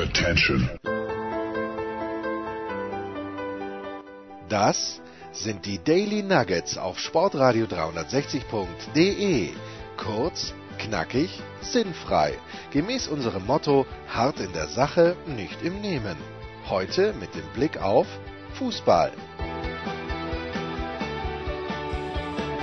Attention. 0.00 0.70
Das 4.48 5.02
sind 5.30 5.66
die 5.66 5.78
Daily 5.78 6.22
Nuggets 6.22 6.78
auf 6.78 6.98
Sportradio 6.98 7.66
360.de. 7.66 9.50
Kurz, 9.98 10.54
knackig, 10.78 11.42
sinnfrei. 11.60 12.32
Gemäß 12.70 13.08
unserem 13.08 13.44
Motto: 13.44 13.84
hart 14.08 14.40
in 14.40 14.54
der 14.54 14.68
Sache, 14.68 15.16
nicht 15.26 15.62
im 15.62 15.82
Nehmen. 15.82 16.16
Heute 16.70 17.12
mit 17.20 17.34
dem 17.34 17.46
Blick 17.52 17.82
auf 17.82 18.06
Fußball. 18.54 19.12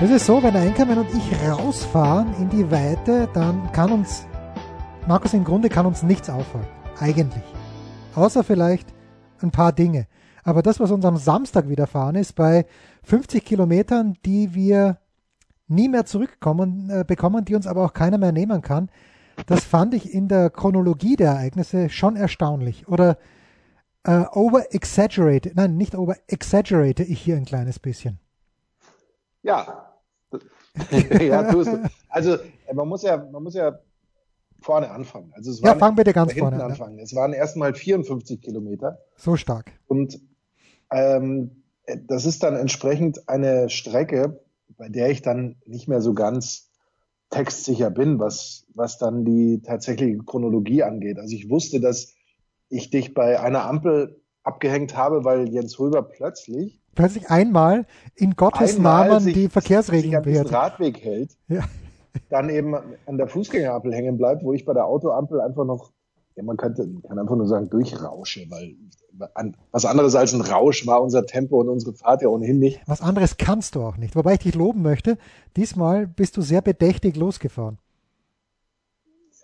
Es 0.01 0.09
ist 0.09 0.25
so, 0.25 0.41
wenn 0.41 0.53
der 0.53 0.63
Enkermann 0.63 0.97
und 0.99 1.09
ich 1.13 1.47
rausfahren 1.47 2.33
in 2.39 2.49
die 2.49 2.71
Weite, 2.71 3.29
dann 3.31 3.71
kann 3.73 3.91
uns, 3.91 4.25
Markus, 5.07 5.35
im 5.35 5.43
Grunde 5.43 5.69
kann 5.69 5.85
uns 5.85 6.01
nichts 6.01 6.31
auffallen. 6.31 6.77
Eigentlich. 6.99 7.43
Außer 8.15 8.43
vielleicht 8.43 8.87
ein 9.41 9.51
paar 9.51 9.71
Dinge. 9.71 10.07
Aber 10.43 10.61
das, 10.61 10.79
was 10.79 10.91
uns 10.91 11.05
am 11.05 11.17
Samstag 11.17 11.69
widerfahren 11.69 12.15
ist, 12.15 12.33
bei 12.33 12.65
50 13.03 13.43
Kilometern, 13.45 14.17
die 14.25 14.53
wir 14.55 14.97
nie 15.67 15.89
mehr 15.89 16.05
zurückkommen, 16.05 16.89
äh, 16.89 17.03
bekommen, 17.05 17.45
die 17.45 17.55
uns 17.55 17.67
aber 17.67 17.85
auch 17.85 17.93
keiner 17.93 18.17
mehr 18.17 18.31
nehmen 18.31 18.61
kann, 18.61 18.89
das 19.45 19.63
fand 19.63 19.93
ich 19.93 20.13
in 20.13 20.27
der 20.27 20.49
Chronologie 20.49 21.15
der 21.15 21.31
Ereignisse 21.31 21.89
schon 21.89 22.15
erstaunlich. 22.15 22.87
Oder 22.87 23.17
äh, 24.03 24.23
over-exaggerate, 24.31 25.51
nein, 25.53 25.77
nicht 25.77 25.93
over-exaggerate 25.93 27.03
ich 27.03 27.21
hier 27.21 27.35
ein 27.35 27.45
kleines 27.45 27.77
bisschen. 27.77 28.19
Ja. 29.43 29.93
ja, 31.19 31.51
du. 31.51 31.89
Also 32.09 32.37
man 32.73 32.87
muss 32.87 33.03
ja, 33.03 33.17
man 33.17 33.43
muss 33.43 33.53
ja 33.53 33.79
vorne 34.59 34.91
anfangen. 34.91 35.31
Also 35.35 35.51
es 35.51 35.61
ja, 35.61 35.75
fang 35.75 35.95
bitte 35.95 36.13
ganz 36.13 36.33
vorne 36.33 36.57
an. 36.57 36.71
Anfangen. 36.71 36.99
Es 36.99 37.15
waren 37.15 37.33
erstmal 37.33 37.73
54 37.73 38.41
Kilometer. 38.41 38.99
So 39.15 39.35
stark. 39.35 39.71
Und 39.87 40.19
ähm, 40.91 41.63
das 42.07 42.25
ist 42.25 42.43
dann 42.43 42.55
entsprechend 42.55 43.29
eine 43.29 43.69
Strecke, 43.69 44.41
bei 44.77 44.89
der 44.89 45.09
ich 45.09 45.21
dann 45.21 45.55
nicht 45.65 45.87
mehr 45.87 46.01
so 46.01 46.13
ganz 46.13 46.69
textsicher 47.29 47.89
bin, 47.89 48.19
was, 48.19 48.65
was 48.73 48.97
dann 48.97 49.25
die 49.25 49.61
tatsächliche 49.61 50.17
Chronologie 50.19 50.83
angeht. 50.83 51.19
Also 51.19 51.35
ich 51.35 51.49
wusste, 51.49 51.79
dass 51.79 52.13
ich 52.69 52.89
dich 52.89 53.13
bei 53.13 53.39
einer 53.39 53.65
Ampel 53.65 54.21
abgehängt 54.43 54.95
habe, 54.95 55.23
weil 55.23 55.49
Jens 55.49 55.79
Röber 55.79 56.03
plötzlich 56.03 56.81
plötzlich 56.97 57.29
einmal 57.29 57.85
in 58.15 58.35
Gottes 58.35 58.75
einmal 58.75 59.07
Namen 59.07 59.23
sich, 59.23 59.33
die 59.33 59.49
Verkehrsregeln 59.49 60.23
sich 60.23 60.39
an 60.39 60.47
Radweg 60.47 61.01
hält, 61.01 61.37
ja. 61.47 61.63
Dann 62.29 62.49
eben 62.49 62.75
an 62.75 63.17
der 63.17 63.27
Fußgängerampel 63.27 63.93
hängen 63.93 64.17
bleibt, 64.17 64.43
wo 64.43 64.53
ich 64.53 64.65
bei 64.65 64.73
der 64.73 64.85
Autoampel 64.85 65.41
einfach 65.41 65.65
noch, 65.65 65.91
ja, 66.35 66.43
man 66.43 66.57
könnte, 66.57 66.87
kann 67.07 67.19
einfach 67.19 67.35
nur 67.35 67.47
sagen, 67.47 67.69
durchrausche, 67.69 68.45
weil 68.49 68.75
was 69.71 69.85
anderes 69.85 70.15
als 70.15 70.33
ein 70.33 70.41
Rausch 70.41 70.85
war 70.85 71.01
unser 71.01 71.25
Tempo 71.25 71.59
und 71.59 71.69
unsere 71.69 71.93
Fahrt 71.93 72.21
ja 72.21 72.27
ohnehin 72.27 72.59
nicht. 72.59 72.81
Was 72.85 73.01
anderes 73.01 73.37
kannst 73.37 73.75
du 73.75 73.81
auch 73.81 73.97
nicht. 73.97 74.15
Wobei 74.15 74.33
ich 74.33 74.39
dich 74.39 74.55
loben 74.55 74.81
möchte, 74.81 75.17
diesmal 75.55 76.07
bist 76.07 76.37
du 76.37 76.41
sehr 76.41 76.61
bedächtig 76.61 77.15
losgefahren. 77.15 77.79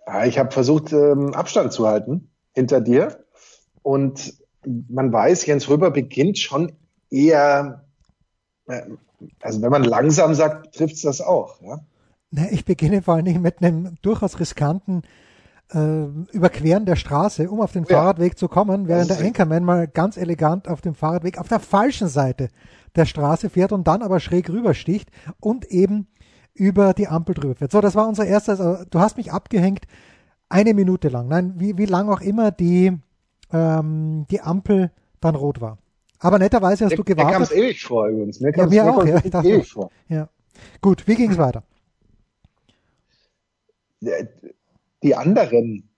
Ja, 0.06 0.24
ich 0.26 0.38
habe 0.38 0.50
versucht, 0.52 0.92
ähm, 0.92 1.34
Abstand 1.34 1.72
zu 1.72 1.86
halten 1.86 2.30
hinter 2.52 2.80
dir. 2.80 3.24
Und 3.82 4.34
man 4.64 5.12
weiß, 5.12 5.46
Jens 5.46 5.68
Röber 5.68 5.90
beginnt 5.90 6.38
schon 6.38 6.72
eher, 7.10 7.84
äh, 8.66 8.82
also 9.40 9.62
wenn 9.62 9.70
man 9.70 9.84
langsam 9.84 10.34
sagt, 10.34 10.74
trifft 10.74 10.96
es 10.96 11.02
das 11.02 11.20
auch. 11.20 11.60
Ja? 11.62 11.80
Na, 12.36 12.50
ich 12.50 12.64
beginne 12.64 13.00
vor 13.00 13.14
allen 13.14 13.24
Dingen 13.24 13.42
mit 13.42 13.62
einem 13.62 13.94
durchaus 14.02 14.40
riskanten 14.40 15.02
äh, 15.72 16.04
Überqueren 16.32 16.84
der 16.84 16.96
Straße, 16.96 17.48
um 17.48 17.60
auf 17.60 17.70
den 17.70 17.84
ja. 17.84 17.96
Fahrradweg 17.96 18.36
zu 18.36 18.48
kommen, 18.48 18.88
während 18.88 19.10
der 19.10 19.20
Anchorman 19.20 19.62
mal 19.62 19.86
ganz 19.86 20.16
elegant 20.16 20.66
auf 20.66 20.80
dem 20.80 20.96
Fahrradweg 20.96 21.38
auf 21.38 21.46
der 21.46 21.60
falschen 21.60 22.08
Seite 22.08 22.48
der 22.96 23.06
Straße 23.06 23.50
fährt 23.50 23.70
und 23.70 23.86
dann 23.86 24.02
aber 24.02 24.18
schräg 24.18 24.50
rübersticht 24.50 25.10
und 25.38 25.66
eben 25.66 26.08
über 26.54 26.92
die 26.92 27.06
Ampel 27.06 27.36
drüber 27.36 27.54
fährt. 27.54 27.70
So, 27.70 27.80
das 27.80 27.94
war 27.94 28.08
unser 28.08 28.26
erstes, 28.26 28.60
also, 28.60 28.84
du 28.90 28.98
hast 28.98 29.16
mich 29.16 29.32
abgehängt 29.32 29.84
eine 30.48 30.74
Minute 30.74 31.10
lang, 31.10 31.28
nein, 31.28 31.54
wie, 31.56 31.78
wie 31.78 31.86
lang 31.86 32.08
auch 32.08 32.20
immer 32.20 32.50
die, 32.50 32.98
ähm, 33.52 34.26
die 34.28 34.40
Ampel 34.40 34.90
dann 35.20 35.36
rot 35.36 35.60
war. 35.60 35.78
Aber 36.18 36.40
netterweise 36.40 36.84
hast 36.84 36.92
mir, 36.92 36.96
du 36.96 37.04
gewartet. 37.04 37.26
Mir 37.26 37.32
kam 37.32 37.42
es 37.42 37.52
ewig 37.52 37.84
vor 37.84 38.08
übrigens. 38.08 38.40
Mir, 38.40 38.52
ja, 38.56 38.66
mir 38.66 38.92
auch, 38.92 39.04
ja, 39.04 39.42
ewig 39.42 39.72
vor. 39.72 39.90
Ja. 40.08 40.28
Gut, 40.80 41.06
wie 41.06 41.14
ging 41.14 41.30
es 41.30 41.38
weiter? 41.38 41.62
Die 45.02 45.14
anderen 45.14 45.90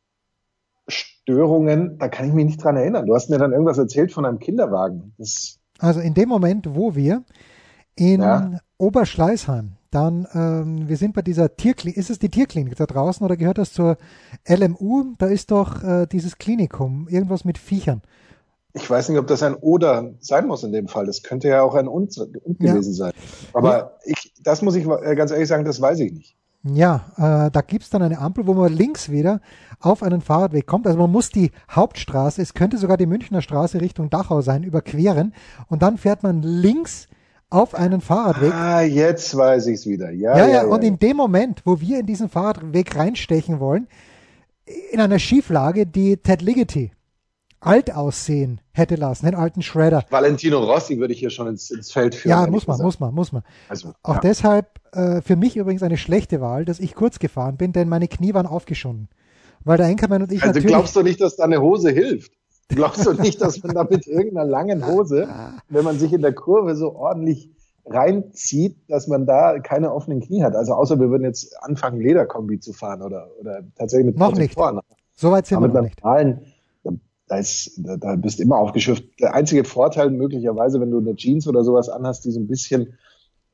Störungen, 0.88 1.98
da 1.98 2.08
kann 2.08 2.26
ich 2.28 2.32
mich 2.32 2.46
nicht 2.46 2.62
dran 2.62 2.76
erinnern. 2.76 3.06
Du 3.06 3.14
hast 3.14 3.30
mir 3.30 3.38
dann 3.38 3.52
irgendwas 3.52 3.78
erzählt 3.78 4.12
von 4.12 4.24
einem 4.24 4.38
Kinderwagen. 4.38 5.14
Das 5.18 5.58
also 5.78 6.00
in 6.00 6.14
dem 6.14 6.28
Moment, 6.28 6.74
wo 6.74 6.94
wir 6.94 7.22
in 7.96 8.20
ja. 8.20 8.58
Oberschleißheim, 8.78 9.72
dann, 9.90 10.26
ähm, 10.34 10.88
wir 10.88 10.96
sind 10.96 11.14
bei 11.14 11.22
dieser 11.22 11.56
Tierklinik, 11.56 11.96
ist 11.96 12.10
es 12.10 12.18
die 12.18 12.28
Tierklinik 12.28 12.76
da 12.76 12.86
draußen 12.86 13.24
oder 13.24 13.36
gehört 13.36 13.58
das 13.58 13.72
zur 13.72 13.96
LMU? 14.46 15.14
Da 15.18 15.26
ist 15.26 15.50
doch 15.50 15.82
äh, 15.82 16.06
dieses 16.06 16.38
Klinikum, 16.38 17.08
irgendwas 17.08 17.44
mit 17.44 17.58
Viechern. 17.58 18.02
Ich 18.74 18.88
weiß 18.90 19.08
nicht, 19.08 19.18
ob 19.18 19.26
das 19.26 19.42
ein 19.42 19.54
Oder 19.54 20.12
sein 20.20 20.46
muss 20.46 20.62
in 20.62 20.72
dem 20.72 20.86
Fall. 20.86 21.06
Das 21.06 21.22
könnte 21.22 21.48
ja 21.48 21.62
auch 21.62 21.74
ein 21.74 21.88
Und, 21.88 22.18
und 22.18 22.58
gewesen 22.58 22.92
ja. 22.92 22.96
sein. 22.96 23.12
Aber 23.54 23.78
ja. 23.78 23.90
ich, 24.04 24.34
das 24.42 24.60
muss 24.60 24.74
ich 24.74 24.86
äh, 24.86 25.14
ganz 25.14 25.30
ehrlich 25.30 25.48
sagen, 25.48 25.64
das 25.64 25.80
weiß 25.80 25.98
ich 26.00 26.12
nicht. 26.12 26.36
Ja, 26.74 27.46
äh, 27.46 27.50
da 27.50 27.60
gibt's 27.60 27.90
dann 27.90 28.02
eine 28.02 28.18
Ampel, 28.18 28.46
wo 28.46 28.54
man 28.54 28.72
links 28.72 29.10
wieder 29.10 29.40
auf 29.80 30.02
einen 30.02 30.20
Fahrradweg 30.20 30.66
kommt. 30.66 30.86
Also 30.86 30.98
man 30.98 31.10
muss 31.10 31.30
die 31.30 31.50
Hauptstraße, 31.70 32.42
es 32.42 32.54
könnte 32.54 32.78
sogar 32.78 32.96
die 32.96 33.06
Münchner 33.06 33.42
Straße 33.42 33.80
Richtung 33.80 34.10
Dachau 34.10 34.40
sein, 34.40 34.62
überqueren 34.62 35.34
und 35.68 35.82
dann 35.82 35.98
fährt 35.98 36.22
man 36.22 36.42
links 36.42 37.08
auf 37.50 37.74
einen 37.74 38.00
Fahrradweg. 38.00 38.52
Ah, 38.52 38.82
jetzt 38.82 39.36
weiß 39.36 39.68
ich's 39.68 39.86
wieder. 39.86 40.10
Ja, 40.10 40.36
ja, 40.36 40.46
ja, 40.46 40.52
ja 40.54 40.64
und 40.64 40.82
ja. 40.82 40.88
in 40.88 40.98
dem 40.98 41.16
Moment, 41.16 41.62
wo 41.64 41.80
wir 41.80 42.00
in 42.00 42.06
diesen 42.06 42.28
Fahrradweg 42.28 42.96
reinstechen 42.96 43.60
wollen, 43.60 43.86
in 44.90 45.00
einer 45.00 45.18
Schieflage, 45.18 45.86
die 45.86 46.16
Ted 46.16 46.42
Ligety 46.42 46.90
alt 47.60 47.94
aussehen 47.94 48.60
hätte 48.72 48.96
lassen, 48.96 49.26
den 49.26 49.34
alten 49.34 49.62
Shredder. 49.62 50.04
Valentino 50.10 50.58
Rossi 50.58 50.98
würde 50.98 51.14
ich 51.14 51.20
hier 51.20 51.30
schon 51.30 51.48
ins, 51.48 51.70
ins 51.70 51.90
Feld 51.90 52.14
führen. 52.14 52.30
Ja, 52.30 52.46
muss 52.46 52.66
man, 52.66 52.80
muss 52.80 53.00
man, 53.00 53.14
muss 53.14 53.32
man. 53.32 53.42
Also, 53.68 53.92
Auch 54.02 54.14
ja. 54.14 54.20
deshalb 54.20 54.80
äh, 54.92 55.20
für 55.22 55.36
mich 55.36 55.56
übrigens 55.56 55.82
eine 55.82 55.96
schlechte 55.96 56.40
Wahl, 56.40 56.64
dass 56.64 56.80
ich 56.80 56.94
kurz 56.94 57.18
gefahren 57.18 57.56
bin, 57.56 57.72
denn 57.72 57.88
meine 57.88 58.08
Knie 58.08 58.34
waren 58.34 58.46
aufgeschonnen. 58.46 59.08
Weil 59.64 59.78
der 59.78 59.86
Enkermann 59.86 60.22
und 60.22 60.32
ich 60.32 60.42
Also 60.42 60.60
glaubst 60.60 60.94
du 60.94 61.02
nicht, 61.02 61.20
dass 61.20 61.36
deine 61.36 61.60
Hose 61.60 61.90
hilft? 61.90 62.32
Glaubst 62.68 63.06
du 63.06 63.12
nicht, 63.12 63.40
dass 63.40 63.62
man 63.62 63.74
da 63.74 63.84
mit 63.84 64.06
irgendeiner 64.06 64.46
langen 64.46 64.86
Hose, 64.86 65.28
wenn 65.68 65.84
man 65.84 65.98
sich 65.98 66.12
in 66.12 66.22
der 66.22 66.34
Kurve 66.34 66.76
so 66.76 66.94
ordentlich 66.94 67.50
reinzieht, 67.84 68.76
dass 68.88 69.06
man 69.06 69.26
da 69.26 69.58
keine 69.60 69.92
offenen 69.92 70.20
Knie 70.20 70.42
hat? 70.42 70.54
Also 70.54 70.74
außer 70.74 70.98
wir 70.98 71.10
würden 71.10 71.24
jetzt 71.24 71.56
anfangen, 71.62 72.00
Lederkombi 72.00 72.60
zu 72.60 72.72
fahren 72.72 73.02
oder, 73.02 73.28
oder 73.40 73.62
tatsächlich 73.76 74.06
mit 74.06 74.18
Noch 74.18 74.34
nicht. 74.34 74.56
Soweit 75.14 75.46
sind 75.46 75.60
wir 75.60 75.68
noch 75.68 75.82
nicht. 75.82 76.04
Da, 77.28 77.38
ist, 77.38 77.72
da, 77.76 77.96
da 77.96 78.16
bist 78.16 78.40
immer 78.40 78.56
aufgeschürft. 78.56 79.04
Der 79.20 79.34
einzige 79.34 79.64
Vorteil 79.64 80.10
möglicherweise, 80.10 80.80
wenn 80.80 80.90
du 80.90 80.98
eine 80.98 81.16
Jeans 81.16 81.48
oder 81.48 81.64
sowas 81.64 81.88
anhast, 81.88 82.24
die 82.24 82.30
so 82.30 82.38
ein 82.38 82.46
bisschen 82.46 82.94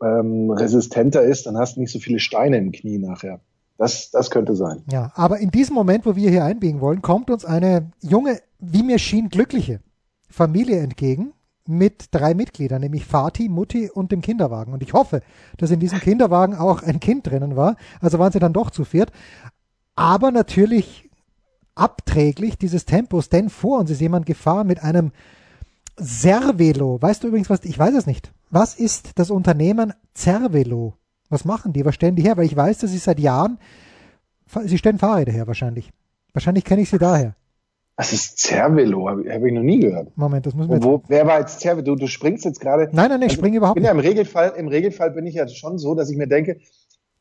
ähm, 0.03 0.50
resistenter 0.50 1.22
ist, 1.22 1.47
dann 1.47 1.56
hast 1.56 1.77
du 1.77 1.81
nicht 1.81 1.93
so 1.93 1.99
viele 1.99 2.19
Steine 2.19 2.59
im 2.59 2.72
Knie 2.72 2.99
nachher. 2.99 3.41
Das, 3.78 4.10
das 4.10 4.31
könnte 4.31 4.55
sein. 4.55 4.83
Ja, 4.91 5.10
aber 5.15 5.38
in 5.38 5.50
diesem 5.50 5.75
Moment, 5.75 6.06
wo 6.06 6.15
wir 6.15 6.31
hier 6.31 6.44
einbiegen 6.44 6.81
wollen, 6.81 7.03
kommt 7.03 7.31
uns 7.31 7.44
eine 7.44 7.91
junge, 8.00 8.38
wie 8.59 8.83
mir 8.83 8.99
schien, 8.99 9.28
glückliche 9.28 9.81
Familie 10.28 10.78
entgegen 10.78 11.33
mit 11.66 12.06
drei 12.10 12.34
Mitgliedern, 12.34 12.81
nämlich 12.81 13.06
Vati, 13.06 13.49
Mutti 13.49 13.91
und 13.91 14.12
dem 14.12 14.21
Kinderwagen. 14.21 14.72
Und 14.72 14.83
ich 14.83 14.93
hoffe, 14.93 15.21
dass 15.56 15.71
in 15.71 15.81
diesem 15.81 16.00
Kinderwagen 16.00 16.54
auch 16.54 16.83
ein 16.83 17.00
Kind 17.00 17.27
drinnen 17.27 17.56
war. 17.56 17.77
Also 18.00 18.19
waren 18.19 18.33
sie 18.33 18.41
dann 18.41 18.53
doch 18.53 18.71
zu 18.71 18.84
viert. 18.84 19.12
Aber 19.94 20.31
natürlich 20.31 21.10
abträglich 21.75 22.59
dieses 22.59 22.84
Tempos, 22.84 23.28
denn 23.28 23.51
vor 23.51 23.78
uns 23.78 23.91
ist 23.91 24.01
jemand 24.01 24.27
gefahren 24.27 24.66
mit 24.66 24.83
einem 24.83 25.13
Cervelo. 26.01 27.01
Weißt 27.01 27.22
du 27.22 27.28
übrigens 27.28 27.51
was? 27.51 27.65
Ich 27.65 27.78
weiß 27.78 27.95
es 27.95 28.07
nicht. 28.07 28.33
Was 28.51 28.74
ist 28.74 29.19
das 29.19 29.30
Unternehmen 29.30 29.92
Cervelo? 30.16 30.95
Was 31.28 31.45
machen 31.45 31.72
die? 31.72 31.84
Was 31.84 31.95
stellen 31.95 32.16
die 32.16 32.22
her? 32.22 32.36
Weil 32.36 32.47
ich 32.47 32.57
weiß, 32.57 32.78
dass 32.78 32.91
sie 32.91 32.98
seit 32.98 33.19
Jahren, 33.19 33.59
sie 34.65 34.78
stellen 34.78 34.98
Fahrräder 34.98 35.33
her 35.33 35.47
wahrscheinlich. 35.47 35.91
Wahrscheinlich 36.33 36.65
kenne 36.65 36.83
ich 36.83 36.91
sie 36.91 36.98
daher. 36.98 37.34
Was 37.97 38.13
ist 38.13 38.39
Cervelo? 38.39 39.09
Habe 39.09 39.33
hab 39.33 39.45
ich 39.45 39.53
noch 39.53 39.63
nie 39.63 39.80
gehört. 39.80 40.16
Moment, 40.16 40.47
das 40.47 40.54
müssen 40.54 40.71
wir 40.71 40.83
wo, 40.83 41.03
Wer 41.09 41.27
war 41.27 41.41
jetzt 41.41 41.60
Cervelo? 41.60 41.95
Du, 41.95 41.97
du 41.97 42.07
springst 42.07 42.45
jetzt 42.45 42.60
gerade. 42.60 42.84
Nein, 42.84 42.92
nein, 42.92 43.10
nein, 43.10 43.22
ich 43.22 43.24
also, 43.24 43.36
springe 43.36 43.57
überhaupt 43.59 43.78
nicht. 43.78 43.86
Ja 43.86 43.92
im 43.92 43.98
Regelfall, 43.98 44.54
im 44.57 44.69
Regelfall 44.69 45.10
bin 45.10 45.27
ich 45.27 45.34
ja 45.34 45.47
schon 45.48 45.78
so, 45.78 45.95
dass 45.95 46.10
ich 46.10 46.16
mir 46.16 46.27
denke, 46.27 46.59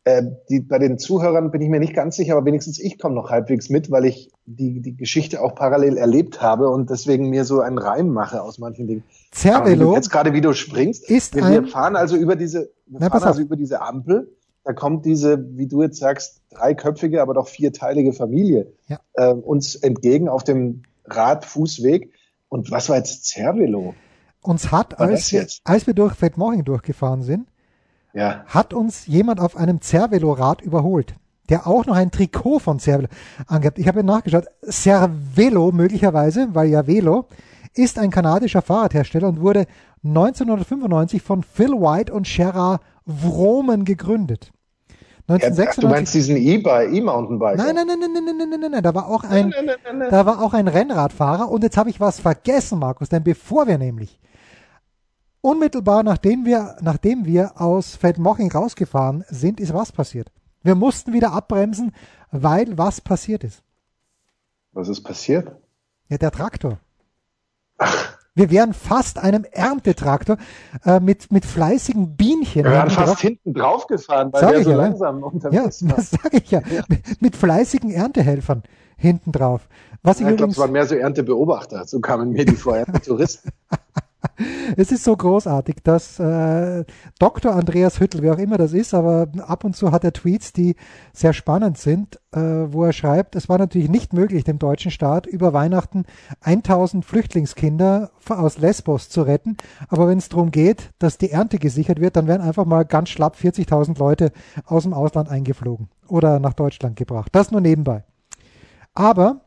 äh, 0.03 0.23
die, 0.49 0.61
bei 0.61 0.79
den 0.79 0.97
Zuhörern 0.97 1.51
bin 1.51 1.61
ich 1.61 1.69
mir 1.69 1.79
nicht 1.79 1.93
ganz 1.93 2.15
sicher, 2.15 2.35
aber 2.35 2.45
wenigstens 2.45 2.79
ich 2.79 2.97
komme 2.97 3.13
noch 3.13 3.29
halbwegs 3.29 3.69
mit, 3.69 3.91
weil 3.91 4.05
ich 4.05 4.31
die, 4.45 4.81
die 4.81 4.95
Geschichte 4.95 5.41
auch 5.41 5.53
parallel 5.53 5.97
erlebt 5.97 6.41
habe 6.41 6.69
und 6.69 6.89
deswegen 6.89 7.29
mir 7.29 7.45
so 7.45 7.61
einen 7.61 7.77
Reim 7.77 8.09
mache 8.09 8.41
aus 8.41 8.57
manchen 8.57 8.87
Dingen. 8.87 9.03
Cervelo. 9.33 9.93
Jetzt 9.93 10.09
gerade 10.09 10.33
wie 10.33 10.41
du 10.41 10.53
springst. 10.53 11.09
Ist 11.09 11.35
wir, 11.35 11.45
ein, 11.45 11.53
wir 11.53 11.67
fahren 11.67 11.95
also 11.95 12.15
über 12.15 12.35
diese, 12.35 12.71
wir 12.87 13.09
fahren 13.09 13.23
also 13.23 13.41
über 13.41 13.55
diese 13.55 13.81
Ampel. 13.81 14.35
Da 14.63 14.73
kommt 14.73 15.05
diese, 15.05 15.57
wie 15.57 15.67
du 15.67 15.81
jetzt 15.83 15.97
sagst, 15.97 16.41
dreiköpfige, 16.51 17.21
aber 17.21 17.33
doch 17.33 17.47
vierteilige 17.47 18.13
Familie 18.13 18.71
ja. 18.87 18.99
äh, 19.13 19.33
uns 19.33 19.75
entgegen 19.75 20.29
auf 20.29 20.43
dem 20.43 20.83
Radfußweg. 21.05 22.11
Und 22.49 22.71
was 22.71 22.89
war 22.89 22.97
jetzt 22.97 23.25
Cervelo? 23.25 23.93
Uns 24.41 24.71
hat, 24.71 24.99
als 24.99 25.31
wir, 25.31 25.45
als 25.63 25.85
wir 25.85 25.93
durch 25.93 26.15
Feldmoching 26.15 26.63
durchgefahren 26.63 27.21
sind, 27.21 27.47
ja. 28.13 28.43
hat 28.47 28.73
uns 28.73 29.07
jemand 29.07 29.39
auf 29.39 29.55
einem 29.55 29.81
Cervelo-Rad 29.81 30.61
überholt, 30.61 31.15
der 31.49 31.67
auch 31.67 31.85
noch 31.85 31.95
ein 31.95 32.11
Trikot 32.11 32.59
von 32.59 32.79
Cervelo 32.79 33.09
angehabt. 33.47 33.79
Ich 33.79 33.87
habe 33.87 33.99
ja 33.99 34.03
nachgeschaut. 34.03 34.45
Cervelo 34.69 35.71
möglicherweise, 35.71 36.49
weil 36.53 36.69
ja 36.69 36.87
Velo, 36.87 37.27
ist 37.73 37.97
ein 37.97 38.11
kanadischer 38.11 38.61
Fahrradhersteller 38.61 39.29
und 39.29 39.41
wurde 39.41 39.65
1995 40.03 41.21
von 41.21 41.43
Phil 41.43 41.71
White 41.71 42.13
und 42.13 42.27
Gerard 42.27 42.81
Vromen 43.05 43.85
gegründet. 43.85 44.51
1996, 45.27 45.83
ja, 45.83 45.89
du 45.89 45.95
meinst 45.95 46.13
diesen 46.13 46.37
E-Bike, 46.37 46.93
E-Mountainbike? 46.93 47.57
Nein, 47.57 47.75
nein, 47.75 47.87
nein, 47.87 47.99
nein, 47.99 48.11
nein, 48.13 48.23
nein, 48.25 48.49
nein, 48.49 48.59
nein, 48.59 48.71
nein, 48.71 48.83
da 48.83 48.93
war 48.93 49.07
auch 49.07 49.23
ein, 49.23 49.49
nein, 49.49 49.65
nein, 49.65 49.97
nein, 49.99 50.09
da 50.09 50.25
war 50.25 50.41
auch 50.41 50.53
ein 50.53 50.67
Rennradfahrer 50.67 51.49
und 51.49 51.63
jetzt 51.63 51.77
habe 51.77 51.89
ich 51.89 51.99
was 51.99 52.19
vergessen, 52.19 52.79
Markus, 52.79 53.09
denn 53.09 53.23
bevor 53.23 53.67
wir 53.67 53.77
nämlich 53.77 54.19
unmittelbar 55.41 56.03
nachdem 56.03 56.45
wir, 56.45 56.77
nachdem 56.81 57.25
wir 57.25 57.59
aus 57.59 57.95
Feldmoching 57.95 58.51
rausgefahren 58.51 59.23
sind, 59.29 59.59
ist 59.59 59.73
was 59.73 59.91
passiert. 59.91 60.31
Wir 60.63 60.75
mussten 60.75 61.13
wieder 61.13 61.33
abbremsen, 61.33 61.93
weil 62.31 62.77
was 62.77 63.01
passiert 63.01 63.43
ist. 63.43 63.63
Was 64.73 64.87
ist 64.87 65.03
passiert? 65.03 65.51
Ja, 66.09 66.17
der 66.17 66.31
Traktor. 66.31 66.79
Ach. 67.77 68.17
Wir 68.33 68.49
wären 68.49 68.73
fast 68.73 69.19
einem 69.19 69.43
Erntetraktor 69.43 70.37
äh, 70.85 71.01
mit, 71.01 71.33
mit 71.33 71.45
fleißigen 71.45 72.15
Bienchen. 72.15 72.63
Wir 72.63 72.71
wären 72.71 72.89
fast 72.89 73.09
drauf. 73.09 73.21
hinten 73.21 73.53
drauf 73.53 73.87
gefahren, 73.87 74.31
weil 74.31 74.41
sag 74.41 74.51
wir 74.53 74.63
so 74.63 74.71
ja, 74.71 74.77
langsam 74.77 75.21
unterwegs 75.21 75.81
Ja, 75.81 75.87
das 75.95 76.11
sage 76.11 76.37
ich 76.37 76.49
ja. 76.49 76.61
ja. 76.71 76.83
Mit, 76.87 77.21
mit, 77.21 77.35
fleißigen 77.35 77.91
Erntehelfern 77.91 78.63
hinten 78.95 79.33
drauf. 79.33 79.67
Was 80.01 80.21
ich, 80.21 80.25
ja, 80.25 80.31
ich 80.31 80.37
glaube, 80.37 80.53
es 80.53 80.57
waren 80.57 80.71
mehr 80.71 80.85
so 80.85 80.95
Erntebeobachter. 80.95 81.85
So 81.85 81.99
kamen 81.99 82.31
mir 82.31 82.45
die 82.45 82.55
vor, 82.55 82.81
Touristen. 83.03 83.49
es 84.77 84.91
ist 84.91 85.03
so 85.03 85.15
großartig, 85.15 85.77
dass 85.83 86.19
äh, 86.19 86.85
Dr. 87.19 87.53
Andreas 87.53 87.99
Hüttel, 87.99 88.21
wer 88.21 88.33
auch 88.33 88.39
immer 88.39 88.57
das 88.57 88.73
ist, 88.73 88.93
aber 88.93 89.27
ab 89.39 89.63
und 89.63 89.75
zu 89.75 89.91
hat 89.91 90.03
er 90.03 90.13
Tweets, 90.13 90.53
die 90.53 90.75
sehr 91.13 91.33
spannend 91.33 91.77
sind, 91.77 92.19
äh, 92.31 92.39
wo 92.39 92.83
er 92.83 92.93
schreibt, 92.93 93.35
es 93.35 93.49
war 93.49 93.57
natürlich 93.57 93.89
nicht 93.89 94.13
möglich, 94.13 94.43
dem 94.43 94.59
deutschen 94.59 94.91
Staat 94.91 95.25
über 95.25 95.53
Weihnachten 95.53 96.05
1000 96.41 97.03
Flüchtlingskinder 97.03 98.11
aus 98.29 98.57
Lesbos 98.57 99.09
zu 99.09 99.23
retten. 99.23 99.57
Aber 99.89 100.07
wenn 100.07 100.19
es 100.19 100.29
darum 100.29 100.51
geht, 100.51 100.91
dass 100.99 101.17
die 101.17 101.31
Ernte 101.31 101.57
gesichert 101.57 101.99
wird, 101.99 102.15
dann 102.15 102.27
werden 102.27 102.41
einfach 102.41 102.65
mal 102.65 102.85
ganz 102.85 103.09
schlapp 103.09 103.35
40.000 103.35 103.97
Leute 103.97 104.31
aus 104.65 104.83
dem 104.83 104.93
Ausland 104.93 105.29
eingeflogen 105.29 105.89
oder 106.07 106.39
nach 106.39 106.53
Deutschland 106.53 106.95
gebracht. 106.95 107.29
Das 107.33 107.51
nur 107.51 107.61
nebenbei. 107.61 108.03
Aber 108.93 109.41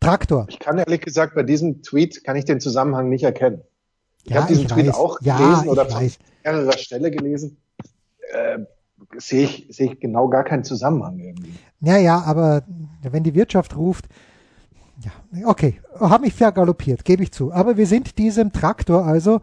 Traktor. 0.00 0.46
Ich 0.48 0.58
kann 0.58 0.78
ehrlich 0.78 1.00
gesagt 1.00 1.34
bei 1.34 1.44
diesem 1.44 1.82
Tweet 1.82 2.24
kann 2.24 2.36
ich 2.36 2.44
den 2.44 2.58
Zusammenhang 2.58 3.08
nicht 3.08 3.22
erkennen. 3.22 3.62
Ich 4.24 4.30
ja, 4.30 4.42
habe 4.42 4.48
diesen 4.48 4.68
Tweet 4.68 4.88
weiß. 4.88 4.94
auch 4.94 5.20
ja, 5.20 5.36
gelesen 5.36 5.68
oder 5.68 5.86
von 5.86 6.10
mehrerer 6.44 6.78
Stelle 6.78 7.10
gelesen. 7.10 7.56
Äh, 8.32 8.58
sehe 9.18 9.44
ich, 9.44 9.66
sehe 9.70 9.92
ich 9.92 10.00
genau 10.00 10.28
gar 10.28 10.44
keinen 10.44 10.64
Zusammenhang 10.64 11.18
irgendwie. 11.18 11.54
Ja, 11.80 11.96
ja, 11.98 12.22
aber 12.22 12.62
wenn 13.02 13.24
die 13.24 13.34
Wirtschaft 13.34 13.76
ruft, 13.76 14.06
ja, 15.00 15.48
okay, 15.48 15.80
habe 15.98 16.24
mich 16.24 16.34
vergaloppiert, 16.34 17.04
gebe 17.04 17.22
ich 17.22 17.32
zu. 17.32 17.52
Aber 17.52 17.76
wir 17.76 17.86
sind 17.86 18.18
diesem 18.18 18.52
Traktor 18.52 19.04
also, 19.04 19.40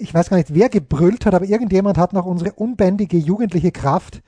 ich 0.00 0.12
weiß 0.12 0.30
gar 0.30 0.36
nicht, 0.36 0.54
wer 0.54 0.68
gebrüllt 0.68 1.26
hat, 1.26 1.34
aber 1.34 1.44
irgendjemand 1.44 1.98
hat 1.98 2.12
noch 2.12 2.26
unsere 2.26 2.52
unbändige 2.52 3.16
jugendliche 3.16 3.70
Kraft 3.70 4.22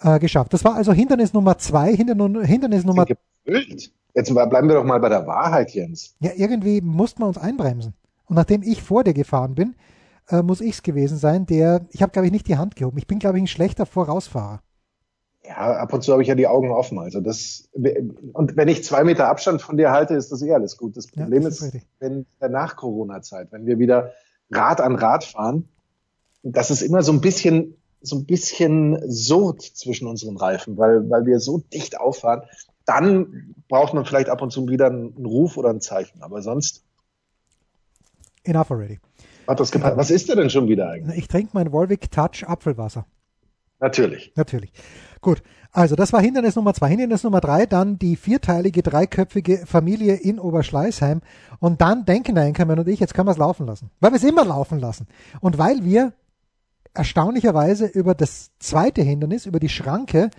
äh, 0.00 0.18
geschafft. 0.18 0.52
Das 0.52 0.64
war 0.64 0.74
also 0.74 0.92
Hindernis 0.92 1.32
Nummer 1.32 1.58
zwei, 1.58 1.94
Hindernis 1.94 2.84
Nummer. 2.84 3.06
Gebrüllt? 3.06 3.92
Jetzt 4.14 4.32
bleiben 4.32 4.68
wir 4.68 4.74
doch 4.74 4.84
mal 4.84 5.00
bei 5.00 5.08
der 5.08 5.26
Wahrheit, 5.26 5.70
Jens. 5.70 6.14
Ja, 6.20 6.32
irgendwie 6.36 6.80
mussten 6.80 7.20
wir 7.20 7.26
uns 7.26 7.38
einbremsen. 7.38 7.94
Und 8.26 8.36
nachdem 8.36 8.62
ich 8.62 8.82
vor 8.82 9.04
dir 9.04 9.14
gefahren 9.14 9.54
bin, 9.54 9.74
äh, 10.28 10.42
muss 10.42 10.60
ich 10.60 10.74
es 10.74 10.82
gewesen 10.82 11.16
sein, 11.16 11.46
der, 11.46 11.86
ich 11.90 12.02
habe, 12.02 12.12
glaube 12.12 12.26
ich, 12.26 12.32
nicht 12.32 12.46
die 12.46 12.56
Hand 12.56 12.76
gehoben. 12.76 12.98
Ich 12.98 13.06
bin, 13.06 13.18
glaube 13.18 13.38
ich, 13.38 13.44
ein 13.44 13.48
schlechter 13.48 13.86
Vorausfahrer. 13.86 14.60
Ja, 15.44 15.56
ab 15.56 15.92
und 15.92 16.02
zu 16.02 16.12
habe 16.12 16.22
ich 16.22 16.28
ja 16.28 16.34
die 16.34 16.46
Augen 16.46 16.70
offen. 16.70 16.98
Also 16.98 17.20
das, 17.20 17.68
und 17.74 18.56
wenn 18.56 18.68
ich 18.68 18.84
zwei 18.84 19.02
Meter 19.02 19.28
Abstand 19.28 19.60
von 19.60 19.76
dir 19.76 19.90
halte, 19.90 20.14
ist 20.14 20.30
das 20.30 20.40
eh 20.42 20.52
alles 20.52 20.76
gut. 20.76 20.96
Das 20.96 21.08
Problem 21.08 21.42
ja, 21.42 21.48
das 21.48 21.60
ist, 21.60 21.74
ist 21.74 21.86
wenn 21.98 22.26
nach 22.38 22.76
Corona-Zeit, 22.76 23.48
wenn 23.50 23.66
wir 23.66 23.78
wieder 23.78 24.12
Rad 24.50 24.80
an 24.80 24.94
Rad 24.94 25.24
fahren, 25.24 25.68
das 26.42 26.70
ist 26.70 26.82
immer 26.82 27.02
so 27.02 27.12
ein 27.12 27.20
bisschen, 27.20 27.76
so 28.02 28.16
ein 28.16 28.24
bisschen 28.24 28.98
Sod 29.10 29.62
zwischen 29.62 30.06
unseren 30.06 30.36
Reifen, 30.36 30.76
weil, 30.78 31.08
weil 31.10 31.26
wir 31.26 31.40
so 31.40 31.58
dicht 31.58 31.98
auffahren 31.98 32.42
dann 32.86 33.54
braucht 33.68 33.94
man 33.94 34.04
vielleicht 34.04 34.28
ab 34.28 34.42
und 34.42 34.50
zu 34.50 34.68
wieder 34.68 34.86
einen 34.86 35.24
Ruf 35.24 35.56
oder 35.56 35.70
ein 35.70 35.80
Zeichen. 35.80 36.22
Aber 36.22 36.42
sonst. 36.42 36.84
Enough 38.44 38.70
already. 38.70 38.98
Hat 39.46 39.60
das 39.60 39.70
gepasst. 39.70 39.96
Was 39.96 40.10
ist 40.10 40.28
der 40.28 40.36
denn 40.36 40.50
schon 40.50 40.68
wieder 40.68 40.88
eigentlich? 40.88 41.18
Ich 41.18 41.28
trinke 41.28 41.50
mein 41.52 41.72
Volvic 41.72 42.10
Touch 42.10 42.44
Apfelwasser. 42.46 43.06
Natürlich. 43.80 44.32
Natürlich. 44.36 44.72
Gut. 45.20 45.42
Also, 45.72 45.96
das 45.96 46.12
war 46.12 46.20
Hindernis 46.20 46.54
Nummer 46.54 46.74
zwei. 46.74 46.88
Hindernis 46.90 47.24
Nummer 47.24 47.40
drei, 47.40 47.66
dann 47.66 47.98
die 47.98 48.16
vierteilige, 48.16 48.82
dreiköpfige 48.82 49.64
Familie 49.66 50.14
in 50.14 50.38
Oberschleißheim. 50.38 51.22
Und 51.60 51.80
dann 51.80 52.04
denken 52.04 52.34
der 52.34 52.44
Enkermann 52.44 52.78
und 52.78 52.88
ich, 52.88 53.00
jetzt 53.00 53.14
können 53.14 53.26
wir 53.26 53.32
es 53.32 53.38
laufen 53.38 53.66
lassen. 53.66 53.90
Weil 53.98 54.12
wir 54.12 54.18
es 54.18 54.24
immer 54.24 54.44
laufen 54.44 54.78
lassen. 54.78 55.06
Und 55.40 55.58
weil 55.58 55.82
wir 55.84 56.12
erstaunlicherweise 56.94 57.86
über 57.86 58.14
das 58.14 58.50
zweite 58.58 59.02
Hindernis, 59.02 59.46
über 59.46 59.60
die 59.60 59.70
Schranke, 59.70 60.30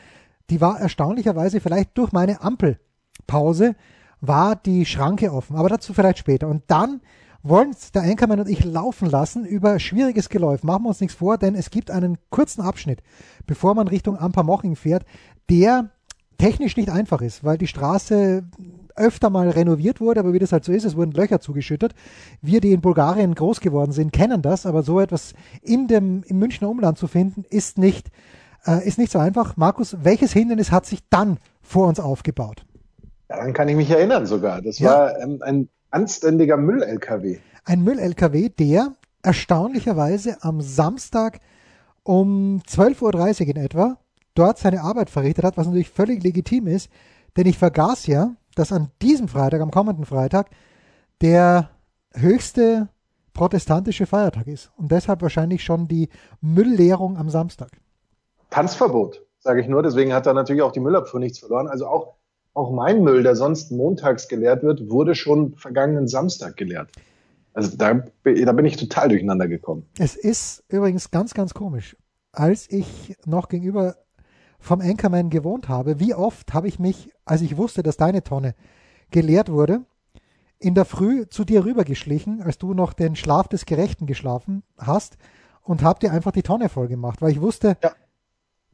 die 0.49 0.61
war 0.61 0.79
erstaunlicherweise 0.79 1.59
vielleicht 1.59 1.97
durch 1.97 2.11
meine 2.11 2.41
Ampelpause 2.41 3.75
war 4.21 4.55
die 4.55 4.85
Schranke 4.85 5.33
offen, 5.33 5.57
aber 5.57 5.69
dazu 5.69 5.93
vielleicht 5.93 6.19
später. 6.19 6.47
Und 6.47 6.63
dann 6.67 7.01
wollen 7.43 7.75
der 7.93 8.03
Anchorman 8.03 8.39
und 8.39 8.49
ich 8.49 8.63
laufen 8.63 9.09
lassen 9.09 9.45
über 9.45 9.79
schwieriges 9.79 10.29
Geläuf. 10.29 10.63
Machen 10.63 10.83
wir 10.83 10.89
uns 10.89 11.01
nichts 11.01 11.15
vor, 11.15 11.37
denn 11.37 11.55
es 11.55 11.69
gibt 11.69 11.91
einen 11.91 12.17
kurzen 12.29 12.61
Abschnitt, 12.61 13.03
bevor 13.45 13.75
man 13.75 13.89
Richtung 13.89 14.17
Ampermoching 14.17 14.77
fährt, 14.77 15.05
der 15.49 15.89
technisch 16.37 16.77
nicht 16.77 16.89
einfach 16.89 17.21
ist, 17.21 17.43
weil 17.43 17.57
die 17.57 17.67
Straße 17.67 18.45
öfter 18.95 19.29
mal 19.29 19.49
renoviert 19.49 19.99
wurde, 19.99 20.19
aber 20.19 20.33
wie 20.33 20.39
das 20.39 20.51
halt 20.51 20.63
so 20.63 20.71
ist, 20.71 20.85
es 20.85 20.95
wurden 20.95 21.11
Löcher 21.11 21.39
zugeschüttet. 21.39 21.93
Wir, 22.41 22.61
die 22.61 22.71
in 22.71 22.81
Bulgarien 22.81 23.35
groß 23.35 23.59
geworden 23.59 23.91
sind, 23.91 24.13
kennen 24.13 24.41
das, 24.41 24.65
aber 24.65 24.83
so 24.83 24.99
etwas 24.99 25.33
in 25.61 25.87
dem, 25.87 26.23
im 26.23 26.39
Münchner 26.39 26.69
Umland 26.69 26.97
zu 26.97 27.07
finden, 27.07 27.43
ist 27.49 27.77
nicht 27.77 28.09
äh, 28.65 28.87
ist 28.87 28.97
nicht 28.97 29.11
so 29.11 29.19
einfach. 29.19 29.57
Markus, 29.57 29.97
welches 30.03 30.33
Hindernis 30.33 30.71
hat 30.71 30.85
sich 30.85 30.99
dann 31.09 31.37
vor 31.61 31.87
uns 31.87 31.99
aufgebaut? 31.99 32.65
Daran 33.27 33.53
kann 33.53 33.67
ich 33.69 33.75
mich 33.75 33.89
erinnern 33.89 34.25
sogar. 34.25 34.61
Das 34.61 34.79
ja. 34.79 34.89
war 34.89 35.19
ähm, 35.19 35.39
ein 35.41 35.69
anständiger 35.89 36.57
Müll-LKW. 36.57 37.39
Ein 37.65 37.83
Müll-LKW, 37.83 38.49
der 38.49 38.93
erstaunlicherweise 39.21 40.37
am 40.41 40.61
Samstag 40.61 41.39
um 42.03 42.61
12.30 42.67 43.41
Uhr 43.41 43.55
in 43.55 43.57
etwa 43.57 43.97
dort 44.35 44.57
seine 44.57 44.81
Arbeit 44.81 45.09
verrichtet 45.09 45.45
hat, 45.45 45.57
was 45.57 45.67
natürlich 45.67 45.89
völlig 45.89 46.23
legitim 46.23 46.67
ist, 46.67 46.89
denn 47.37 47.45
ich 47.45 47.57
vergaß 47.57 48.07
ja, 48.07 48.35
dass 48.55 48.71
an 48.71 48.89
diesem 49.01 49.27
Freitag, 49.27 49.61
am 49.61 49.71
kommenden 49.71 50.05
Freitag, 50.05 50.49
der 51.21 51.69
höchste 52.13 52.89
protestantische 53.33 54.05
Feiertag 54.05 54.47
ist 54.47 54.71
und 54.75 54.91
deshalb 54.91 55.21
wahrscheinlich 55.21 55.63
schon 55.63 55.87
die 55.87 56.09
Müllleerung 56.41 57.17
am 57.17 57.29
Samstag. 57.29 57.71
Tanzverbot, 58.53 59.25
sage 59.39 59.61
ich 59.61 59.67
nur. 59.67 59.81
Deswegen 59.81 60.13
hat 60.13 60.27
da 60.27 60.33
natürlich 60.33 60.61
auch 60.61 60.71
die 60.71 60.79
Müllabfuhr 60.79 61.19
nichts 61.19 61.39
verloren. 61.39 61.67
Also 61.67 61.87
auch, 61.87 62.13
auch 62.53 62.71
mein 62.71 63.03
Müll, 63.03 63.23
der 63.23 63.35
sonst 63.35 63.71
montags 63.71 64.27
geleert 64.27 64.61
wird, 64.61 64.91
wurde 64.91 65.15
schon 65.15 65.55
vergangenen 65.55 66.07
Samstag 66.07 66.55
geleert. 66.55 66.91
Also 67.55 67.75
da, 67.75 68.03
da 68.23 68.51
bin 68.51 68.65
ich 68.65 68.77
total 68.77 69.09
durcheinander 69.09 69.47
gekommen. 69.47 69.87
Es 69.97 70.15
ist 70.15 70.63
übrigens 70.69 71.09
ganz, 71.09 71.33
ganz 71.33 71.55
komisch. 71.55 71.97
Als 72.31 72.69
ich 72.69 73.15
noch 73.25 73.49
gegenüber 73.49 73.95
vom 74.59 74.81
Anchorman 74.81 75.31
gewohnt 75.31 75.67
habe, 75.67 75.99
wie 75.99 76.13
oft 76.13 76.53
habe 76.53 76.67
ich 76.67 76.77
mich, 76.77 77.11
als 77.25 77.41
ich 77.41 77.57
wusste, 77.57 77.81
dass 77.81 77.97
deine 77.97 78.23
Tonne 78.23 78.53
geleert 79.09 79.51
wurde, 79.51 79.81
in 80.59 80.75
der 80.75 80.85
Früh 80.85 81.27
zu 81.27 81.43
dir 81.43 81.65
rübergeschlichen, 81.65 82.43
als 82.43 82.59
du 82.59 82.75
noch 82.75 82.93
den 82.93 83.15
Schlaf 83.15 83.47
des 83.47 83.65
Gerechten 83.65 84.05
geschlafen 84.05 84.61
hast 84.77 85.17
und 85.63 85.81
habe 85.81 85.99
dir 85.99 86.11
einfach 86.11 86.31
die 86.31 86.43
Tonne 86.43 86.69
voll 86.69 86.87
gemacht, 86.87 87.21
weil 87.21 87.31
ich 87.31 87.41
wusste, 87.41 87.77
ja. 87.81 87.91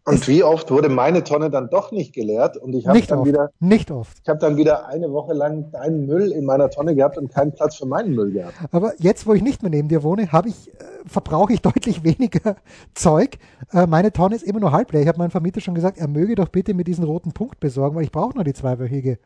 Und 0.09 0.27
wie 0.27 0.43
oft 0.43 0.71
wurde 0.71 0.89
meine 0.89 1.23
Tonne 1.23 1.49
dann 1.49 1.69
doch 1.69 1.91
nicht 1.91 2.13
geleert 2.13 2.57
und 2.57 2.73
ich 2.73 2.87
habe 2.87 2.99
dann 3.01 3.19
oft. 3.19 3.27
wieder 3.27 3.51
nicht 3.59 3.91
oft. 3.91 4.17
Ich 4.23 4.29
habe 4.29 4.39
dann 4.39 4.57
wieder 4.57 4.87
eine 4.87 5.11
Woche 5.11 5.33
lang 5.33 5.71
deinen 5.71 6.07
Müll 6.07 6.31
in 6.31 6.45
meiner 6.45 6.69
Tonne 6.69 6.95
gehabt 6.95 7.17
und 7.17 7.31
keinen 7.31 7.53
Platz 7.53 7.75
für 7.75 7.85
meinen 7.85 8.15
Müll 8.15 8.31
gehabt. 8.31 8.55
Aber 8.71 8.93
jetzt, 8.97 9.27
wo 9.27 9.33
ich 9.33 9.41
nicht 9.41 9.61
mehr 9.61 9.69
neben 9.69 9.87
dir 9.87 10.03
wohne, 10.03 10.31
habe 10.31 10.49
ich 10.49 10.69
äh, 10.69 10.83
verbrauche 11.05 11.53
ich 11.53 11.61
deutlich 11.63 12.03
weniger 12.03 12.55
Zeug. 12.93 13.37
Äh, 13.71 13.87
meine 13.87 14.11
Tonne 14.11 14.35
ist 14.35 14.43
immer 14.43 14.59
nur 14.59 14.71
halb 14.71 14.91
leer. 14.91 15.01
Ich 15.01 15.07
habe 15.07 15.19
meinem 15.19 15.31
Vermieter 15.31 15.61
schon 15.61 15.75
gesagt, 15.75 15.97
er 15.97 16.07
möge 16.07 16.35
doch 16.35 16.49
bitte 16.49 16.73
mir 16.73 16.83
diesen 16.83 17.03
roten 17.03 17.31
Punkt 17.31 17.59
besorgen, 17.59 17.95
weil 17.95 18.03
ich 18.03 18.11
brauche 18.11 18.35
nur 18.35 18.43
die 18.43 18.53
zweiwöchige 18.53 19.19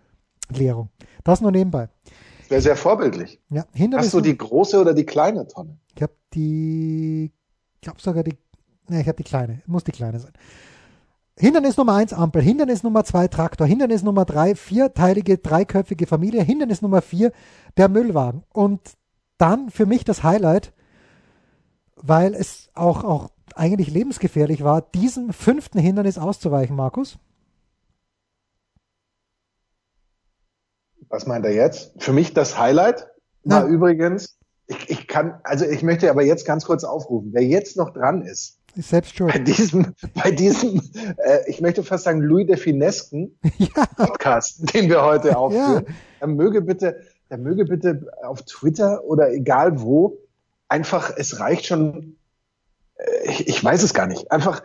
Leerung. 0.49 0.89
Das 1.23 1.41
nur 1.41 1.51
nebenbei. 1.51 1.89
Wäre 2.49 2.61
sehr 2.61 2.75
vorbildlich. 2.75 3.39
Ja, 3.49 3.65
Hast 3.93 4.13
du 4.13 4.21
die 4.21 4.37
große 4.37 4.79
oder 4.79 4.93
die 4.93 5.05
kleine 5.05 5.47
Tonne? 5.47 5.77
Ich 5.95 6.01
habe 6.01 6.13
die, 6.33 7.31
ich 7.75 7.81
glaube 7.81 8.01
sogar 8.01 8.23
die, 8.23 8.37
ne, 8.89 9.01
ich 9.01 9.07
habe 9.07 9.17
die 9.17 9.23
kleine. 9.23 9.61
Muss 9.65 9.83
die 9.83 9.91
kleine 9.91 10.19
sein. 10.19 10.33
Hindernis 11.37 11.77
Nummer 11.77 11.95
eins 11.95 12.13
Ampel, 12.13 12.41
Hindernis 12.41 12.83
Nummer 12.83 13.03
zwei 13.03 13.27
Traktor, 13.27 13.65
Hindernis 13.65 14.03
Nummer 14.03 14.23
drei 14.23 14.55
vierteilige, 14.55 15.39
dreiköpfige 15.39 16.05
Familie, 16.05 16.43
Hindernis 16.43 16.81
Nummer 16.81 17.01
vier 17.01 17.31
der 17.75 17.89
Müllwagen. 17.89 18.43
Und 18.53 18.81
dann 19.37 19.71
für 19.71 19.87
mich 19.87 20.05
das 20.05 20.23
Highlight, 20.23 20.73
weil 21.95 22.35
es 22.35 22.69
auch, 22.75 23.03
auch 23.03 23.29
eigentlich 23.55 23.89
lebensgefährlich 23.89 24.63
war, 24.63 24.81
diesem 24.81 25.33
fünften 25.33 25.79
Hindernis 25.79 26.17
auszuweichen, 26.17 26.75
Markus. 26.75 27.17
Was 31.09 31.25
meint 31.25 31.45
er 31.45 31.53
jetzt? 31.53 31.93
Für 31.97 32.13
mich 32.13 32.33
das 32.33 32.57
Highlight 32.57 33.07
war 33.43 33.65
übrigens, 33.65 34.37
ich, 34.67 34.89
ich 34.89 35.07
kann, 35.07 35.39
also 35.43 35.65
ich 35.65 35.83
möchte 35.83 36.09
aber 36.09 36.23
jetzt 36.23 36.45
ganz 36.45 36.65
kurz 36.65 36.83
aufrufen, 36.83 37.33
wer 37.33 37.43
jetzt 37.43 37.75
noch 37.75 37.91
dran 37.91 38.21
ist, 38.21 38.59
ist 38.75 38.89
selbst 38.89 39.15
schuld. 39.15 39.31
Bei 39.31 39.39
diesem, 39.39 39.93
bei 40.13 40.31
diesem 40.31 40.81
äh, 41.17 41.39
ich 41.47 41.61
möchte 41.61 41.83
fast 41.83 42.03
sagen, 42.03 42.21
Louis 42.21 42.47
de 42.47 42.57
Finesken 42.57 43.37
ja. 43.57 43.85
Podcast, 43.95 44.73
den 44.73 44.89
wir 44.89 45.03
heute 45.03 45.37
aufführen, 45.37 45.85
ja. 45.87 45.93
er 46.19 46.27
möge 46.27 46.61
bitte, 46.61 47.01
er 47.29 47.37
möge 47.37 47.65
bitte 47.65 48.07
auf 48.23 48.43
Twitter 48.43 49.03
oder 49.03 49.31
egal 49.31 49.81
wo, 49.81 50.17
einfach, 50.67 51.13
es 51.15 51.39
reicht 51.39 51.65
schon, 51.65 52.15
äh, 52.95 53.29
ich, 53.29 53.47
ich 53.47 53.63
weiß 53.63 53.83
es 53.83 53.93
gar 53.93 54.07
nicht, 54.07 54.31
einfach 54.31 54.63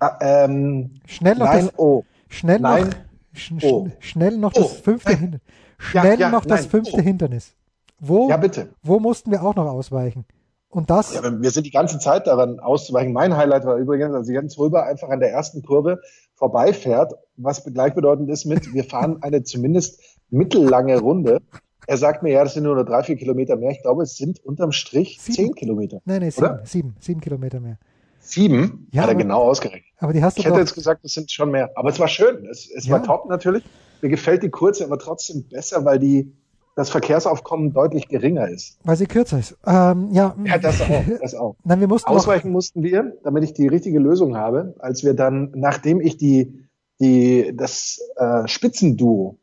äh, 0.00 0.44
ähm, 0.44 1.00
schnell 1.06 1.36
noch 1.36 1.46
nein, 1.46 1.66
das, 1.66 1.78
oh. 1.78 2.04
schnell 2.28 2.60
nein, 2.60 2.88
noch, 2.88 3.38
sch, 3.38 3.52
oh. 3.62 3.88
schnell 4.00 4.36
noch 4.38 4.52
das 4.52 4.64
oh. 4.64 4.68
fünfte 4.68 5.12
Hindernis. 5.12 5.40
Schnell 5.78 6.20
ja, 6.20 6.30
noch 6.30 6.44
das 6.44 6.62
nein, 6.62 6.70
fünfte 6.70 6.96
oh. 6.96 7.00
Hindernis. 7.00 7.54
Wo, 7.98 8.28
ja, 8.28 8.36
bitte. 8.36 8.74
wo 8.82 8.98
mussten 9.00 9.30
wir 9.30 9.42
auch 9.42 9.54
noch 9.54 9.66
ausweichen? 9.66 10.24
Und 10.72 10.88
das? 10.88 11.14
Ja, 11.14 11.22
wir 11.22 11.50
sind 11.50 11.66
die 11.66 11.70
ganze 11.70 11.98
Zeit 11.98 12.26
daran 12.26 12.58
auszuweichen. 12.58 13.12
Mein 13.12 13.36
Highlight 13.36 13.66
war 13.66 13.76
übrigens, 13.76 14.14
als 14.14 14.28
Jens 14.28 14.58
Röber 14.58 14.86
einfach 14.86 15.10
an 15.10 15.20
der 15.20 15.30
ersten 15.30 15.62
Kurve 15.62 16.00
vorbeifährt, 16.34 17.12
was 17.36 17.62
gleichbedeutend 17.62 18.30
ist 18.30 18.46
mit, 18.46 18.72
wir 18.72 18.84
fahren 18.84 19.18
eine 19.22 19.42
zumindest 19.42 20.00
mittellange 20.30 20.98
Runde. 20.98 21.42
Er 21.86 21.98
sagt 21.98 22.22
mir, 22.22 22.32
ja, 22.32 22.42
das 22.42 22.54
sind 22.54 22.62
nur 22.62 22.74
noch 22.74 22.86
drei, 22.86 23.02
vier 23.02 23.16
Kilometer 23.16 23.56
mehr. 23.56 23.70
Ich 23.70 23.82
glaube, 23.82 24.02
es 24.02 24.16
sind 24.16 24.42
unterm 24.42 24.72
Strich 24.72 25.20
sieben. 25.20 25.36
zehn 25.36 25.54
Kilometer. 25.54 26.00
Nein, 26.06 26.20
nein, 26.20 26.30
sieben, 26.30 26.60
sieben, 26.64 26.96
sieben 27.00 27.20
Kilometer 27.20 27.60
mehr. 27.60 27.78
Sieben? 28.20 28.88
Ja, 28.92 29.02
Hat 29.02 29.08
er 29.08 29.14
aber, 29.14 29.22
genau 29.22 29.42
ausgerechnet. 29.42 29.92
Aber 29.98 30.14
die 30.14 30.22
hast 30.22 30.38
du 30.38 30.40
ich 30.40 30.46
hätte 30.46 30.58
jetzt 30.58 30.74
gesagt, 30.74 31.04
es 31.04 31.12
sind 31.12 31.30
schon 31.30 31.50
mehr. 31.50 31.70
Aber 31.74 31.90
es 31.90 32.00
war 32.00 32.08
schön. 32.08 32.46
Es, 32.46 32.70
es 32.70 32.86
ja. 32.86 32.92
war 32.92 33.02
top 33.02 33.28
natürlich. 33.28 33.62
Mir 34.00 34.08
gefällt 34.08 34.42
die 34.42 34.48
kurze 34.48 34.84
aber 34.84 34.98
trotzdem 34.98 35.46
besser, 35.48 35.84
weil 35.84 35.98
die, 35.98 36.32
das 36.74 36.90
Verkehrsaufkommen 36.90 37.72
deutlich 37.72 38.08
geringer 38.08 38.48
ist. 38.48 38.78
Weil 38.84 38.96
sie 38.96 39.06
kürzer 39.06 39.38
ist. 39.38 39.56
Ähm, 39.66 40.08
ja. 40.12 40.34
ja, 40.44 40.58
das 40.58 40.80
auch. 40.80 41.04
Das 41.20 41.34
auch. 41.34 41.56
Nein, 41.64 41.80
wir 41.80 41.88
mussten 41.88 42.08
Ausweichen 42.08 42.50
mussten 42.50 42.82
wir, 42.82 43.16
damit 43.22 43.44
ich 43.44 43.52
die 43.52 43.68
richtige 43.68 43.98
Lösung 43.98 44.36
habe, 44.36 44.74
als 44.78 45.04
wir 45.04 45.14
dann, 45.14 45.52
nachdem 45.54 46.00
ich 46.00 46.16
die, 46.16 46.66
die, 47.00 47.52
das 47.54 48.00
äh, 48.16 48.48
Spitzenduo 48.48 49.38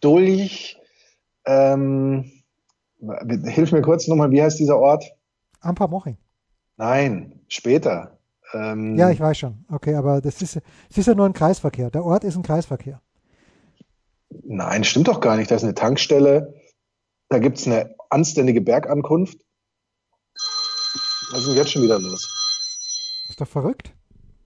durch, 0.00 0.78
ähm, 1.46 2.30
hilf 3.44 3.72
mir 3.72 3.82
kurz 3.82 4.08
nochmal, 4.08 4.30
wie 4.30 4.42
heißt 4.42 4.58
dieser 4.58 4.78
Ort? 4.78 5.04
Ampermoching. 5.60 6.16
Nein, 6.76 7.40
später. 7.48 8.18
Ähm, 8.52 8.96
ja, 8.96 9.10
ich 9.10 9.20
weiß 9.20 9.38
schon. 9.38 9.64
Okay, 9.70 9.94
aber 9.94 10.20
das 10.20 10.42
ist, 10.42 10.56
das 10.56 10.98
ist 10.98 11.06
ja 11.06 11.14
nur 11.14 11.26
ein 11.26 11.32
Kreisverkehr. 11.32 11.90
Der 11.90 12.04
Ort 12.04 12.24
ist 12.24 12.36
ein 12.36 12.42
Kreisverkehr. 12.42 13.00
Nein, 14.42 14.84
stimmt 14.84 15.08
doch 15.08 15.20
gar 15.20 15.36
nicht. 15.36 15.50
Da 15.50 15.56
ist 15.56 15.64
eine 15.64 15.74
Tankstelle, 15.74 16.54
da 17.28 17.38
gibt 17.38 17.58
es 17.58 17.66
eine 17.66 17.94
anständige 18.10 18.60
Bergankunft. 18.60 19.38
Was 21.30 21.40
ist 21.40 21.48
denn 21.48 21.56
jetzt 21.56 21.72
schon 21.72 21.82
wieder 21.82 21.98
los? 21.98 23.26
Ist 23.28 23.40
doch 23.40 23.48
verrückt. 23.48 23.92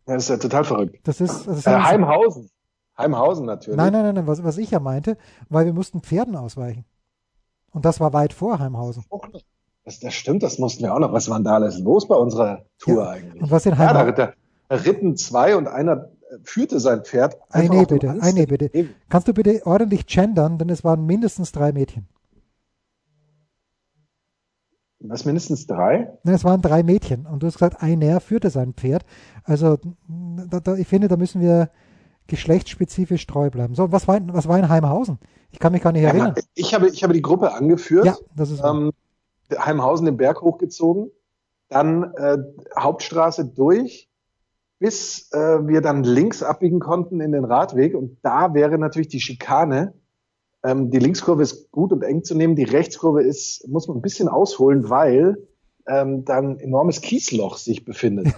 Ja, 0.06 0.14
das 0.14 0.24
ist 0.24 0.30
ja 0.30 0.36
total 0.38 0.64
verrückt. 0.64 0.98
Das 1.04 1.20
ist, 1.20 1.46
das 1.46 1.58
ist 1.58 1.66
äh, 1.66 1.70
Heimhausen. 1.70 2.50
Heimhausen 2.96 3.46
natürlich. 3.46 3.76
Nein, 3.76 3.92
nein, 3.92 4.04
nein, 4.04 4.14
nein 4.14 4.26
was, 4.26 4.42
was 4.42 4.58
ich 4.58 4.70
ja 4.70 4.80
meinte, 4.80 5.18
weil 5.48 5.66
wir 5.66 5.72
mussten 5.72 6.00
Pferden 6.00 6.34
ausweichen. 6.34 6.84
Und 7.70 7.84
das 7.84 8.00
war 8.00 8.12
weit 8.12 8.32
vor 8.32 8.58
Heimhausen. 8.58 9.04
Das, 9.84 10.00
das 10.00 10.14
stimmt, 10.14 10.42
das 10.42 10.58
mussten 10.58 10.82
wir 10.82 10.94
auch 10.94 10.98
noch. 10.98 11.12
Was 11.12 11.28
war 11.28 11.38
denn 11.38 11.44
da 11.44 11.54
alles 11.54 11.78
los 11.78 12.08
bei 12.08 12.16
unserer 12.16 12.64
Tour 12.78 13.04
ja. 13.04 13.10
eigentlich? 13.10 13.42
Und 13.42 13.50
was 13.50 13.66
in 13.66 13.76
Heimhausen? 13.76 14.06
Ja, 14.06 14.12
da, 14.12 14.32
da 14.68 14.76
ritten 14.76 15.16
zwei 15.16 15.56
und 15.56 15.66
einer 15.66 16.10
führte 16.42 16.80
sein 16.80 17.04
Pferd. 17.04 17.36
Ein 17.50 17.68
nee, 17.68 17.84
bitte, 17.84 18.10
ein 18.20 18.34
nee, 18.34 18.46
bitte. 18.46 18.70
Kannst 19.08 19.28
du 19.28 19.34
bitte 19.34 19.60
ordentlich 19.64 20.06
gendern, 20.06 20.58
denn 20.58 20.68
es 20.68 20.84
waren 20.84 21.06
mindestens 21.06 21.52
drei 21.52 21.72
Mädchen. 21.72 22.06
Was, 25.00 25.24
mindestens 25.24 25.66
drei? 25.66 26.12
Nein, 26.24 26.34
es 26.34 26.44
waren 26.44 26.60
drei 26.60 26.82
Mädchen. 26.82 27.26
Und 27.26 27.42
du 27.42 27.46
hast 27.46 27.54
gesagt, 27.54 27.82
einer 27.82 28.20
führte 28.20 28.50
sein 28.50 28.74
Pferd. 28.74 29.04
Also, 29.44 29.78
da, 30.08 30.60
da, 30.60 30.74
ich 30.74 30.88
finde, 30.88 31.06
da 31.06 31.16
müssen 31.16 31.40
wir 31.40 31.70
geschlechtsspezifisch 32.26 33.26
treu 33.26 33.48
bleiben. 33.48 33.74
So, 33.74 33.92
was 33.92 34.08
war, 34.08 34.20
was 34.28 34.48
war 34.48 34.58
in 34.58 34.68
Heimhausen? 34.68 35.18
Ich 35.50 35.60
kann 35.60 35.72
mich 35.72 35.82
gar 35.82 35.92
nicht 35.92 36.02
ja, 36.02 36.08
erinnern. 36.08 36.34
Ich 36.54 36.74
habe, 36.74 36.88
ich 36.88 37.02
habe 37.02 37.14
die 37.14 37.22
Gruppe 37.22 37.52
angeführt. 37.52 38.06
Ja, 38.06 38.16
das 38.34 38.50
ist 38.50 38.62
ähm, 38.62 38.92
Heimhausen 39.56 40.04
den 40.04 40.16
Berg 40.16 40.42
hochgezogen, 40.42 41.10
dann 41.68 42.12
äh, 42.16 42.38
Hauptstraße 42.78 43.46
durch, 43.46 44.07
bis 44.78 45.30
äh, 45.32 45.66
wir 45.66 45.80
dann 45.80 46.04
links 46.04 46.42
abbiegen 46.42 46.80
konnten 46.80 47.20
in 47.20 47.32
den 47.32 47.44
Radweg. 47.44 47.94
Und 47.94 48.18
da 48.22 48.54
wäre 48.54 48.78
natürlich 48.78 49.08
die 49.08 49.20
Schikane. 49.20 49.94
Ähm, 50.64 50.90
die 50.90 50.98
Linkskurve 50.98 51.42
ist 51.42 51.70
gut 51.70 51.92
und 51.92 52.02
eng 52.02 52.24
zu 52.24 52.34
nehmen. 52.34 52.56
Die 52.56 52.64
Rechtskurve 52.64 53.22
ist, 53.22 53.66
muss 53.68 53.88
man 53.88 53.98
ein 53.98 54.02
bisschen 54.02 54.28
ausholen, 54.28 54.88
weil 54.88 55.36
ähm, 55.86 56.24
dann 56.24 56.58
enormes 56.58 57.00
Kiesloch 57.00 57.56
sich 57.56 57.84
befindet. 57.84 58.28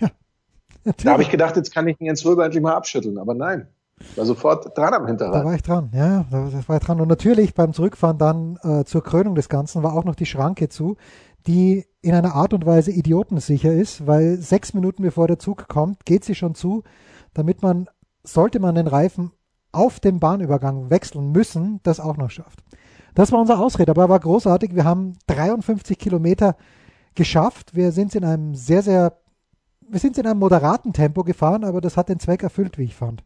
Ja, 0.00 0.92
da 1.02 1.12
habe 1.12 1.22
ich 1.22 1.30
gedacht, 1.30 1.56
jetzt 1.56 1.72
kann 1.72 1.88
ich 1.88 1.98
ihn 1.98 2.06
Jens 2.06 2.26
Röber 2.26 2.44
endlich 2.44 2.62
mal 2.62 2.74
abschütteln. 2.74 3.16
Aber 3.16 3.32
nein, 3.32 3.68
war 4.16 4.26
sofort 4.26 4.76
dran 4.76 4.92
am 4.92 5.06
Hinterrad. 5.06 5.34
Da 5.34 5.44
war 5.44 5.54
ich 5.54 5.62
dran, 5.62 5.90
ja, 5.94 6.26
da 6.30 6.68
war 6.68 6.76
ich 6.76 6.84
dran. 6.84 7.00
Und 7.00 7.08
natürlich 7.08 7.54
beim 7.54 7.72
Zurückfahren 7.72 8.18
dann 8.18 8.58
äh, 8.62 8.84
zur 8.84 9.02
Krönung 9.02 9.34
des 9.34 9.48
Ganzen 9.48 9.82
war 9.82 9.94
auch 9.94 10.04
noch 10.04 10.14
die 10.14 10.26
Schranke 10.26 10.68
zu, 10.68 10.96
die 11.46 11.84
in 12.00 12.14
einer 12.14 12.34
Art 12.34 12.54
und 12.54 12.66
Weise 12.66 12.90
idiotensicher 12.90 13.72
ist, 13.72 14.06
weil 14.06 14.38
sechs 14.38 14.74
Minuten 14.74 15.02
bevor 15.02 15.26
der 15.26 15.38
Zug 15.38 15.68
kommt, 15.68 16.04
geht 16.04 16.24
sie 16.24 16.34
schon 16.34 16.54
zu, 16.54 16.82
damit 17.32 17.62
man, 17.62 17.88
sollte 18.22 18.60
man 18.60 18.74
den 18.74 18.86
Reifen 18.86 19.32
auf 19.72 20.00
dem 20.00 20.20
Bahnübergang 20.20 20.90
wechseln 20.90 21.32
müssen, 21.32 21.80
das 21.82 22.00
auch 22.00 22.16
noch 22.16 22.30
schafft. 22.30 22.62
Das 23.14 23.32
war 23.32 23.40
unser 23.40 23.60
Ausrede, 23.60 23.90
aber 23.90 24.08
war 24.08 24.20
großartig. 24.20 24.74
Wir 24.74 24.84
haben 24.84 25.16
53 25.26 25.98
Kilometer 25.98 26.56
geschafft. 27.14 27.74
Wir 27.74 27.92
sind 27.92 28.14
in 28.14 28.24
einem 28.24 28.54
sehr, 28.54 28.82
sehr, 28.82 29.18
wir 29.88 30.00
sind 30.00 30.18
in 30.18 30.26
einem 30.26 30.40
moderaten 30.40 30.92
Tempo 30.92 31.22
gefahren, 31.22 31.64
aber 31.64 31.80
das 31.80 31.96
hat 31.96 32.08
den 32.08 32.18
Zweck 32.18 32.42
erfüllt, 32.42 32.78
wie 32.78 32.84
ich 32.84 32.94
fand. 32.94 33.22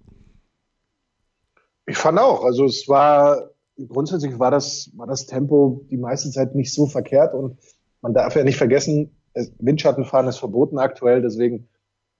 Ich 1.87 1.97
fand 1.97 2.19
auch. 2.19 2.45
Also 2.45 2.65
es 2.65 2.87
war 2.87 3.51
grundsätzlich 3.87 4.39
war 4.39 4.51
das 4.51 4.91
war 4.97 5.07
das 5.07 5.27
Tempo 5.27 5.87
die 5.91 5.97
meiste 5.97 6.31
Zeit 6.31 6.55
nicht 6.55 6.75
so 6.75 6.87
verkehrt 6.87 7.33
und 7.33 7.59
man 8.01 8.15
darf 8.15 8.37
ja 8.37 8.45
nicht 8.45 8.59
vergessen, 8.59 9.17
Windschattenfahren 9.59 10.29
ist 10.29 10.39
verboten 10.39 10.79
aktuell, 10.79 11.23
deswegen 11.23 11.69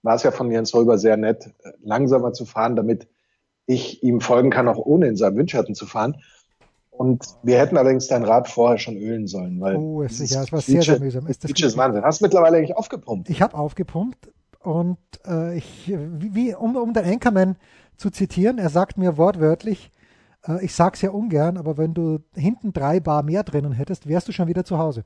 war 0.01 0.15
es 0.15 0.23
ja 0.23 0.31
von 0.31 0.51
Jens 0.51 0.73
Röber 0.73 0.97
sehr 0.97 1.17
nett, 1.17 1.53
langsamer 1.81 2.33
zu 2.33 2.45
fahren, 2.45 2.75
damit 2.75 3.07
ich 3.65 4.01
ihm 4.03 4.21
folgen 4.21 4.49
kann, 4.49 4.67
auch 4.67 4.77
ohne 4.77 5.07
in 5.07 5.15
seinem 5.15 5.37
Windschatten 5.37 5.75
zu 5.75 5.85
fahren. 5.85 6.15
Und 6.89 7.23
wir 7.43 7.59
hätten 7.59 7.77
allerdings 7.77 8.07
dein 8.07 8.23
Rad 8.23 8.49
vorher 8.49 8.77
schon 8.77 8.97
ölen 8.97 9.27
sollen, 9.27 9.61
weil 9.61 9.75
oh, 9.77 10.03
es, 10.03 10.17
ja, 10.29 10.43
es 10.43 10.51
war 10.51 10.59
sehr, 10.59 10.81
sehr 10.81 10.99
mühsam. 10.99 11.27
Ist 11.27 11.43
das 11.43 11.51
ist 11.51 11.77
Wahnsinn. 11.77 12.03
Hast 12.03 12.19
du 12.19 12.25
mittlerweile 12.25 12.57
eigentlich 12.57 12.75
aufgepumpt? 12.75 13.29
Ich 13.29 13.41
habe 13.41 13.55
aufgepumpt 13.57 14.31
und 14.61 14.97
äh, 15.25 15.57
ich, 15.57 15.87
wie, 15.87 16.35
wie, 16.35 16.55
um, 16.55 16.75
um 16.75 16.93
den 16.93 17.05
Anchorman 17.05 17.55
zu 17.95 18.09
zitieren, 18.09 18.57
er 18.57 18.69
sagt 18.69 18.97
mir 18.97 19.17
wortwörtlich, 19.17 19.91
äh, 20.45 20.63
ich 20.63 20.73
sag's 20.73 21.01
ja 21.01 21.11
ungern, 21.11 21.57
aber 21.57 21.77
wenn 21.77 21.93
du 21.93 22.19
hinten 22.35 22.73
drei 22.73 22.99
Bar 22.99 23.23
mehr 23.23 23.43
drinnen 23.43 23.71
hättest, 23.71 24.07
wärst 24.07 24.27
du 24.27 24.31
schon 24.31 24.47
wieder 24.47 24.65
zu 24.65 24.77
Hause. 24.77 25.05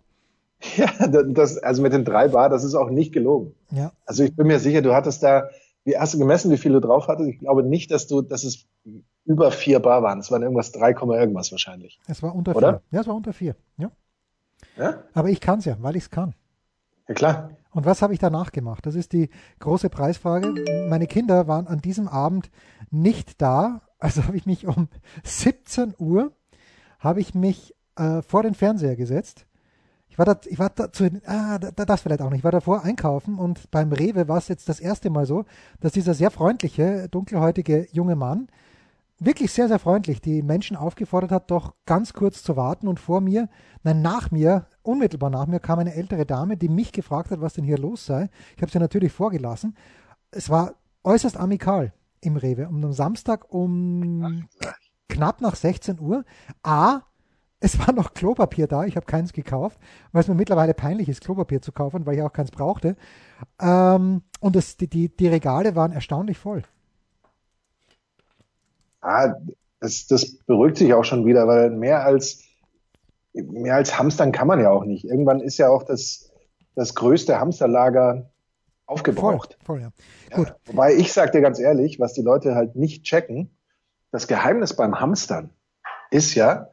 Ja, 0.77 1.07
das, 1.07 1.57
also 1.57 1.81
mit 1.81 1.93
den 1.93 2.05
drei 2.05 2.29
Bar, 2.29 2.49
das 2.49 2.63
ist 2.63 2.75
auch 2.75 2.89
nicht 2.89 3.13
gelogen. 3.13 3.53
Ja. 3.71 3.91
Also 4.05 4.23
ich 4.23 4.35
bin 4.35 4.47
mir 4.47 4.59
sicher, 4.59 4.81
du 4.81 4.93
hattest 4.93 5.23
da, 5.23 5.49
wie 5.83 5.97
hast 5.97 6.13
du 6.13 6.19
gemessen, 6.19 6.51
wie 6.51 6.57
viel 6.57 6.71
du 6.71 6.79
drauf 6.79 7.07
hattest? 7.07 7.29
Ich 7.29 7.39
glaube 7.39 7.63
nicht, 7.63 7.91
dass 7.91 8.07
du, 8.07 8.21
dass 8.21 8.43
es 8.43 8.65
über 9.25 9.51
vier 9.51 9.79
Bar 9.79 10.03
waren. 10.03 10.19
Es 10.19 10.31
waren 10.31 10.41
irgendwas 10.41 10.71
3, 10.71 10.91
irgendwas 10.91 11.51
wahrscheinlich. 11.51 11.99
Es 12.07 12.23
war 12.23 12.33
unter 12.33 12.55
Oder? 12.55 12.73
vier. 12.73 12.81
Ja, 12.91 13.01
es 13.01 13.07
war 13.07 13.15
unter 13.15 13.33
vier. 13.33 13.55
Ja. 13.77 13.91
ja? 14.77 15.03
Aber 15.13 15.29
ich 15.29 15.41
kann's 15.41 15.65
ja, 15.65 15.77
weil 15.81 15.95
ich's 15.95 16.09
kann. 16.09 16.33
Ja, 17.07 17.13
klar. 17.13 17.49
Und 17.71 17.85
was 17.85 18.01
habe 18.01 18.13
ich 18.13 18.19
danach 18.19 18.51
gemacht? 18.51 18.85
Das 18.85 18.95
ist 18.95 19.13
die 19.13 19.29
große 19.59 19.89
Preisfrage. 19.89 20.53
Meine 20.89 21.07
Kinder 21.07 21.47
waren 21.47 21.67
an 21.67 21.79
diesem 21.79 22.07
Abend 22.07 22.49
nicht 22.91 23.41
da. 23.41 23.81
Also 23.99 24.23
habe 24.27 24.37
ich 24.37 24.45
mich 24.45 24.67
um 24.67 24.87
17 25.23 25.95
Uhr 25.97 26.31
habe 26.99 27.19
ich 27.19 27.35
mich 27.35 27.75
äh, 27.97 28.21
vor 28.21 28.43
den 28.43 28.53
Fernseher 28.53 28.95
gesetzt 28.95 29.45
ich 30.13 30.19
war 30.19 30.25
da, 30.25 30.39
ich 30.45 30.59
war 30.59 30.69
da 30.69 30.91
zu, 30.91 31.09
ah, 31.25 31.57
da, 31.57 31.85
das 31.85 32.01
vielleicht 32.01 32.21
auch 32.21 32.29
nicht. 32.29 32.41
Ich 32.41 32.43
war 32.43 32.51
davor 32.51 32.83
einkaufen 32.83 33.39
und 33.39 33.71
beim 33.71 33.91
Rewe 33.91 34.27
war 34.27 34.37
es 34.37 34.47
jetzt 34.47 34.69
das 34.69 34.79
erste 34.79 35.09
Mal 35.09 35.25
so, 35.25 35.43
dass 35.79 35.93
dieser 35.93 36.13
sehr 36.13 36.29
freundliche, 36.29 37.07
dunkelhäutige 37.09 37.87
junge 37.91 38.15
Mann 38.15 38.47
wirklich 39.17 39.51
sehr, 39.51 39.67
sehr 39.67 39.79
freundlich 39.79 40.21
die 40.21 40.43
Menschen 40.43 40.77
aufgefordert 40.77 41.31
hat, 41.31 41.49
doch 41.49 41.73
ganz 41.87 42.13
kurz 42.13 42.43
zu 42.43 42.55
warten 42.55 42.87
und 42.87 42.99
vor 42.99 43.21
mir, 43.21 43.49
nein, 43.81 44.03
nach 44.03 44.29
mir, 44.29 44.67
unmittelbar 44.83 45.31
nach 45.31 45.47
mir 45.47 45.59
kam 45.59 45.79
eine 45.79 45.95
ältere 45.95 46.27
Dame, 46.27 46.57
die 46.57 46.69
mich 46.69 46.91
gefragt 46.91 47.31
hat, 47.31 47.41
was 47.41 47.53
denn 47.53 47.63
hier 47.63 47.79
los 47.79 48.05
sei. 48.05 48.29
Ich 48.55 48.61
habe 48.61 48.71
sie 48.71 48.77
natürlich 48.77 49.11
vorgelassen. 49.11 49.75
Es 50.29 50.47
war 50.51 50.75
äußerst 51.03 51.37
amikal 51.37 51.91
im 52.21 52.37
Rewe. 52.37 52.69
Und 52.69 52.85
am 52.85 52.93
Samstag 52.93 53.51
um 53.51 54.47
knapp 55.09 55.41
nach 55.41 55.55
16 55.55 55.99
Uhr. 55.99 56.23
A, 56.61 57.01
es 57.63 57.79
war 57.79 57.93
noch 57.93 58.13
Klopapier 58.13 58.67
da, 58.67 58.83
ich 58.83 58.97
habe 58.97 59.05
keins 59.05 59.31
gekauft, 59.31 59.79
weil 60.11 60.21
es 60.21 60.27
mir 60.27 60.35
mittlerweile 60.35 60.73
peinlich 60.73 61.07
ist, 61.07 61.21
Klopapier 61.21 61.61
zu 61.61 61.71
kaufen, 61.71 62.05
weil 62.05 62.15
ich 62.15 62.21
auch 62.21 62.33
keins 62.33 62.51
brauchte. 62.51 62.97
Ähm, 63.61 64.21
und 64.41 64.55
das, 64.57 64.75
die, 64.75 64.87
die, 64.87 65.07
die 65.07 65.27
Regale 65.29 65.73
waren 65.73 65.93
erstaunlich 65.93 66.37
voll. 66.37 66.63
Ah, 68.99 69.35
das, 69.79 70.07
das 70.07 70.35
beruhigt 70.39 70.75
sich 70.75 70.93
auch 70.93 71.05
schon 71.05 71.25
wieder, 71.25 71.47
weil 71.47 71.69
mehr 71.69 72.03
als, 72.03 72.43
mehr 73.31 73.75
als 73.75 73.97
Hamstern 73.97 74.33
kann 74.33 74.47
man 74.47 74.59
ja 74.59 74.69
auch 74.69 74.83
nicht. 74.83 75.05
Irgendwann 75.05 75.39
ist 75.39 75.57
ja 75.57 75.69
auch 75.69 75.83
das, 75.83 76.31
das 76.75 76.95
größte 76.95 77.39
Hamsterlager 77.39 78.29
aufgebraucht. 78.87 79.57
Voll, 79.63 79.77
voll 79.77 79.81
ja. 79.81 79.91
ja. 80.31 80.35
Gut. 80.35 80.55
Wobei 80.65 80.95
ich 80.95 81.13
sage 81.13 81.31
dir 81.31 81.41
ganz 81.41 81.59
ehrlich, 81.59 81.97
was 81.97 82.11
die 82.11 82.23
Leute 82.23 82.55
halt 82.55 82.75
nicht 82.75 83.05
checken, 83.05 83.57
das 84.11 84.27
Geheimnis 84.27 84.75
beim 84.75 84.99
Hamstern 84.99 85.51
ist 86.11 86.35
ja, 86.35 86.72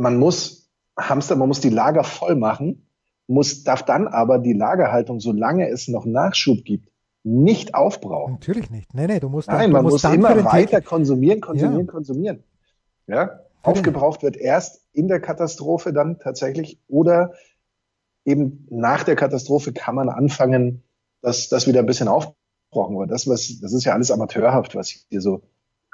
man 0.00 0.18
muss 0.18 0.70
Hamster, 0.98 1.36
man 1.36 1.48
muss 1.48 1.60
die 1.60 1.68
Lager 1.68 2.04
voll 2.04 2.34
machen, 2.34 2.86
muss, 3.26 3.62
darf 3.64 3.84
dann 3.84 4.08
aber 4.08 4.38
die 4.38 4.54
Lagerhaltung, 4.54 5.20
solange 5.20 5.68
es 5.68 5.88
noch 5.88 6.04
Nachschub 6.06 6.64
gibt, 6.64 6.90
nicht 7.22 7.74
aufbrauchen. 7.74 8.32
Natürlich 8.32 8.70
nicht. 8.70 8.94
Nee, 8.94 9.06
nee, 9.06 9.20
du 9.20 9.28
musst 9.28 9.48
Nein, 9.48 9.70
man 9.70 9.84
muss 9.84 10.02
immer 10.04 10.42
weiter 10.44 10.80
konsumieren, 10.80 11.40
konsumieren, 11.40 11.86
ja. 11.86 11.92
konsumieren. 11.92 12.42
Ja? 13.06 13.40
Aufgebraucht 13.62 14.22
wird 14.22 14.36
erst 14.36 14.86
in 14.92 15.06
der 15.06 15.20
Katastrophe 15.20 15.92
dann 15.92 16.18
tatsächlich 16.18 16.80
oder 16.88 17.34
eben 18.24 18.66
nach 18.70 19.04
der 19.04 19.16
Katastrophe 19.16 19.72
kann 19.74 19.94
man 19.94 20.08
anfangen, 20.08 20.82
dass 21.20 21.50
das 21.50 21.66
wieder 21.66 21.80
ein 21.80 21.86
bisschen 21.86 22.08
aufbrauchen 22.08 22.98
wird. 22.98 23.10
Das, 23.10 23.28
was, 23.28 23.58
das 23.60 23.74
ist 23.74 23.84
ja 23.84 23.92
alles 23.92 24.10
amateurhaft, 24.10 24.74
was 24.74 24.88
hier 24.88 25.20
so 25.20 25.42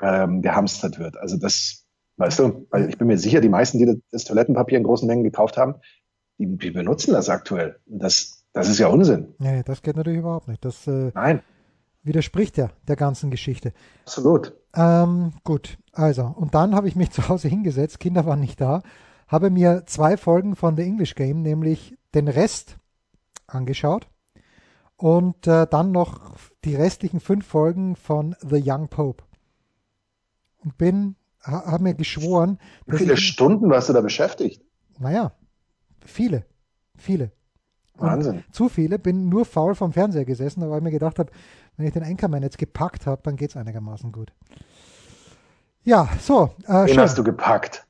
ähm, 0.01 0.43
gehamstert 0.43 1.01
wird. 1.01 1.17
Also 1.17 1.37
das, 1.37 1.86
weißt 2.17 2.39
du, 2.39 2.67
weil 2.71 2.89
ich 2.89 2.99
bin 2.99 3.07
mir 3.07 3.19
sicher, 3.19 3.41
die 3.41 3.49
meisten, 3.49 3.79
die 3.79 4.03
das 4.11 4.25
Toilettenpapier 4.25 4.79
in 4.79 4.85
großen 4.85 5.07
Mengen 5.07 5.25
gekauft 5.25 5.57
haben, 5.57 5.77
die, 6.39 6.57
die 6.57 6.71
benutzen 6.71 7.13
das 7.13 7.29
aktuell. 7.29 7.79
Das, 7.87 8.45
das 8.53 8.69
ist 8.69 8.79
ja 8.79 8.89
Unsinn. 8.89 9.35
Nee, 9.39 9.63
das 9.65 9.83
geht 9.83 9.97
natürlich 9.97 10.21
überhaupt 10.21 10.49
nicht. 10.49 10.65
Das 10.65 10.87
äh, 10.87 11.13
Nein. 11.15 11.41
widerspricht 12.03 12.57
ja 12.57 12.71
der 12.89 12.97
ganzen 12.97 13.31
Geschichte. 13.31 13.73
Absolut. 14.05 14.55
Ähm, 14.75 15.33
gut, 15.45 15.79
also, 15.93 16.25
und 16.37 16.55
dann 16.55 16.75
habe 16.75 16.89
ich 16.89 16.97
mich 16.97 17.11
zu 17.13 17.29
Hause 17.29 17.49
hingesetzt, 17.49 18.01
Kinder 18.01 18.27
waren 18.27 18.41
nicht 18.41 18.61
da, 18.61 18.83
habe 19.29 19.51
mir 19.51 19.85
zwei 19.87 20.17
Folgen 20.17 20.57
von 20.57 20.77
The 20.77 20.83
English 20.83 21.15
Game, 21.15 21.43
nämlich 21.43 21.97
den 22.15 22.29
Rest 22.29 22.77
angeschaut 23.47 24.09
und 24.97 25.47
äh, 25.47 25.67
dann 25.67 25.93
noch 25.93 26.37
die 26.65 26.75
restlichen 26.75 27.21
fünf 27.21 27.47
Folgen 27.47 27.97
von 27.97 28.35
The 28.41 28.63
Young 28.65 28.89
Pope. 28.89 29.25
Und 30.59 30.79
bin, 30.79 31.17
ha, 31.47 31.65
habe 31.67 31.83
mir 31.83 31.95
geschworen. 31.95 32.59
Wie 32.87 32.99
viele 32.99 33.17
Stunden 33.17 33.71
warst 33.71 33.89
du 33.89 33.93
da 33.93 34.01
beschäftigt? 34.01 34.63
Naja, 34.99 35.33
viele, 36.05 36.45
viele. 36.97 37.33
Wahnsinn. 37.99 38.37
Und 38.47 38.55
zu 38.55 38.69
viele, 38.69 38.99
bin 38.99 39.29
nur 39.29 39.45
faul 39.45 39.75
vom 39.75 39.93
Fernseher 39.93 40.25
gesessen, 40.25 40.69
weil 40.69 40.79
ich 40.79 40.85
mir 40.85 40.91
gedacht 40.91 41.19
habe, 41.19 41.31
wenn 41.77 41.87
ich 41.87 41.93
den 41.93 42.03
Anchorman 42.03 42.43
jetzt 42.43 42.59
gepackt 42.59 43.07
habe, 43.07 43.23
dann 43.23 43.37
geht 43.37 43.51
es 43.51 43.57
einigermaßen 43.57 44.13
gut. 44.13 44.33
Ja, 45.85 46.09
so. 46.21 46.51
Äh, 46.67 46.87
Den 46.87 46.99
hast 46.99 47.17
du 47.17 47.25
gepackt. 47.25 47.87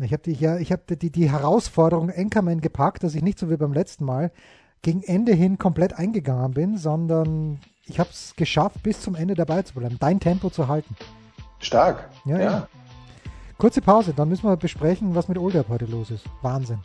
Ich 0.00 0.12
habe 0.12 0.22
die, 0.22 0.32
ja, 0.32 0.56
ich 0.56 0.72
hab 0.72 0.86
die, 0.86 1.10
die 1.10 1.30
Herausforderung 1.30 2.10
Anchorman 2.10 2.60
gepackt, 2.60 3.04
dass 3.04 3.14
ich 3.14 3.22
nicht 3.22 3.38
so 3.38 3.50
wie 3.50 3.56
beim 3.56 3.72
letzten 3.72 4.04
Mal 4.04 4.32
gegen 4.82 5.02
Ende 5.02 5.32
hin 5.32 5.58
komplett 5.58 5.94
eingegangen 5.94 6.52
bin, 6.52 6.78
sondern 6.78 7.60
ich 7.86 8.00
habe 8.00 8.10
es 8.10 8.34
geschafft, 8.36 8.82
bis 8.82 9.00
zum 9.00 9.14
Ende 9.14 9.34
dabei 9.34 9.62
zu 9.62 9.74
bleiben, 9.74 9.96
dein 10.00 10.20
Tempo 10.20 10.50
zu 10.50 10.68
halten. 10.68 10.96
Stark. 11.58 12.10
Ja, 12.24 12.38
ja. 12.38 12.44
ja. 12.44 12.68
Kurze 13.58 13.80
Pause, 13.80 14.12
dann 14.14 14.28
müssen 14.28 14.48
wir 14.48 14.56
besprechen, 14.56 15.14
was 15.14 15.28
mit 15.28 15.38
Oldab 15.38 15.68
heute 15.68 15.86
los 15.86 16.10
ist. 16.10 16.24
Wahnsinn. 16.42 16.80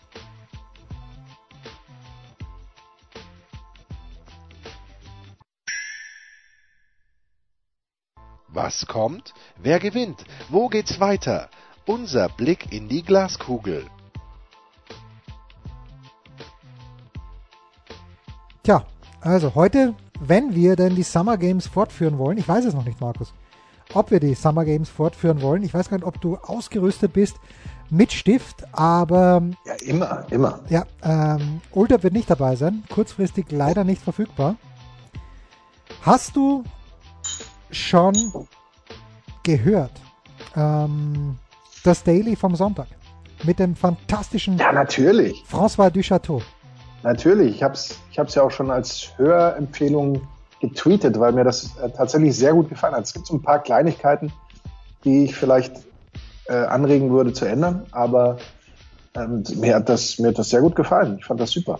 Was 8.47 8.85
kommt? 8.87 9.33
Wer 9.57 9.79
gewinnt? 9.79 10.25
Wo 10.49 10.67
geht's 10.67 10.99
weiter? 10.99 11.49
Unser 11.85 12.29
Blick 12.29 12.71
in 12.71 12.87
die 12.87 13.03
Glaskugel. 13.03 13.85
Tja, 18.63 18.85
also 19.21 19.55
heute, 19.55 19.95
wenn 20.19 20.53
wir 20.55 20.75
denn 20.75 20.95
die 20.95 21.03
Summer 21.03 21.37
Games 21.37 21.67
fortführen 21.67 22.17
wollen, 22.17 22.37
ich 22.37 22.47
weiß 22.47 22.65
es 22.65 22.73
noch 22.73 22.85
nicht, 22.85 23.01
Markus, 23.01 23.33
ob 23.93 24.11
wir 24.11 24.19
die 24.19 24.33
Summer 24.33 24.65
Games 24.65 24.89
fortführen 24.89 25.41
wollen. 25.41 25.63
Ich 25.63 25.73
weiß 25.73 25.89
gar 25.89 25.97
nicht, 25.97 26.05
ob 26.05 26.21
du 26.21 26.37
ausgerüstet 26.37 27.13
bist 27.13 27.37
mit 27.89 28.11
Stift, 28.11 28.65
aber. 28.71 29.41
Ja, 29.65 29.73
immer, 29.85 30.25
immer. 30.29 30.59
Ja, 30.69 30.85
ähm, 31.03 31.61
Ulter 31.71 32.03
wird 32.03 32.13
nicht 32.13 32.29
dabei 32.29 32.55
sein, 32.55 32.83
kurzfristig 32.89 33.47
leider 33.51 33.83
nicht 33.83 34.01
verfügbar. 34.01 34.55
Hast 36.01 36.35
du 36.35 36.63
schon 37.71 38.15
gehört 39.43 39.91
ähm, 40.55 41.37
das 41.83 42.03
Daily 42.03 42.35
vom 42.35 42.55
Sonntag 42.55 42.87
mit 43.43 43.59
dem 43.59 43.75
fantastischen 43.75 44.57
ja, 44.57 44.71
natürlich. 44.71 45.43
François 45.49 45.89
Duchateau? 45.89 46.41
Natürlich, 47.03 47.55
ich 47.55 47.63
habe 47.63 47.73
es 47.73 47.97
ich 48.11 48.19
hab's 48.19 48.35
ja 48.35 48.43
auch 48.43 48.51
schon 48.51 48.69
als 48.69 49.13
Hörempfehlung 49.17 50.21
getweetet, 50.59 51.19
weil 51.19 51.33
mir 51.33 51.43
das 51.43 51.77
äh, 51.77 51.89
tatsächlich 51.89 52.35
sehr 52.35 52.53
gut 52.53 52.69
gefallen 52.69 52.95
hat. 52.95 53.05
Es 53.05 53.13
gibt 53.13 53.27
so 53.27 53.35
ein 53.35 53.41
paar 53.41 53.61
Kleinigkeiten, 53.61 54.31
die 55.03 55.25
ich 55.25 55.35
vielleicht 55.35 55.73
äh, 56.47 56.53
anregen 56.53 57.11
würde 57.11 57.33
zu 57.33 57.45
ändern, 57.45 57.85
aber 57.91 58.37
ähm, 59.15 59.43
mir, 59.55 59.75
hat 59.75 59.89
das, 59.89 60.19
mir 60.19 60.29
hat 60.29 60.37
das 60.37 60.49
sehr 60.49 60.61
gut 60.61 60.75
gefallen. 60.75 61.17
Ich 61.19 61.25
fand 61.25 61.39
das 61.39 61.51
super. 61.51 61.79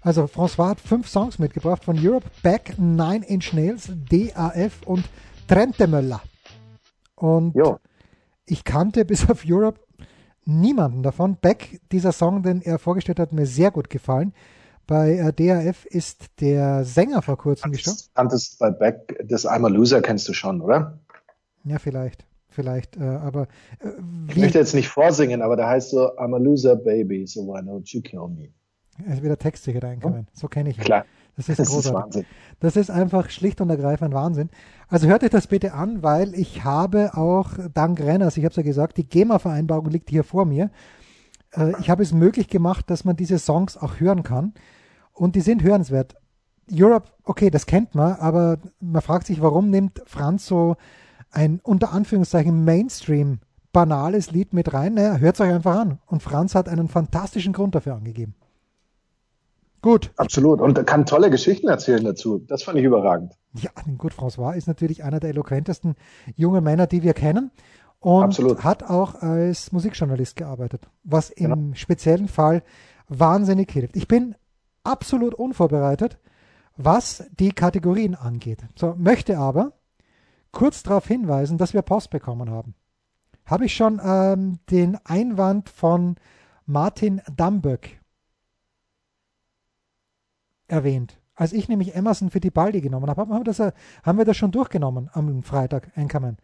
Also 0.00 0.24
François 0.24 0.68
hat 0.68 0.80
fünf 0.80 1.08
Songs 1.08 1.38
mitgebracht 1.38 1.84
von 1.84 1.98
Europe, 1.98 2.26
Back, 2.42 2.78
Nine 2.78 3.26
Inch 3.26 3.52
Nails, 3.52 3.90
DAF 4.08 4.82
und 4.84 5.04
Trentemöller. 5.48 6.22
Und 7.16 7.54
jo. 7.56 7.78
ich 8.46 8.62
kannte 8.64 9.04
bis 9.04 9.28
auf 9.28 9.42
Europe 9.46 9.80
niemanden 10.44 11.02
davon. 11.02 11.36
Beck, 11.36 11.80
dieser 11.90 12.12
Song, 12.12 12.42
den 12.42 12.62
er 12.62 12.78
vorgestellt 12.78 13.18
hat, 13.18 13.32
mir 13.32 13.46
sehr 13.46 13.70
gut 13.70 13.90
gefallen. 13.90 14.32
Bei 14.86 15.16
äh, 15.16 15.32
DAF 15.32 15.84
ist 15.86 16.40
der 16.40 16.84
Sänger 16.84 17.22
vor 17.22 17.36
kurzem 17.36 17.72
gestorben. 17.72 17.98
Kanntest 18.14 18.58
bei 18.58 18.70
Beck, 18.70 19.24
das 19.28 19.46
I'm 19.46 19.64
a 19.64 19.68
Loser 19.68 20.00
kennst 20.00 20.28
du 20.28 20.32
schon, 20.32 20.60
oder? 20.60 20.98
Ja, 21.64 21.78
vielleicht. 21.78 22.24
Vielleicht, 22.48 22.96
äh, 22.96 23.02
aber 23.02 23.48
äh, 23.80 23.88
Ich 24.28 24.36
möchte 24.36 24.58
jetzt 24.58 24.74
nicht 24.74 24.88
vorsingen, 24.88 25.42
aber 25.42 25.56
da 25.56 25.68
heißt 25.68 25.90
so 25.90 26.16
I'm 26.16 26.34
a 26.34 26.38
loser 26.38 26.74
baby, 26.74 27.26
so 27.26 27.46
why 27.46 27.58
don't 27.58 27.92
you 27.92 28.00
kill 28.00 28.28
me? 28.28 28.48
Er 29.04 29.14
ist 29.14 29.22
wieder 29.22 29.36
textsicher 29.36 29.82
reinkommen. 29.82 30.26
So 30.32 30.48
kenne 30.48 30.70
ich 30.70 30.78
ihn. 30.78 30.84
Klar. 30.84 31.04
Das 31.36 31.50
ist, 31.50 31.58
das 31.58 31.68
ist 31.68 31.92
Wahnsinn. 31.92 32.24
Das 32.60 32.76
ist 32.76 32.90
einfach 32.90 33.28
schlicht 33.28 33.60
und 33.60 33.68
ergreifend 33.68 34.14
Wahnsinn. 34.14 34.48
Also 34.88 35.06
hört 35.06 35.22
euch 35.22 35.28
das 35.28 35.48
bitte 35.48 35.74
an, 35.74 36.02
weil 36.02 36.34
ich 36.34 36.64
habe 36.64 37.14
auch 37.14 37.50
dank 37.74 38.00
Renners, 38.00 38.38
ich 38.38 38.44
habe 38.44 38.52
es 38.52 38.56
ja 38.56 38.62
gesagt, 38.62 38.96
die 38.96 39.06
GEMA-Vereinbarung 39.06 39.90
liegt 39.90 40.08
hier 40.08 40.24
vor 40.24 40.46
mir. 40.46 40.70
Äh, 41.52 41.74
ich 41.78 41.90
habe 41.90 42.02
es 42.02 42.14
möglich 42.14 42.48
gemacht, 42.48 42.88
dass 42.88 43.04
man 43.04 43.16
diese 43.16 43.38
Songs 43.38 43.76
auch 43.76 44.00
hören 44.00 44.22
kann. 44.22 44.54
Und 45.16 45.34
die 45.34 45.40
sind 45.40 45.62
hörenswert. 45.62 46.14
Europe, 46.70 47.08
okay, 47.24 47.50
das 47.50 47.66
kennt 47.66 47.94
man, 47.94 48.14
aber 48.16 48.58
man 48.80 49.02
fragt 49.02 49.26
sich, 49.26 49.40
warum 49.40 49.70
nimmt 49.70 50.02
Franz 50.04 50.46
so 50.46 50.76
ein 51.30 51.60
unter 51.62 51.92
Anführungszeichen 51.92 52.64
Mainstream 52.64 53.38
banales 53.72 54.30
Lied 54.30 54.52
mit 54.52 54.74
rein? 54.74 54.94
Naja, 54.94 55.16
hört 55.16 55.36
es 55.36 55.40
euch 55.40 55.52
einfach 55.52 55.78
an. 55.78 56.00
Und 56.06 56.22
Franz 56.22 56.54
hat 56.54 56.68
einen 56.68 56.88
fantastischen 56.88 57.52
Grund 57.52 57.74
dafür 57.74 57.94
angegeben. 57.94 58.34
Gut. 59.80 60.10
Absolut. 60.16 60.60
Und 60.60 60.76
er 60.76 60.84
kann 60.84 61.06
tolle 61.06 61.30
Geschichten 61.30 61.68
erzählen 61.68 62.04
dazu. 62.04 62.38
Das 62.46 62.62
fand 62.62 62.78
ich 62.78 62.84
überragend. 62.84 63.34
Ja, 63.54 63.70
gut, 63.96 64.12
François 64.12 64.54
ist 64.54 64.66
natürlich 64.66 65.04
einer 65.04 65.20
der 65.20 65.30
eloquentesten 65.30 65.94
jungen 66.34 66.62
Männer, 66.62 66.86
die 66.86 67.02
wir 67.02 67.14
kennen. 67.14 67.52
Und 68.00 68.24
Absolut. 68.24 68.64
hat 68.64 68.82
auch 68.82 69.14
als 69.14 69.72
Musikjournalist 69.72 70.36
gearbeitet, 70.36 70.88
was 71.04 71.30
im 71.30 71.50
genau. 71.50 71.74
speziellen 71.74 72.28
Fall 72.28 72.62
wahnsinnig 73.08 73.70
hilft. 73.70 73.96
Ich 73.96 74.08
bin 74.08 74.34
absolut 74.86 75.34
unvorbereitet, 75.34 76.18
was 76.76 77.24
die 77.38 77.52
Kategorien 77.52 78.14
angeht. 78.14 78.64
So, 78.74 78.94
möchte 78.96 79.38
aber 79.38 79.72
kurz 80.52 80.82
darauf 80.82 81.06
hinweisen, 81.06 81.58
dass 81.58 81.74
wir 81.74 81.82
Post 81.82 82.10
bekommen 82.10 82.50
haben. 82.50 82.74
Habe 83.44 83.66
ich 83.66 83.74
schon 83.74 84.00
ähm, 84.02 84.58
den 84.70 84.98
Einwand 85.04 85.68
von 85.68 86.16
Martin 86.64 87.22
Damböck 87.34 88.00
erwähnt. 90.68 91.18
Als 91.34 91.52
ich 91.52 91.68
nämlich 91.68 91.94
Emerson 91.94 92.30
für 92.30 92.40
die 92.40 92.50
Baldi 92.50 92.80
genommen 92.80 93.08
habe, 93.08 93.20
haben 93.20 93.30
wir 93.30 93.44
das, 93.44 93.60
haben 93.60 94.18
wir 94.18 94.24
das 94.24 94.36
schon 94.36 94.50
durchgenommen 94.50 95.10
am 95.12 95.42
Freitag, 95.42 95.90
Einkommen. 95.94 96.38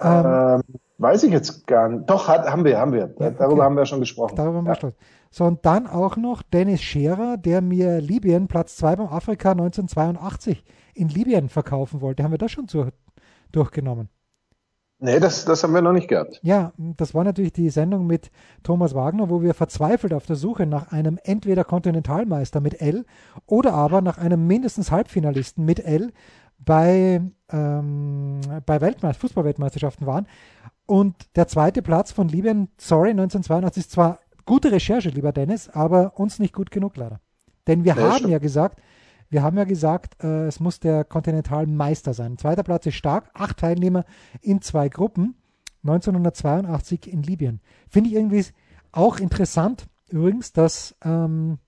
Ähm, 0.00 0.24
ähm, 0.24 0.62
Weiß 1.00 1.22
ich 1.22 1.32
jetzt 1.32 1.66
gar 1.66 1.88
nicht. 1.88 2.10
Doch, 2.10 2.28
hat, 2.28 2.46
haben 2.46 2.62
wir, 2.62 2.78
haben 2.78 2.92
wir. 2.92 3.14
Ja, 3.18 3.30
Darüber 3.30 3.64
haben 3.64 3.74
wir 3.74 3.86
schon 3.86 4.00
gesprochen. 4.00 4.36
Darüber 4.36 4.58
haben 4.58 4.66
wir 4.66 4.72
gesprochen. 4.72 4.94
So, 5.30 5.44
und 5.44 5.64
dann 5.64 5.86
auch 5.86 6.18
noch 6.18 6.42
Dennis 6.42 6.82
Scherer, 6.82 7.38
der 7.38 7.62
mir 7.62 8.02
Libyen 8.02 8.48
Platz 8.48 8.76
2 8.76 8.96
beim 8.96 9.06
Afrika 9.06 9.52
1982 9.52 10.62
in 10.92 11.08
Libyen 11.08 11.48
verkaufen 11.48 12.02
wollte. 12.02 12.22
Haben 12.22 12.32
wir 12.32 12.38
das 12.38 12.52
schon 12.52 12.68
zu, 12.68 12.88
durchgenommen? 13.50 14.10
Nee, 14.98 15.18
das, 15.18 15.46
das 15.46 15.62
haben 15.62 15.72
wir 15.72 15.80
noch 15.80 15.94
nicht 15.94 16.08
gehabt. 16.08 16.38
Ja, 16.42 16.72
das 16.76 17.14
war 17.14 17.24
natürlich 17.24 17.54
die 17.54 17.70
Sendung 17.70 18.06
mit 18.06 18.30
Thomas 18.62 18.94
Wagner, 18.94 19.30
wo 19.30 19.40
wir 19.40 19.54
verzweifelt 19.54 20.12
auf 20.12 20.26
der 20.26 20.36
Suche 20.36 20.66
nach 20.66 20.92
einem 20.92 21.18
entweder 21.24 21.64
Kontinentalmeister 21.64 22.60
mit 22.60 22.82
L 22.82 23.06
oder 23.46 23.72
aber 23.72 24.02
nach 24.02 24.18
einem 24.18 24.46
mindestens 24.46 24.90
Halbfinalisten 24.90 25.64
mit 25.64 25.80
L 25.80 26.12
bei, 26.58 27.22
ähm, 27.50 28.40
bei 28.66 28.80
Weltmeister, 28.82 29.20
Fußballweltmeisterschaften 29.20 30.06
waren. 30.06 30.26
Und 30.90 31.14
der 31.36 31.46
zweite 31.46 31.82
Platz 31.82 32.10
von 32.10 32.28
Libyen, 32.28 32.68
sorry, 32.76 33.10
1982 33.10 33.84
ist 33.84 33.92
zwar 33.92 34.18
gute 34.44 34.72
Recherche, 34.72 35.10
lieber 35.10 35.30
Dennis, 35.30 35.68
aber 35.68 36.18
uns 36.18 36.40
nicht 36.40 36.52
gut 36.52 36.72
genug 36.72 36.96
leider. 36.96 37.20
Denn 37.68 37.84
wir 37.84 37.94
nee, 37.94 38.00
haben 38.00 38.16
stimmt. 38.16 38.32
ja 38.32 38.38
gesagt, 38.40 38.82
wir 39.28 39.44
haben 39.44 39.56
ja 39.56 39.62
gesagt, 39.62 40.20
äh, 40.24 40.46
es 40.48 40.58
muss 40.58 40.80
der 40.80 41.04
Kontinentalmeister 41.04 42.12
sein. 42.12 42.38
Zweiter 42.38 42.64
Platz 42.64 42.86
ist 42.86 42.96
stark, 42.96 43.30
acht 43.34 43.58
Teilnehmer 43.58 44.04
in 44.40 44.62
zwei 44.62 44.88
Gruppen, 44.88 45.36
1982 45.84 47.06
in 47.06 47.22
Libyen. 47.22 47.60
Finde 47.88 48.10
ich 48.10 48.16
irgendwie 48.16 48.44
auch 48.90 49.20
interessant, 49.20 49.86
übrigens, 50.08 50.52
dass 50.52 50.96
ähm, 51.04 51.58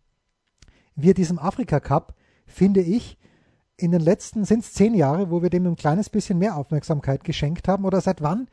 wir 0.97 1.15
diesem 1.15 1.39
Afrika 1.39 1.79
Cup, 1.79 2.17
finde 2.45 2.81
ich, 2.81 3.19
in 3.77 3.93
den 3.93 4.03
letzten, 4.03 4.45
sind 4.45 4.65
es 4.65 4.73
zehn 4.73 4.95
Jahre, 4.95 5.31
wo 5.31 5.43
wir 5.43 5.51
dem 5.51 5.65
ein 5.69 5.77
kleines 5.77 6.11
bisschen 6.11 6.39
mehr 6.39 6.57
Aufmerksamkeit 6.57 7.23
geschenkt 7.23 7.69
haben? 7.69 7.85
Oder 7.85 8.01
seit 8.01 8.21
wann, 8.21 8.49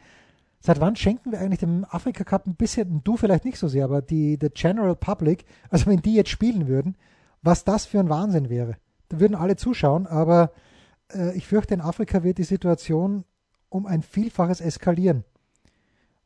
seit 0.60 0.80
wann 0.80 0.96
schenken 0.96 1.32
wir 1.32 1.40
eigentlich 1.40 1.60
dem 1.60 1.86
Afrika 1.90 2.24
Cup 2.24 2.48
ein 2.48 2.56
bisschen, 2.56 3.04
du 3.04 3.18
vielleicht 3.18 3.46
nicht 3.46 3.58
so 3.58 3.68
sehr, 3.68 3.86
aber 3.86 4.02
die, 4.02 4.38
the 4.40 4.50
General 4.54 4.96
Public, 4.96 5.46
also 5.70 5.86
wenn 5.88 6.02
die 6.02 6.16
jetzt 6.16 6.30
spielen 6.30 6.68
würden, 6.68 6.96
was 7.42 7.64
das 7.64 7.86
für 7.86 8.00
ein 8.00 8.10
Wahnsinn 8.10 8.50
wäre 8.50 8.78
da 9.10 9.20
würden 9.20 9.36
alle 9.36 9.56
zuschauen, 9.56 10.08
aber 10.08 10.52
äh, 11.14 11.36
ich 11.36 11.48
fürchte, 11.48 11.74
in 11.74 11.82
Afrika 11.82 12.24
wird 12.24 12.38
die 12.38 12.44
Situation 12.44 13.26
um 13.68 13.86
ein 13.86 14.02
Vielfaches 14.02 14.62
eskalieren, 14.62 15.26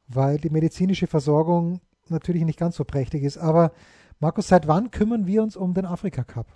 weil 0.07 0.37
die 0.37 0.49
medizinische 0.49 1.07
Versorgung 1.07 1.81
natürlich 2.09 2.43
nicht 2.43 2.59
ganz 2.59 2.75
so 2.75 2.83
prächtig 2.83 3.23
ist. 3.23 3.37
Aber 3.37 3.71
Markus, 4.19 4.49
seit 4.49 4.67
wann 4.67 4.91
kümmern 4.91 5.25
wir 5.25 5.41
uns 5.41 5.55
um 5.55 5.73
den 5.73 5.85
Afrika 5.85 6.23
Cup? 6.23 6.47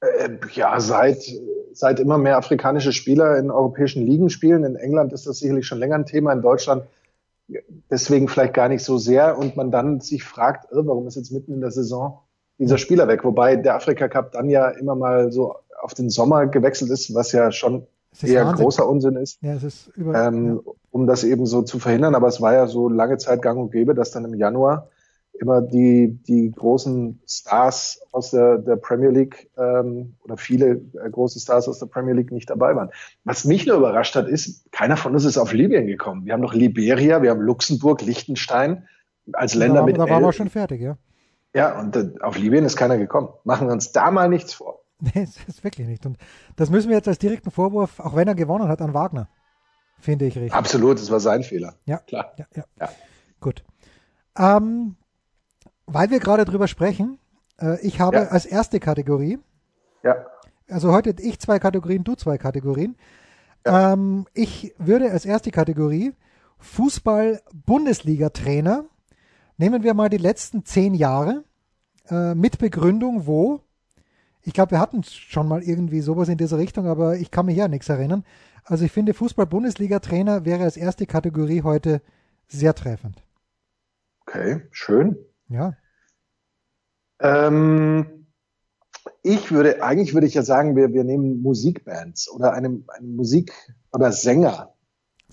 Äh, 0.00 0.30
ja, 0.52 0.80
seit, 0.80 1.22
seit 1.72 2.00
immer 2.00 2.18
mehr 2.18 2.36
afrikanische 2.36 2.92
Spieler 2.92 3.38
in 3.38 3.50
europäischen 3.50 4.04
Ligen 4.04 4.30
spielen. 4.30 4.64
In 4.64 4.76
England 4.76 5.12
ist 5.12 5.26
das 5.26 5.38
sicherlich 5.38 5.66
schon 5.66 5.78
länger 5.78 5.96
ein 5.96 6.06
Thema, 6.06 6.32
in 6.32 6.42
Deutschland 6.42 6.84
deswegen 7.90 8.28
vielleicht 8.28 8.54
gar 8.54 8.68
nicht 8.68 8.84
so 8.84 8.98
sehr. 8.98 9.38
Und 9.38 9.56
man 9.56 9.70
dann 9.70 10.00
sich 10.00 10.24
fragt, 10.24 10.70
äh, 10.72 10.76
warum 10.86 11.06
ist 11.06 11.16
jetzt 11.16 11.32
mitten 11.32 11.52
in 11.52 11.60
der 11.60 11.70
Saison 11.70 12.20
dieser 12.58 12.78
Spieler 12.78 13.08
weg. 13.08 13.24
Wobei 13.24 13.56
der 13.56 13.74
Afrika 13.74 14.08
Cup 14.08 14.32
dann 14.32 14.50
ja 14.50 14.68
immer 14.68 14.94
mal 14.94 15.32
so 15.32 15.56
auf 15.80 15.94
den 15.94 16.10
Sommer 16.10 16.46
gewechselt 16.46 16.90
ist, 16.90 17.14
was 17.14 17.32
ja 17.32 17.50
schon 17.52 17.86
eher 18.22 18.44
Wahnsinn. 18.44 18.64
großer 18.64 18.86
Unsinn 18.86 19.16
ist, 19.16 19.38
ja, 19.40 19.54
ist 19.54 19.90
ähm, 19.96 20.60
um 20.90 21.06
das 21.06 21.24
eben 21.24 21.46
so 21.46 21.62
zu 21.62 21.78
verhindern. 21.78 22.14
Aber 22.14 22.28
es 22.28 22.40
war 22.40 22.52
ja 22.52 22.66
so 22.66 22.88
lange 22.88 23.16
Zeit 23.16 23.40
gang 23.40 23.58
und 23.58 23.72
gäbe, 23.72 23.94
dass 23.94 24.10
dann 24.10 24.26
im 24.26 24.34
Januar 24.34 24.88
immer 25.34 25.62
die, 25.62 26.18
die 26.26 26.50
großen 26.50 27.20
Stars 27.26 28.00
aus 28.12 28.30
der, 28.30 28.58
der 28.58 28.76
Premier 28.76 29.10
League 29.10 29.50
ähm, 29.56 30.16
oder 30.22 30.36
viele 30.36 30.82
äh, 31.02 31.10
große 31.10 31.40
Stars 31.40 31.68
aus 31.68 31.78
der 31.78 31.86
Premier 31.86 32.14
League 32.14 32.30
nicht 32.30 32.50
dabei 32.50 32.76
waren. 32.76 32.90
Was 33.24 33.44
mich 33.44 33.66
nur 33.66 33.76
überrascht 33.76 34.16
hat, 34.16 34.28
ist, 34.28 34.70
keiner 34.72 34.96
von 34.96 35.14
uns 35.14 35.24
ist 35.24 35.38
auf 35.38 35.52
Libyen 35.52 35.86
gekommen. 35.86 36.26
Wir 36.26 36.34
haben 36.34 36.40
noch 36.40 36.54
Liberia, 36.54 37.22
wir 37.22 37.30
haben 37.30 37.40
Luxemburg, 37.40 38.02
Liechtenstein 38.02 38.86
als 39.32 39.54
Länder 39.54 39.80
da, 39.80 39.86
mit 39.86 39.96
Da 39.96 40.08
waren 40.08 40.22
wir 40.22 40.32
schon 40.32 40.50
fertig, 40.50 40.80
ja. 40.80 40.98
Ja, 41.54 41.78
und 41.80 41.96
äh, 41.96 42.12
auf 42.20 42.38
Libyen 42.38 42.64
ist 42.64 42.76
keiner 42.76 42.98
gekommen. 42.98 43.28
Machen 43.44 43.68
wir 43.68 43.72
uns 43.72 43.92
da 43.92 44.10
mal 44.10 44.28
nichts 44.28 44.54
vor. 44.54 44.80
Nee, 45.02 45.24
das 45.24 45.36
ist 45.48 45.64
wirklich 45.64 45.86
nicht. 45.86 46.04
Und 46.04 46.18
das 46.56 46.68
müssen 46.68 46.90
wir 46.90 46.96
jetzt 46.96 47.08
als 47.08 47.18
direkten 47.18 47.50
Vorwurf, 47.50 48.00
auch 48.00 48.14
wenn 48.16 48.28
er 48.28 48.34
gewonnen 48.34 48.68
hat, 48.68 48.82
an 48.82 48.92
Wagner. 48.92 49.30
Finde 49.98 50.26
ich 50.26 50.36
richtig. 50.36 50.52
Absolut, 50.52 50.98
es 50.98 51.10
war 51.10 51.20
sein 51.20 51.42
Fehler. 51.42 51.76
Ja, 51.86 51.96
klar. 51.98 52.34
Ja, 52.36 52.44
ja. 52.54 52.64
ja. 52.78 52.88
Gut. 53.40 53.64
Ähm, 54.38 54.96
weil 55.92 56.10
wir 56.10 56.20
gerade 56.20 56.44
drüber 56.44 56.68
sprechen, 56.68 57.18
äh, 57.60 57.80
ich 57.80 58.00
habe 58.00 58.16
ja. 58.16 58.28
als 58.28 58.46
erste 58.46 58.80
Kategorie, 58.80 59.38
ja. 60.02 60.26
also 60.68 60.92
heute 60.92 61.14
ich 61.18 61.38
zwei 61.38 61.58
Kategorien, 61.58 62.04
du 62.04 62.14
zwei 62.14 62.38
Kategorien. 62.38 62.96
Ja. 63.66 63.92
Ähm, 63.92 64.26
ich 64.34 64.74
würde 64.78 65.10
als 65.10 65.24
erste 65.24 65.50
Kategorie 65.50 66.12
Fußball-Bundesliga-Trainer 66.58 68.84
Nehmen 69.60 69.82
wir 69.82 69.92
mal 69.92 70.08
die 70.08 70.16
letzten 70.16 70.64
zehn 70.64 70.94
Jahre 70.94 71.44
äh, 72.08 72.34
mit 72.34 72.56
Begründung, 72.56 73.26
wo, 73.26 73.60
ich 74.40 74.54
glaube, 74.54 74.70
wir 74.70 74.80
hatten 74.80 75.02
schon 75.02 75.48
mal 75.48 75.62
irgendwie 75.62 76.00
sowas 76.00 76.30
in 76.30 76.38
dieser 76.38 76.56
Richtung, 76.56 76.86
aber 76.86 77.16
ich 77.16 77.30
kann 77.30 77.44
mich 77.44 77.58
ja 77.58 77.68
nichts 77.68 77.90
erinnern. 77.90 78.24
Also 78.64 78.86
ich 78.86 78.92
finde, 78.92 79.12
Fußball-Bundesliga-Trainer 79.12 80.46
wäre 80.46 80.62
als 80.62 80.78
erste 80.78 81.04
Kategorie 81.04 81.60
heute 81.60 82.00
sehr 82.48 82.74
treffend. 82.74 83.22
Okay, 84.22 84.62
schön. 84.70 85.18
Ja. 85.50 85.74
Ähm, 87.20 88.26
ich 89.22 89.52
würde, 89.52 89.82
eigentlich 89.82 90.14
würde 90.14 90.26
ich 90.26 90.34
ja 90.34 90.42
sagen, 90.42 90.76
wir, 90.76 90.92
wir 90.92 91.04
nehmen 91.04 91.42
Musikbands 91.42 92.30
oder 92.30 92.52
eine, 92.54 92.82
eine 92.88 93.06
Musik- 93.06 93.52
oder 93.92 94.12
Sänger. 94.12 94.74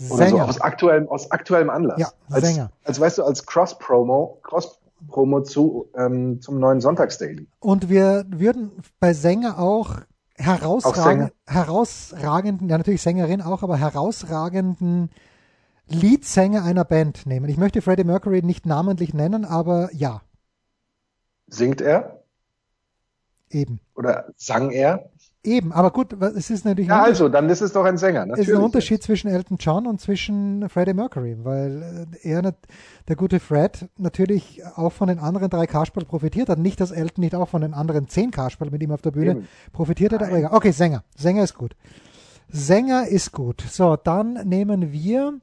Oder 0.09 0.29
so 0.29 0.39
aus 0.39 0.61
aktuellem, 0.61 1.07
aus 1.09 1.31
aktuellem 1.31 1.69
Anlass. 1.69 1.99
Ja, 1.99 2.11
als, 2.29 2.45
Sänger. 2.45 2.71
Als 2.83 2.99
weißt 2.99 3.17
du, 3.17 3.23
als 3.23 3.45
Cross-Promo, 3.45 4.39
Cross-Promo 4.43 5.41
zu, 5.41 5.89
ähm, 5.95 6.41
zum 6.41 6.59
neuen 6.59 6.81
Sonntagsdaily. 6.81 7.47
Und 7.59 7.89
wir 7.89 8.25
würden 8.27 8.71
bei 8.99 9.13
Sänger 9.13 9.57
auch 9.57 10.01
herausragend, 10.35 11.31
auch 11.47 11.53
herausragenden, 11.53 12.69
ja 12.69 12.77
natürlich 12.77 13.01
Sängerin 13.01 13.41
auch, 13.41 13.63
aber 13.63 13.77
herausragenden 13.77 15.09
Leadsänger 15.89 16.63
einer 16.63 16.85
Band 16.85 17.25
nehmen. 17.25 17.49
Ich 17.49 17.57
möchte 17.57 17.81
Freddie 17.81 18.03
Mercury 18.03 18.41
nicht 18.41 18.65
namentlich 18.65 19.13
nennen, 19.13 19.45
aber 19.45 19.89
ja. 19.93 20.21
Singt 21.47 21.81
er? 21.81 22.23
Eben. 23.49 23.79
Oder 23.95 24.25
sang 24.35 24.71
er? 24.71 25.09
Eben, 25.43 25.71
aber 25.71 25.91
gut, 25.91 26.11
es 26.21 26.49
ist 26.49 26.65
natürlich. 26.65 26.89
Ja, 26.89 27.03
also, 27.03 27.29
dann 27.29 27.49
ist 27.49 27.61
es 27.61 27.71
doch 27.71 27.85
ein 27.85 27.97
Sänger. 27.97 28.27
Es 28.33 28.39
ist 28.39 28.53
ein 28.53 28.61
Unterschied 28.61 29.01
zwischen 29.01 29.29
Elton 29.29 29.55
John 29.57 29.87
und 29.87 30.01
zwischen 30.01 30.67
Freddie 30.67 30.93
Mercury, 30.93 31.37
weil 31.43 32.07
äh, 32.21 32.29
er, 32.29 32.53
der 33.07 33.15
gute 33.15 33.39
Fred, 33.39 33.87
natürlich 33.97 34.61
auch 34.75 34.91
von 34.91 35.07
den 35.07 35.19
anderen 35.19 35.49
drei 35.49 35.65
Kasperl 35.65 36.03
profitiert 36.03 36.49
hat. 36.49 36.59
Nicht, 36.59 36.81
dass 36.81 36.91
Elton 36.91 37.23
nicht 37.23 37.33
auch 37.33 37.47
von 37.47 37.61
den 37.61 37.73
anderen 37.73 38.09
zehn 38.09 38.31
Kasperl 38.31 38.71
mit 38.71 38.83
ihm 38.83 38.91
auf 38.91 39.01
der 39.01 39.11
Bühne 39.11 39.31
Eben. 39.31 39.47
profitiert 39.71 40.11
hat, 40.11 40.23
aber 40.23 40.37
egal. 40.37 40.51
Okay, 40.53 40.71
Sänger. 40.71 41.05
Sänger 41.15 41.43
ist 41.45 41.53
gut. 41.53 41.77
Sänger 42.49 43.07
ist 43.07 43.31
gut. 43.31 43.61
So, 43.61 43.95
dann 43.95 44.33
nehmen 44.45 44.91
wir 44.91 45.33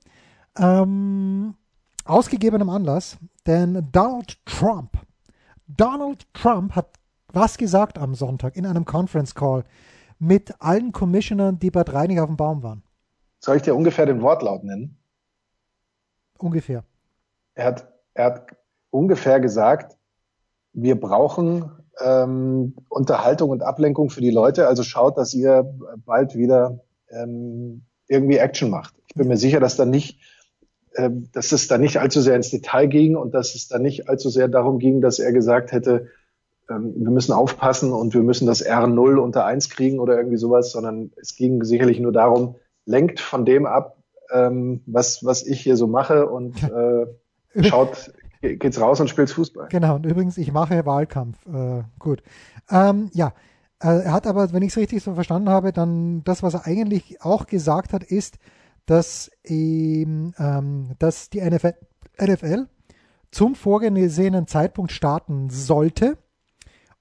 ähm, 0.59 1.55
ausgegebenem 2.05 2.69
Anlass, 2.71 3.17
denn 3.47 3.89
Donald 3.93 4.39
Trump, 4.47 4.99
Donald 5.67 6.27
Trump 6.35 6.75
hat 6.75 6.89
was 7.33 7.59
gesagt 7.59 7.99
am 7.99 8.15
Sonntag 8.15 8.57
in 8.57 8.67
einem 8.67 8.85
Conference 8.85 9.35
Call 9.35 9.65
mit 10.19 10.55
allen 10.61 10.93
Commissionern, 10.93 11.59
die 11.59 11.71
bei 11.71 11.83
drei 11.83 12.07
nicht 12.07 12.21
auf 12.21 12.29
dem 12.29 12.37
Baum 12.37 12.63
waren. 12.63 12.83
Soll 13.41 13.57
ich 13.57 13.63
dir 13.63 13.75
ungefähr 13.75 14.07
den 14.07 14.23
Wortlaut 14.23 14.65
nennen? 14.65 14.97
Ungefähr. 16.39 16.85
Er 17.55 17.67
hat, 17.67 17.93
er 18.15 18.25
hat 18.27 18.57
ungefähr 18.91 19.41
gesagt, 19.41 19.97
wir 20.73 20.99
brauchen 20.99 21.71
ähm, 22.01 22.75
Unterhaltung 22.89 23.51
und 23.51 23.63
Ablenkung 23.63 24.11
für 24.11 24.21
die 24.21 24.31
Leute, 24.31 24.67
also 24.67 24.83
schaut, 24.83 25.17
dass 25.19 25.35
ihr 25.35 25.75
bald 26.05 26.35
wieder 26.35 26.81
ähm, 27.11 27.85
irgendwie 28.09 28.39
Action 28.39 28.71
macht. 28.71 28.95
Ich 29.09 29.15
bin 29.15 29.29
mir 29.29 29.37
sicher, 29.37 29.61
dass 29.61 29.77
da 29.77 29.85
nicht, 29.85 30.19
dass 31.33 31.53
es 31.53 31.67
da 31.67 31.77
nicht 31.77 31.99
allzu 31.99 32.21
sehr 32.21 32.37
ins 32.37 32.51
Detail 32.51 32.87
ging 32.87 33.17
und 33.17 33.35
dass 33.35 33.55
es 33.55 33.67
da 33.67 33.79
nicht 33.79 34.09
allzu 34.09 34.31
sehr 34.31 34.49
darum 34.49 34.79
ging, 34.79 35.01
dass 35.01 35.19
er 35.19 35.33
gesagt 35.33 35.73
hätte, 35.73 36.09
ähm, 36.71 36.95
wir 36.97 37.11
müssen 37.11 37.33
aufpassen 37.33 37.93
und 37.93 38.15
wir 38.15 38.23
müssen 38.23 38.47
das 38.47 38.65
R0 38.65 39.17
unter 39.17 39.45
1 39.45 39.71
kriegen 39.71 39.99
oder 39.99 40.17
irgendwie 40.17 40.37
sowas, 40.37 40.71
sondern 40.73 41.11
es 41.17 41.37
ging 41.37 41.65
sicherlich 41.65 42.01
nur 42.01 42.13
darum, 42.13 42.57
lenkt 42.87 43.21
von 43.21 43.45
dem 43.45 43.67
ab, 43.67 43.99
ähm, 44.33 44.83
was, 44.87 45.25
was 45.25 45.45
ich 45.45 45.61
hier 45.61 45.77
so 45.77 45.87
mache 45.87 46.27
und 46.29 46.63
äh, 46.63 47.07
schaut, 47.63 48.13
geht's 48.41 48.81
raus 48.81 49.01
und 49.01 49.09
spielt 49.09 49.31
Fußball. 49.31 49.69
Genau, 49.71 49.97
und 49.97 50.07
übrigens, 50.07 50.39
ich 50.39 50.53
mache 50.53 50.87
Wahlkampf. 50.87 51.45
Äh, 51.47 51.83
gut. 51.99 52.23
Ähm, 52.71 53.11
ja, 53.13 53.33
äh, 53.83 54.05
er 54.05 54.13
hat 54.13 54.27
aber, 54.27 54.53
wenn 54.53 54.63
ich 54.63 54.71
es 54.71 54.77
richtig 54.77 55.03
so 55.03 55.15
verstanden 55.15 55.49
habe, 55.51 55.73
dann 55.73 56.25
das, 56.25 56.43
was 56.43 56.55
er 56.55 56.67
eigentlich 56.67 57.23
auch 57.23 57.47
gesagt 57.47 57.93
hat, 57.93 58.05
ist, 58.05 58.39
dass, 58.87 59.31
ähm, 59.45 60.93
dass 60.99 61.31
die 61.31 61.41
NFL, 61.41 61.75
NFL 62.21 62.67
zum 63.31 63.55
vorgesehenen 63.55 64.47
Zeitpunkt 64.47 64.93
starten 64.93 65.51
sollte 65.51 66.19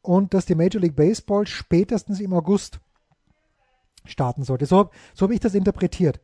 und 0.02 0.34
dass 0.34 0.46
die 0.46 0.56
Major 0.56 0.82
League 0.82 0.96
Baseball 0.96 1.46
spätestens 1.48 2.19
im 2.19 2.34
August 2.34 2.80
starten 4.06 4.43
sollte. 4.43 4.65
So, 4.65 4.89
so 5.13 5.26
habe 5.26 5.34
ich 5.34 5.39
das 5.39 5.56
interpretiert. 5.56 6.19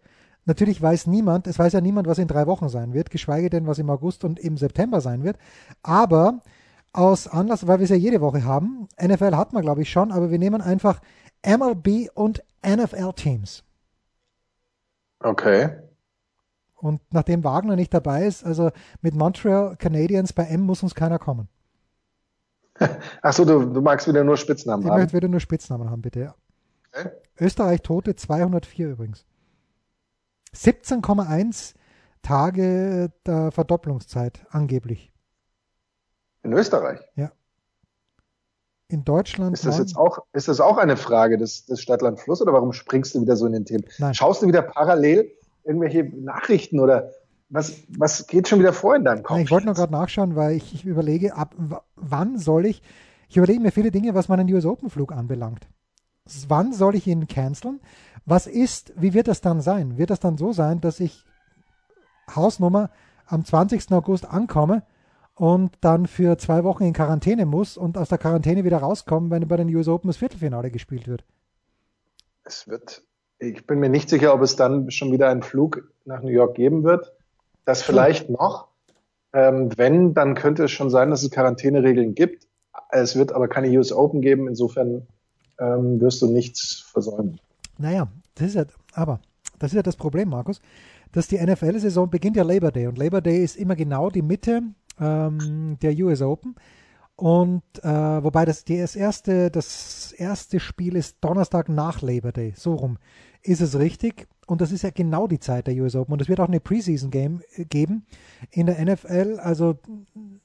Natürlich 0.45 0.81
weiß 0.81 1.07
niemand, 1.07 1.47
es 1.47 1.59
weiß 1.59 1.73
ja 1.73 1.81
niemand, 1.81 2.07
was 2.07 2.17
in 2.17 2.27
drei 2.27 2.47
Wochen 2.47 2.69
sein 2.69 2.93
wird, 2.93 3.11
geschweige 3.11 3.49
denn, 3.49 3.67
was 3.67 3.77
im 3.77 3.89
August 3.89 4.23
und 4.23 4.39
im 4.39 4.57
September 4.57 4.99
sein 4.99 5.23
wird. 5.23 5.37
Aber 5.83 6.41
aus 6.91 7.27
Anlass, 7.27 7.67
weil 7.67 7.79
wir 7.79 7.83
es 7.83 7.91
ja 7.91 7.95
jede 7.95 8.19
Woche 8.19 8.43
haben, 8.43 8.87
NFL 9.01 9.35
hat 9.35 9.53
man 9.53 9.61
glaube 9.61 9.83
ich 9.83 9.91
schon, 9.91 10.11
aber 10.11 10.31
wir 10.31 10.39
nehmen 10.39 10.61
einfach 10.61 11.01
MLB 11.45 12.09
und 12.15 12.43
NFL 12.65 13.13
Teams. 13.13 13.63
Okay. 15.19 15.69
Und 16.75 17.01
nachdem 17.11 17.43
Wagner 17.43 17.75
nicht 17.75 17.93
dabei 17.93 18.25
ist, 18.25 18.45
also 18.45 18.71
mit 19.01 19.13
Montreal 19.13 19.75
Canadiens 19.75 20.31
bei 20.33 20.43
M 20.45 20.61
muss 20.61 20.81
uns 20.81 20.95
keiner 20.95 21.19
kommen. 21.19 21.49
Achso, 23.21 23.43
du, 23.43 23.65
du 23.65 23.81
magst 23.81 24.07
wieder 24.07 24.23
nur 24.23 24.37
Spitznamen 24.37 24.83
ich 24.83 24.89
haben. 24.89 24.97
Ich 24.97 25.03
möchte 25.03 25.17
wieder 25.17 25.27
nur 25.27 25.41
Spitznamen 25.41 25.89
haben, 25.89 26.01
bitte, 26.01 26.19
ja. 26.21 26.35
Okay. 26.93 27.09
Österreich 27.39 27.81
Tote 27.81 28.15
204 28.15 28.89
übrigens. 28.91 29.25
17,1 30.55 31.75
Tage 32.21 33.11
der 33.25 33.51
Verdopplungszeit 33.51 34.45
angeblich. 34.49 35.11
In 36.43 36.53
Österreich? 36.53 36.99
Ja. 37.15 37.31
In 38.91 39.05
Deutschland. 39.05 39.53
Ist 39.53 39.65
das 39.65 39.77
jetzt 39.77 39.95
auch, 39.95 40.19
ist 40.33 40.47
das 40.47 40.59
auch 40.59 40.77
eine 40.77 40.97
Frage 40.97 41.37
des, 41.37 41.65
des 41.65 41.79
Stadtland-Fluss 41.79 42.41
oder 42.41 42.53
warum 42.53 42.73
springst 42.73 43.13
du 43.13 43.21
wieder 43.21 43.35
so 43.35 43.45
in 43.45 43.53
den 43.53 43.65
Themen? 43.65 43.85
Nein. 43.99 44.15
Schaust 44.15 44.41
du 44.41 44.47
wieder 44.47 44.63
parallel 44.63 45.31
irgendwelche 45.63 46.03
Nachrichten 46.03 46.79
oder 46.79 47.11
was, 47.49 47.75
was 47.97 48.25
geht 48.25 48.47
schon 48.47 48.59
wieder 48.59 48.73
vor 48.73 48.95
in 48.95 49.03
deinem 49.03 49.21
Kopf? 49.21 49.35
Nein, 49.35 49.45
ich 49.45 49.51
wollte 49.51 49.67
nur 49.67 49.75
gerade 49.75 49.91
nachschauen, 49.91 50.35
weil 50.35 50.55
ich, 50.55 50.73
ich 50.73 50.85
überlege, 50.85 51.35
ab 51.35 51.55
wann 51.95 52.39
soll 52.39 52.65
ich, 52.65 52.81
ich 53.27 53.37
überlege 53.37 53.59
mir 53.59 53.71
viele 53.71 53.91
Dinge, 53.91 54.15
was 54.15 54.27
meinen 54.27 54.51
US 54.51 54.65
Open 54.65 54.89
Flug 54.89 55.11
anbelangt. 55.11 55.67
Wann 56.47 56.73
soll 56.73 56.95
ich 56.95 57.05
ihn 57.05 57.27
canceln? 57.27 57.79
Was 58.25 58.47
ist, 58.47 58.93
wie 58.95 59.13
wird 59.13 59.27
das 59.27 59.41
dann 59.41 59.61
sein? 59.61 59.97
Wird 59.97 60.09
das 60.09 60.19
dann 60.19 60.37
so 60.37 60.51
sein, 60.51 60.81
dass 60.81 60.99
ich 60.99 61.25
Hausnummer 62.35 62.89
am 63.25 63.45
20. 63.45 63.91
August 63.91 64.27
ankomme 64.27 64.83
und 65.39 65.71
dann 65.79 66.05
für 66.05 66.37
zwei 66.37 66.65
Wochen 66.65 66.83
in 66.83 66.91
Quarantäne 66.91 67.45
muss 67.45 67.77
und 67.77 67.97
aus 67.97 68.09
der 68.09 68.17
Quarantäne 68.17 68.65
wieder 68.65 68.79
rauskommen, 68.79 69.31
wenn 69.31 69.47
bei 69.47 69.55
den 69.55 69.73
US 69.73 69.87
Open 69.87 70.09
das 70.09 70.17
Viertelfinale 70.17 70.69
gespielt 70.69 71.07
wird? 71.07 71.23
Es 72.43 72.67
wird, 72.67 73.03
ich 73.39 73.65
bin 73.65 73.79
mir 73.79 73.87
nicht 73.87 74.09
sicher, 74.09 74.33
ob 74.33 74.41
es 74.41 74.57
dann 74.57 74.91
schon 74.91 75.13
wieder 75.13 75.29
einen 75.29 75.41
Flug 75.41 75.89
nach 76.03 76.21
New 76.21 76.29
York 76.29 76.55
geben 76.55 76.83
wird. 76.83 77.13
Das 77.63 77.81
vielleicht 77.81 78.29
noch. 78.29 78.67
Ähm, 79.31 79.69
wenn, 79.77 80.13
dann 80.13 80.35
könnte 80.35 80.65
es 80.65 80.71
schon 80.71 80.89
sein, 80.89 81.09
dass 81.09 81.23
es 81.23 81.31
Quarantäneregeln 81.31 82.15
gibt. 82.15 82.45
Es 82.89 83.15
wird 83.15 83.31
aber 83.31 83.47
keine 83.47 83.69
US 83.77 83.93
Open 83.93 84.19
geben. 84.19 84.49
Insofern 84.49 85.07
ähm, 85.57 86.01
wirst 86.01 86.21
du 86.21 86.27
nichts 86.27 86.85
versäumen. 86.91 87.39
Naja, 87.77 88.09
das 88.35 88.47
ist 88.47 88.55
ja, 88.55 88.65
aber 88.91 89.21
das 89.57 89.71
ist 89.71 89.77
ja 89.77 89.83
das 89.83 89.95
Problem, 89.95 90.29
Markus, 90.29 90.59
dass 91.13 91.27
die 91.27 91.37
NFL-Saison 91.37 92.09
beginnt 92.09 92.35
ja 92.35 92.43
Labor 92.43 92.73
Day 92.73 92.87
und 92.87 92.97
Labor 92.97 93.21
Day 93.21 93.41
ist 93.41 93.55
immer 93.55 93.77
genau 93.77 94.09
die 94.09 94.21
Mitte 94.21 94.63
ähm, 94.99 95.77
der 95.81 95.97
US 96.05 96.21
Open. 96.21 96.55
Und 97.15 97.63
äh, 97.83 98.23
wobei 98.23 98.45
das, 98.45 98.63
das, 98.63 98.95
erste, 98.95 99.51
das 99.51 100.13
erste 100.13 100.59
Spiel 100.59 100.95
ist 100.95 101.17
Donnerstag 101.21 101.67
nach 101.67 102.01
Labor 102.01 102.31
Day, 102.31 102.53
so 102.55 102.75
rum 102.75 102.97
ist 103.41 103.61
es 103.61 103.77
richtig. 103.77 104.27
Und 104.47 104.61
das 104.61 104.71
ist 104.71 104.81
ja 104.81 104.89
genau 104.89 105.27
die 105.27 105.39
Zeit 105.39 105.67
der 105.67 105.75
US 105.75 105.95
Open. 105.95 106.13
Und 106.13 106.21
es 106.21 106.29
wird 106.29 106.39
auch 106.39 106.47
eine 106.47 106.59
Preseason-Game 106.59 107.41
äh, 107.55 107.65
geben 107.65 108.05
in 108.51 108.65
der 108.65 108.83
NFL. 108.83 109.39
Also 109.41 109.77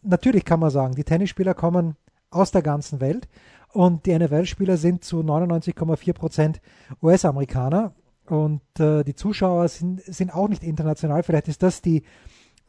natürlich 0.03 0.45
kann 0.45 0.61
man 0.61 0.71
sagen, 0.71 0.95
die 0.95 1.05
Tennisspieler 1.05 1.55
kommen 1.55 1.97
aus 2.31 2.51
der 2.51 2.63
ganzen 2.63 3.01
Welt 3.01 3.29
und 3.73 4.07
die 4.07 4.19
NFL-Spieler 4.19 4.77
sind 4.77 5.05
zu 5.05 5.21
99,4 5.21 6.13
Prozent 6.13 6.61
US-Amerikaner. 7.03 7.95
Und 8.27 8.63
äh, 8.79 9.05
die 9.05 9.15
Zuschauer 9.15 9.69
sind, 9.69 10.03
sind 10.03 10.35
auch 10.35 10.49
nicht 10.49 10.63
international. 10.63 11.23
Vielleicht 11.23 11.49
ist 11.49 11.63
das 11.63 11.83
die, 11.83 12.03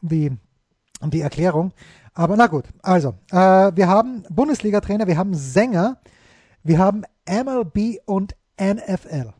die, 0.00 0.32
die 1.04 1.20
Erklärung. 1.20 1.72
Aber 2.14 2.36
na 2.36 2.46
gut, 2.46 2.64
also, 2.82 3.14
äh, 3.30 3.36
wir 3.74 3.88
haben 3.88 4.24
Bundesliga-Trainer, 4.30 5.06
wir 5.06 5.18
haben 5.18 5.34
Sänger, 5.34 5.98
wir 6.62 6.78
haben 6.78 7.02
MLB 7.28 7.98
und 8.06 8.34
NFL. 8.58 9.34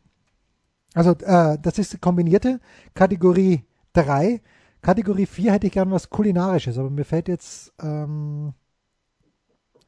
Also, 0.93 1.11
äh, 1.11 1.57
das 1.59 1.79
ist 1.79 1.99
kombinierte 2.01 2.59
Kategorie 2.93 3.65
3. 3.93 4.41
Kategorie 4.81 5.25
4 5.25 5.53
hätte 5.53 5.67
ich 5.67 5.73
gern 5.73 5.91
was 5.91 6.09
Kulinarisches, 6.09 6.77
aber 6.77 6.91
mir 6.91 7.03
fällt 7.03 7.27
jetzt 7.27 7.73
ähm, 7.81 8.53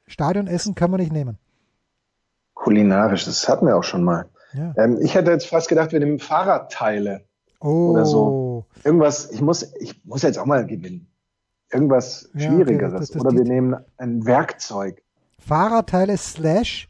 Stadionessen 0.07 0.73
kann 0.73 0.89
man 0.89 0.99
nicht 0.99 1.13
nehmen. 1.13 1.37
Kulinarisch, 2.55 3.25
das 3.25 3.47
hatten 3.47 3.67
wir 3.67 3.77
auch 3.77 3.83
schon 3.83 4.03
mal. 4.03 4.25
Ja. 4.53 4.73
Ähm, 4.77 4.97
ich 4.99 5.13
hätte 5.13 5.29
jetzt 5.29 5.45
fast 5.45 5.69
gedacht, 5.69 5.91
wir 5.91 5.99
nehmen 5.99 6.19
Fahrradteile. 6.19 7.25
Oh. 7.61 7.91
Oder 7.91 8.05
so. 8.05 8.65
Irgendwas, 8.83 9.29
ich 9.31 9.41
muss, 9.41 9.73
ich 9.79 10.03
muss 10.05 10.23
jetzt 10.23 10.39
auch 10.39 10.45
mal 10.45 10.65
gewinnen 10.65 11.09
irgendwas 11.71 12.29
ja, 12.33 12.49
Schwierigeres. 12.49 12.93
Okay, 12.93 12.99
das, 12.99 13.11
das 13.11 13.21
Oder 13.21 13.31
wir 13.31 13.43
nehmen 13.43 13.75
ein 13.97 14.25
Werkzeug. 14.25 15.01
Fahrradteile 15.39 16.17
slash 16.17 16.89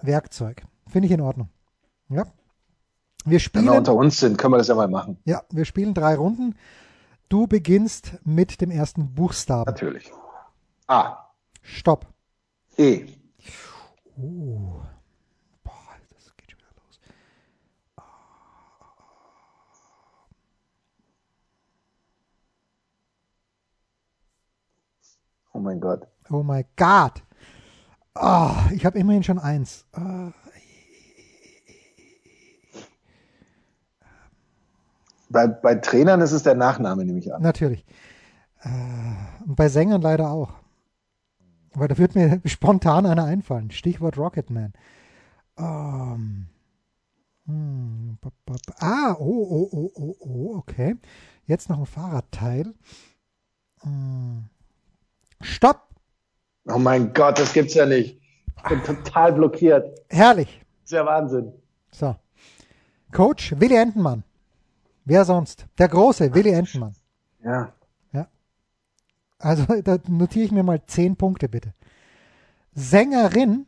Werkzeug. 0.00 0.62
Finde 0.88 1.06
ich 1.06 1.12
in 1.12 1.20
Ordnung. 1.20 1.48
Ja. 2.08 2.24
Wir 3.24 3.38
spielen. 3.38 3.66
Wenn 3.66 3.72
wir 3.72 3.78
unter 3.78 3.94
uns 3.94 4.18
sind, 4.18 4.36
können 4.36 4.52
wir 4.54 4.58
das 4.58 4.68
ja 4.68 4.74
mal 4.74 4.88
machen. 4.88 5.18
Ja, 5.24 5.42
wir 5.50 5.64
spielen 5.64 5.94
drei 5.94 6.16
Runden. 6.16 6.56
Du 7.28 7.46
beginnst 7.46 8.18
mit 8.24 8.60
dem 8.60 8.70
ersten 8.70 9.14
Buchstaben. 9.14 9.70
Natürlich. 9.70 10.12
A. 10.86 11.16
Stopp. 11.62 12.06
E. 12.76 13.06
Oh. 14.18 14.82
Oh 25.52 25.58
mein 25.58 25.80
Gott. 25.80 26.06
Oh 26.30 26.42
mein 26.42 26.64
Gott. 26.76 27.22
Oh, 28.14 28.50
ich 28.72 28.84
habe 28.84 28.98
immerhin 28.98 29.22
schon 29.22 29.38
eins. 29.38 29.86
Oh. 29.96 30.30
Bei, 35.28 35.46
bei 35.46 35.74
Trainern 35.76 36.20
ist 36.20 36.32
es 36.32 36.42
der 36.42 36.54
Nachname, 36.54 37.04
nehme 37.04 37.18
ich 37.18 37.32
an. 37.32 37.40
Natürlich. 37.40 37.86
Äh, 38.60 38.68
und 39.46 39.56
bei 39.56 39.68
Sängern 39.68 40.02
leider 40.02 40.30
auch. 40.30 40.52
Weil 41.74 41.88
da 41.88 41.96
wird 41.96 42.14
mir 42.14 42.40
spontan 42.44 43.06
einer 43.06 43.24
einfallen. 43.24 43.70
Stichwort 43.70 44.18
Rocketman. 44.18 44.74
Um, 45.56 46.48
ähm, 47.48 48.18
hm, 48.18 48.18
ah, 48.78 49.16
oh, 49.18 49.24
oh, 49.24 49.68
oh, 49.72 49.90
oh, 49.94 50.16
oh, 50.20 50.56
okay. 50.56 50.96
Jetzt 51.46 51.68
noch 51.68 51.78
ein 51.78 51.86
Fahrradteil. 51.86 52.74
Hm. 53.80 54.48
Stopp! 55.42 55.88
Oh 56.66 56.78
mein 56.78 57.12
Gott, 57.12 57.38
das 57.38 57.52
gibt's 57.52 57.74
ja 57.74 57.86
nicht. 57.86 58.20
Ich 58.56 58.62
bin 58.68 58.82
total 58.84 59.32
blockiert. 59.32 60.00
Herrlich. 60.08 60.60
Das 60.82 60.84
ist 60.84 60.92
ja 60.92 61.04
Wahnsinn. 61.04 61.52
So. 61.90 62.16
Coach 63.10 63.54
Willi 63.58 63.76
Entenmann. 63.76 64.24
Wer 65.04 65.24
sonst? 65.24 65.66
Der 65.78 65.88
große 65.88 66.32
Willi 66.34 66.50
Entenmann. 66.50 66.94
Ja. 67.44 67.72
Ja. 68.12 68.28
Also, 69.38 69.64
da 69.84 69.98
notiere 70.08 70.46
ich 70.46 70.52
mir 70.52 70.62
mal 70.62 70.80
zehn 70.86 71.16
Punkte, 71.16 71.48
bitte. 71.48 71.74
Sängerin 72.74 73.66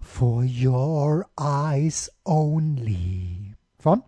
For 0.00 0.44
Your 0.44 1.26
Eyes 1.38 2.12
Only. 2.24 3.54
Von? 3.78 4.02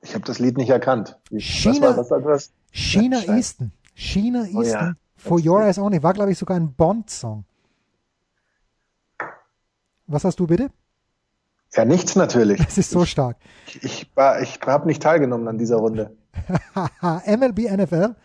Ich 0.00 0.14
habe 0.14 0.24
das 0.24 0.38
Lied 0.38 0.56
nicht 0.56 0.70
erkannt. 0.70 1.18
China, 1.36 1.96
was 1.96 2.10
war, 2.10 2.24
was? 2.24 2.52
China 2.72 3.20
ja, 3.20 3.34
Easton. 3.36 3.72
China 4.00 4.44
Easton. 4.46 4.56
Oh, 4.56 4.62
ja. 4.62 4.92
For 5.16 5.38
Your 5.38 5.62
Eyes 5.62 5.78
Only 5.78 6.02
war, 6.02 6.14
glaube 6.14 6.32
ich, 6.32 6.38
sogar 6.38 6.56
ein 6.56 6.72
Bond-Song. 6.72 7.44
Was 10.06 10.24
hast 10.24 10.40
du 10.40 10.46
bitte? 10.46 10.70
Ja, 11.74 11.84
nichts 11.84 12.16
natürlich. 12.16 12.58
Das 12.64 12.78
ist 12.78 12.90
so 12.90 13.02
ich, 13.02 13.10
stark. 13.10 13.36
Ich, 13.66 13.84
ich, 13.84 14.10
ich 14.42 14.60
habe 14.66 14.86
nicht 14.86 15.02
teilgenommen 15.02 15.46
an 15.46 15.58
dieser 15.58 15.76
Runde. 15.76 16.16
MLB 17.26 17.70
NFL. 17.70 18.16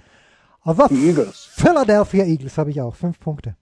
Aber 0.62 0.88
Die 0.88 1.10
Eagles. 1.10 1.50
Philadelphia 1.52 2.24
Eagles 2.24 2.58
habe 2.58 2.72
ich 2.72 2.82
auch. 2.82 2.96
Fünf 2.96 3.20
Punkte. 3.20 3.58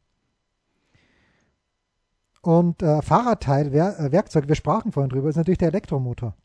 Und 2.41 2.83
äh, 2.83 3.01
Fahrradteil, 3.01 3.71
Wer 3.71 3.99
äh, 3.99 4.11
Werkzeug, 4.11 4.47
wir 4.47 4.55
sprachen 4.55 4.91
vorhin 4.91 5.09
drüber, 5.09 5.29
ist 5.29 5.37
natürlich 5.37 5.57
der 5.57 5.69
Elektromotor. 5.69 6.35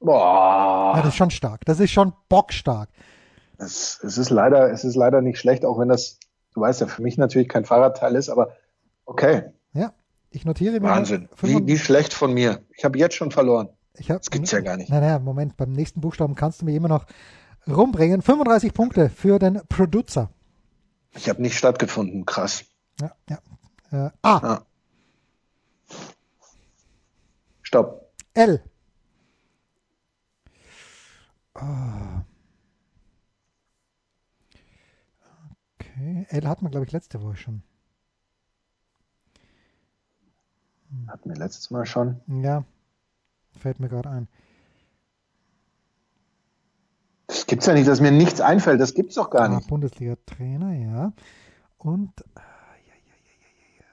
Boah. 0.00 0.94
Ja, 0.96 1.02
das 1.02 1.08
ist 1.08 1.16
schon 1.16 1.30
stark. 1.30 1.64
Das 1.66 1.78
ist 1.78 1.90
schon 1.90 2.14
bockstark. 2.28 2.88
Es, 3.58 4.00
es, 4.02 4.18
ist 4.18 4.30
leider, 4.30 4.70
es 4.70 4.84
ist 4.84 4.96
leider 4.96 5.22
nicht 5.22 5.38
schlecht, 5.38 5.64
auch 5.64 5.78
wenn 5.78 5.88
das, 5.88 6.18
du 6.54 6.60
weißt 6.60 6.80
ja, 6.82 6.86
für 6.86 7.02
mich 7.02 7.16
natürlich 7.16 7.48
kein 7.48 7.64
Fahrradteil 7.64 8.14
ist, 8.14 8.28
aber 8.28 8.56
okay. 9.04 9.44
Ja, 9.72 9.92
ich 10.30 10.44
notiere 10.44 10.80
mir. 10.80 10.88
Wahnsinn. 10.88 11.28
Wie, 11.40 11.66
wie 11.66 11.78
schlecht 11.78 12.12
von 12.12 12.32
mir. 12.32 12.62
Ich 12.76 12.84
habe 12.84 12.98
jetzt 12.98 13.14
schon 13.14 13.30
verloren. 13.30 13.68
Ich 13.98 14.10
hab, 14.10 14.18
das 14.18 14.30
gibt's 14.30 14.50
ja 14.50 14.60
gar 14.60 14.76
nicht. 14.76 14.90
Nein, 14.90 15.00
nein, 15.00 15.24
Moment, 15.24 15.56
beim 15.56 15.72
nächsten 15.72 16.00
Buchstaben 16.00 16.34
kannst 16.34 16.60
du 16.60 16.66
mir 16.66 16.74
immer 16.76 16.88
noch 16.88 17.06
rumbringen. 17.66 18.22
35 18.22 18.74
Punkte 18.74 19.08
für 19.08 19.38
den 19.38 19.62
Producer. 19.68 20.30
Ich 21.14 21.28
habe 21.28 21.40
nicht 21.40 21.56
stattgefunden, 21.56 22.26
krass. 22.26 22.64
Ja, 23.00 23.12
ja. 23.28 23.38
Äh, 23.90 24.10
A. 24.22 24.36
Ah. 24.36 24.66
Stopp. 27.62 28.12
L. 28.34 28.62
Ah. 31.54 32.24
Okay, 35.96 36.26
L 36.28 36.46
hatten 36.46 36.64
wir, 36.66 36.70
glaube 36.70 36.84
ich, 36.86 36.92
letzte 36.92 37.22
Woche 37.22 37.36
schon. 37.36 37.62
Hatten 41.08 41.30
wir 41.30 41.36
letztes 41.36 41.70
Mal 41.70 41.86
schon. 41.86 42.20
Ja, 42.42 42.64
fällt 43.58 43.80
mir 43.80 43.88
gerade 43.88 44.10
ein. 44.10 44.28
Das 47.26 47.46
gibt's 47.46 47.66
ja 47.66 47.72
nicht, 47.74 47.88
dass 47.88 48.00
mir 48.00 48.12
nichts 48.12 48.40
einfällt. 48.40 48.80
Das 48.80 48.94
gibt's 48.94 49.14
doch 49.14 49.30
gar 49.30 49.48
Ah, 49.50 49.56
nicht. 49.56 49.68
Bundesliga-Trainer, 49.68 50.72
ja. 50.74 51.12
Und 51.78 52.12
ja, 52.36 52.42
ja, 52.86 52.94
ja, 52.94 53.14
ja, 53.24 53.80
ja, 53.80 53.84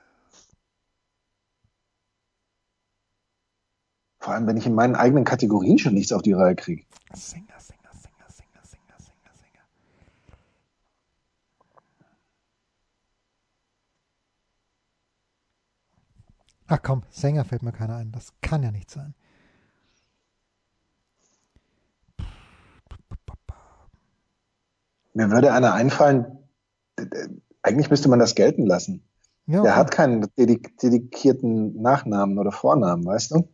Vor 4.20 4.34
allem, 4.34 4.48
wenn 4.48 4.58
ich 4.58 4.66
in 4.66 4.76
meinen 4.76 4.96
eigenen 4.96 5.24
Kategorien 5.24 5.78
schon 5.80 5.94
nichts 5.94 6.12
auf 6.12 6.22
die 6.22 6.34
Reihe 6.34 6.56
kriege. 6.56 6.86
Sänger, 7.13 7.60
Sänger, 7.60 7.92
Sänger, 7.94 8.30
Sänger, 8.30 8.63
Sänger. 8.63 8.98
Ach 16.74 16.82
komm, 16.82 17.04
Sänger 17.12 17.46
fällt 17.46 17.62
mir 17.62 17.72
keiner 17.72 17.98
ein. 17.98 18.12
Das 18.12 18.34
kann 18.42 18.64
ja 18.64 18.72
nicht 18.72 18.90
sein. 18.90 19.14
Mir 25.14 25.30
würde 25.30 25.54
einer 25.54 25.76
einfallen, 25.76 26.26
eigentlich 27.62 27.92
müsste 27.92 28.10
man 28.10 28.18
das 28.18 28.34
gelten 28.34 28.66
lassen. 28.66 29.04
Ja, 29.46 29.62
Der 29.62 29.74
okay. 29.74 29.80
hat 29.82 29.92
keinen 29.92 30.28
dedik 30.36 30.76
dedikierten 30.80 31.80
Nachnamen 31.80 32.40
oder 32.40 32.52
Vornamen, 32.52 33.06
weißt 33.06 33.36
du? 33.36 33.48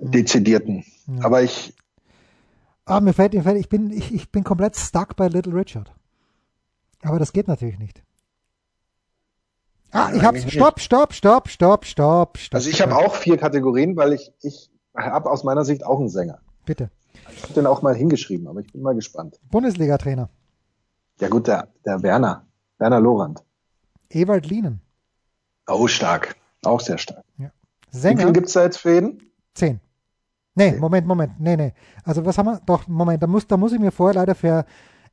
Dezidierten. 0.00 0.84
Ja. 1.06 1.24
Aber 1.24 1.42
ich, 1.42 1.74
Ah, 2.84 3.00
mir 3.00 3.14
fällt, 3.14 3.32
mir 3.32 3.42
fällt 3.44 3.58
ich, 3.58 3.70
bin, 3.70 3.90
ich, 3.90 4.12
ich 4.12 4.30
bin 4.30 4.44
komplett 4.44 4.76
stuck 4.76 5.16
bei 5.16 5.28
Little 5.28 5.54
Richard. 5.54 5.90
Aber 7.00 7.18
das 7.18 7.32
geht 7.32 7.48
natürlich 7.48 7.78
nicht. 7.78 8.02
Ah, 9.90 10.10
ich 10.14 10.22
hab's. 10.22 10.50
Stopp, 10.50 10.80
stopp, 10.80 11.12
stopp, 11.12 11.48
stopp, 11.48 11.84
stopp, 11.84 12.36
stopp. 12.36 12.54
also 12.54 12.68
ich 12.68 12.82
habe 12.82 12.96
auch 12.96 13.14
vier 13.14 13.38
Kategorien, 13.38 13.96
weil 13.96 14.12
ich, 14.12 14.32
ich 14.42 14.70
habe 14.96 15.30
aus 15.30 15.44
meiner 15.44 15.64
Sicht 15.64 15.84
auch 15.84 15.98
einen 15.98 16.08
Sänger. 16.08 16.40
Bitte. 16.66 16.90
Ich 17.34 17.42
habe 17.42 17.54
den 17.54 17.66
auch 17.66 17.82
mal 17.82 17.94
hingeschrieben, 17.94 18.46
aber 18.48 18.60
ich 18.60 18.72
bin 18.72 18.82
mal 18.82 18.94
gespannt. 18.94 19.40
Bundesliga-Trainer. 19.50 20.28
Ja 21.20 21.28
gut, 21.28 21.46
der, 21.46 21.68
der 21.84 22.02
Werner, 22.02 22.46
Werner 22.78 23.00
Lorand. 23.00 23.42
Ewald 24.10 24.46
Lienen. 24.46 24.80
Oh, 25.66 25.86
stark. 25.86 26.36
Auch 26.64 26.80
sehr 26.80 26.98
stark. 26.98 27.24
Wie 27.36 27.48
Sänger. 27.90 28.22
viel 28.22 28.32
gibt's 28.32 28.52
da 28.52 28.64
jetzt 28.64 28.78
für 28.78 28.94
jeden? 28.94 29.22
Zehn. 29.54 29.80
Nee. 30.54 30.72
Moment, 30.72 31.06
Moment. 31.06 31.38
Nee, 31.38 31.56
nee. 31.56 31.72
Also 32.04 32.24
was 32.24 32.36
haben 32.36 32.46
wir? 32.46 32.60
Doch, 32.66 32.86
Moment, 32.88 33.22
da 33.22 33.26
muss, 33.26 33.46
da 33.46 33.56
muss 33.56 33.72
ich 33.72 33.78
mir 33.78 33.92
vorher 33.92 34.14
leider 34.14 34.34
für 34.34 34.64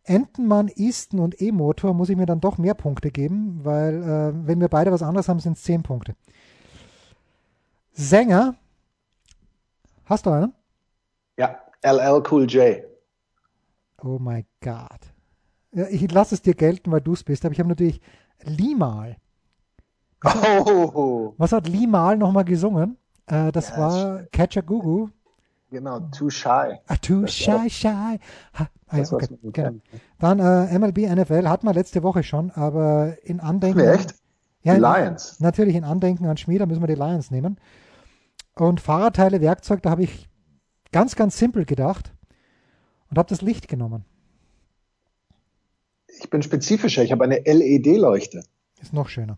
Entenmann, 0.05 0.69
Easton 0.75 1.19
und 1.19 1.41
E-Motor 1.41 1.93
muss 1.93 2.09
ich 2.09 2.17
mir 2.17 2.25
dann 2.25 2.41
doch 2.41 2.57
mehr 2.57 2.73
Punkte 2.75 3.11
geben, 3.11 3.59
weil 3.63 4.03
äh, 4.03 4.47
wenn 4.47 4.61
wir 4.61 4.69
beide 4.69 4.91
was 4.91 5.03
anderes 5.03 5.27
haben, 5.29 5.39
sind 5.39 5.57
es 5.57 5.63
zehn 5.63 5.83
Punkte. 5.83 6.15
Sänger. 7.93 8.55
Hast 10.05 10.25
du 10.25 10.29
einen? 10.31 10.53
Ja, 11.37 11.61
LL 11.81 12.21
Cool 12.29 12.45
J. 12.45 12.83
Oh 14.03 14.19
my 14.19 14.45
God. 14.61 14.99
Ja, 15.73 15.87
ich 15.89 16.09
lasse 16.11 16.35
es 16.35 16.41
dir 16.41 16.53
gelten, 16.55 16.91
weil 16.91 17.01
du 17.01 17.13
es 17.13 17.23
bist, 17.23 17.45
aber 17.45 17.53
ich 17.53 17.59
habe 17.59 17.69
natürlich 17.69 18.01
Limal. 18.43 19.17
Oh, 20.23 21.33
Was 21.37 21.51
hat 21.51 21.67
Limal 21.67 22.17
nochmal 22.17 22.45
gesungen? 22.45 22.97
Äh, 23.27 23.51
das 23.51 23.69
Ja, 23.69 23.77
war 23.77 24.23
Catcher 24.31 24.61
Gugu. 24.63 25.09
Genau, 25.69 25.99
Too 26.11 26.29
Shy. 26.29 26.77
Ah, 26.87 26.95
too 27.01 27.21
Das 27.21 27.33
shy, 27.33 27.69
shy. 27.69 27.87
Ha, 27.87 28.19
ah, 28.53 28.67
Das, 28.97 29.11
okay, 29.13 29.27
genau. 29.41 29.51
kennt. 29.51 29.83
Dann 30.19 30.39
äh, 30.39 30.77
MLB 30.79 30.99
NFL 31.09 31.47
hatten 31.47 31.65
wir 31.67 31.73
letzte 31.73 32.03
Woche 32.03 32.23
schon, 32.23 32.51
aber 32.51 33.17
in 33.23 33.39
Andenken. 33.39 33.79
Wer 33.79 33.93
echt? 33.93 34.15
Ja, 34.63 34.73
Die 34.73 34.77
in- 34.77 34.83
Lions. 34.83 35.39
Natürlich 35.39 35.75
in 35.75 35.83
Andenken 35.83 36.25
an 36.25 36.37
Schmied, 36.37 36.61
da 36.61 36.65
müssen 36.65 36.81
wir 36.81 36.87
die 36.87 36.95
Lions 36.95 37.31
nehmen. 37.31 37.59
Und 38.55 38.79
Fahrradteile, 38.81 39.41
Werkzeug, 39.41 39.81
da 39.83 39.89
habe 39.91 40.03
ich 40.03 40.29
ganz, 40.91 41.15
ganz 41.15 41.37
simpel 41.37 41.65
gedacht 41.65 42.13
und 43.09 43.17
habe 43.17 43.29
das 43.29 43.41
Licht 43.41 43.67
genommen. 43.67 44.05
Ich 46.07 46.29
bin 46.29 46.41
spezifischer. 46.41 47.03
Ich 47.03 47.11
habe 47.11 47.23
eine 47.25 47.39
LED-Leuchte. 47.45 48.43
Ist 48.81 48.93
noch 48.93 49.09
schöner. 49.09 49.37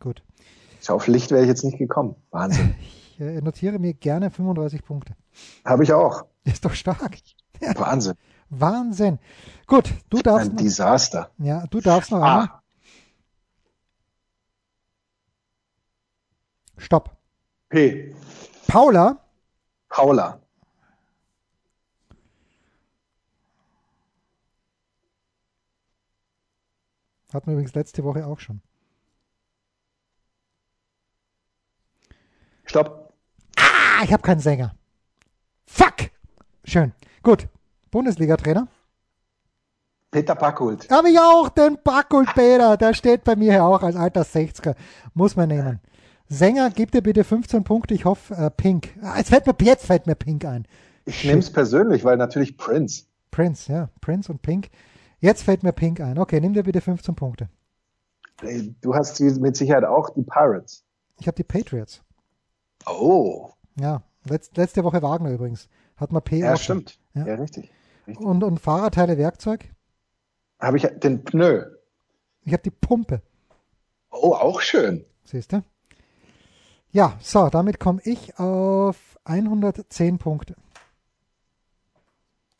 Gut. 0.00 0.22
Auf 0.88 1.06
Licht 1.06 1.30
wäre 1.30 1.42
ich 1.42 1.48
jetzt 1.48 1.64
nicht 1.64 1.78
gekommen. 1.78 2.16
Wahnsinn. 2.30 2.74
Ich 3.16 3.20
äh, 3.20 3.40
notiere 3.40 3.78
mir 3.78 3.94
gerne 3.94 4.28
35 4.28 4.84
Punkte. 4.84 5.14
Habe 5.64 5.84
ich 5.84 5.92
auch. 5.92 6.24
Ist 6.44 6.64
doch 6.64 6.74
stark. 6.74 7.18
Wahnsinn. 7.60 8.14
Wahnsinn. 8.50 9.18
Gut, 9.66 9.92
du 10.10 10.22
darfst 10.22 10.50
Ein 10.50 10.56
noch, 10.56 10.62
Desaster. 10.62 11.30
ja, 11.38 11.66
du 11.68 11.80
darfst 11.80 12.10
noch 12.10 12.18
einmal. 12.18 12.48
Ah, 12.48 12.60
Stopp. 16.76 17.16
P. 17.68 18.14
Paula, 18.66 19.18
Paula. 19.88 20.40
hatten 27.32 27.46
wir 27.48 27.54
übrigens 27.54 27.74
letzte 27.74 28.04
Woche 28.04 28.26
auch 28.26 28.38
schon. 28.38 28.62
Stopp. 32.64 33.12
Ah, 33.56 34.02
ich 34.04 34.12
habe 34.12 34.22
keinen 34.22 34.40
Sänger. 34.40 34.74
Fuck. 35.66 36.10
Schön. 36.64 36.92
Gut. 37.22 37.48
Bundesliga-Trainer. 37.90 38.68
Peter 40.10 40.34
Packhult. 40.36 40.88
Habe 40.90 41.10
ich 41.10 41.18
auch 41.18 41.48
den 41.48 41.78
Backult 41.82 42.32
Peter. 42.34 42.76
Der 42.76 42.94
steht 42.94 43.24
bei 43.24 43.34
mir 43.34 43.52
hier 43.52 43.64
auch 43.64 43.82
als 43.82 43.96
alter 43.96 44.22
60er. 44.22 44.76
Muss 45.12 45.34
man 45.34 45.48
nehmen. 45.48 45.80
Sänger, 46.28 46.70
gib 46.70 46.92
dir 46.92 47.02
bitte 47.02 47.24
15 47.24 47.64
Punkte. 47.64 47.94
Ich 47.94 48.04
hoffe, 48.04 48.34
äh, 48.34 48.50
Pink. 48.50 48.96
Ah, 49.02 49.18
jetzt, 49.18 49.30
fällt 49.30 49.46
mir, 49.46 49.54
jetzt 49.62 49.86
fällt 49.86 50.06
mir 50.06 50.14
Pink 50.14 50.44
ein. 50.44 50.66
Ich 51.04 51.24
nehme 51.24 51.40
es 51.40 51.52
persönlich, 51.52 52.04
weil 52.04 52.16
natürlich 52.16 52.56
Prince. 52.56 53.04
Prince, 53.30 53.70
ja. 53.72 53.88
Prince 54.00 54.30
und 54.30 54.40
Pink. 54.40 54.70
Jetzt 55.20 55.42
fällt 55.42 55.62
mir 55.62 55.72
Pink 55.72 56.00
ein. 56.00 56.18
Okay, 56.18 56.40
nimm 56.40 56.54
dir 56.54 56.62
bitte 56.62 56.80
15 56.80 57.14
Punkte. 57.14 57.48
Du 58.80 58.94
hast 58.94 59.20
mit 59.20 59.56
Sicherheit 59.56 59.84
auch 59.84 60.10
die 60.10 60.22
Pirates. 60.22 60.84
Ich 61.18 61.26
habe 61.26 61.36
die 61.36 61.44
Patriots. 61.44 62.02
Oh, 62.86 63.50
Ja. 63.78 64.02
Letz, 64.28 64.50
letzte 64.54 64.84
Woche 64.84 65.02
Wagner 65.02 65.30
übrigens. 65.30 65.68
Hat 65.96 66.12
man 66.12 66.22
P 66.22 66.38
ja, 66.38 66.56
stimmt. 66.56 66.98
Ja. 67.14 67.26
Ja, 67.26 67.34
richtig. 67.34 67.70
richtig. 68.06 68.24
Und, 68.24 68.42
und 68.42 68.58
Fahrradteile, 68.58 69.18
Werkzeug. 69.18 69.68
Habe 70.60 70.76
ich 70.78 70.82
den 71.02 71.24
Pneu. 71.24 71.62
Ich 72.42 72.52
habe 72.52 72.62
die 72.62 72.70
Pumpe. 72.70 73.22
Oh, 74.10 74.32
auch 74.34 74.60
schön. 74.60 75.04
Siehst 75.24 75.52
du? 75.52 75.62
Ja, 76.92 77.18
so, 77.20 77.48
damit 77.48 77.80
komme 77.80 78.00
ich 78.04 78.38
auf 78.38 79.18
110 79.24 80.18
Punkte. 80.18 80.54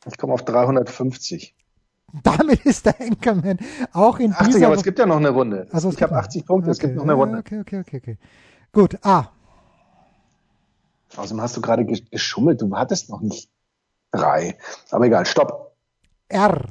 Ich 0.05 0.17
komme 0.17 0.33
auf 0.33 0.43
350. 0.43 1.55
Damit 2.23 2.65
ist 2.65 2.85
der 2.85 2.99
Anchorman 3.01 3.57
auch 3.91 4.19
in 4.19 4.31
80, 4.33 4.53
dieser 4.53 4.67
aber 4.67 4.75
es 4.75 4.83
gibt 4.83 4.99
ja 4.99 5.05
noch 5.05 5.17
eine 5.17 5.29
Runde. 5.29 5.67
Also, 5.71 5.89
es 5.89 5.95
ich 5.95 6.01
habe 6.01 6.11
gibt 6.11 6.21
noch- 6.21 6.25
80 6.27 6.45
Punkte, 6.45 6.71
es 6.71 6.77
okay, 6.77 6.87
gibt 6.87 6.97
noch 6.97 7.03
eine 7.03 7.13
Runde. 7.13 7.39
Okay, 7.39 7.59
okay, 7.59 7.79
okay, 7.79 7.97
okay. 7.97 8.17
Gut, 8.71 8.97
A. 9.05 9.31
Außerdem 11.17 11.41
hast 11.41 11.57
du 11.57 11.61
gerade 11.61 11.85
ge- 11.85 12.03
geschummelt, 12.11 12.61
du 12.61 12.75
hattest 12.75 13.09
noch 13.09 13.21
nicht 13.21 13.49
drei. 14.11 14.57
Aber 14.91 15.05
egal, 15.05 15.25
stopp. 15.25 15.75
R. 16.29 16.65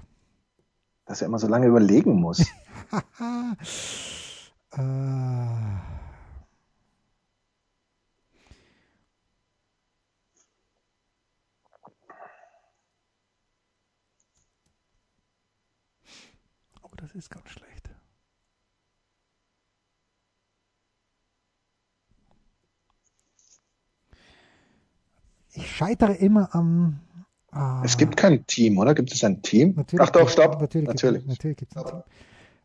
Dass 1.07 1.21
er 1.23 1.27
immer 1.29 1.39
so 1.39 1.47
lange 1.49 1.67
überlegen 1.67 2.15
muss. 2.21 2.45
Äh, 4.77 4.81
oh, 16.83 16.91
das 16.97 17.15
ist 17.15 17.31
ganz 17.31 17.49
schlecht. 17.51 17.64
Ich 25.55 25.71
scheitere 25.71 26.15
immer 26.15 26.55
am. 26.55 27.01
Ah, 27.51 27.81
Es 27.85 27.97
gibt 27.97 28.17
kein 28.17 28.45
Team, 28.47 28.79
oder? 28.79 28.95
Gibt 28.95 29.13
es 29.13 29.23
ein 29.23 29.41
Team? 29.41 29.75
Natürlich 29.77 30.07
Ach 30.07 30.11
doch, 30.11 30.29
stopp. 30.29 30.61
Natürlich, 30.61 30.89
Natürlich. 30.89 31.27
Natürlich 31.27 31.57
gibt's 31.57 31.77
ein 31.77 31.85
Team. 31.85 32.03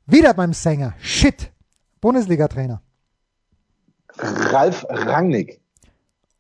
Wieder 0.08 0.34
beim 0.34 0.54
Sänger. 0.54 0.96
Shit. 1.00 1.52
Bundesliga-Trainer. 2.02 2.82
Ralf 4.18 4.86
Rangnick. 4.90 5.62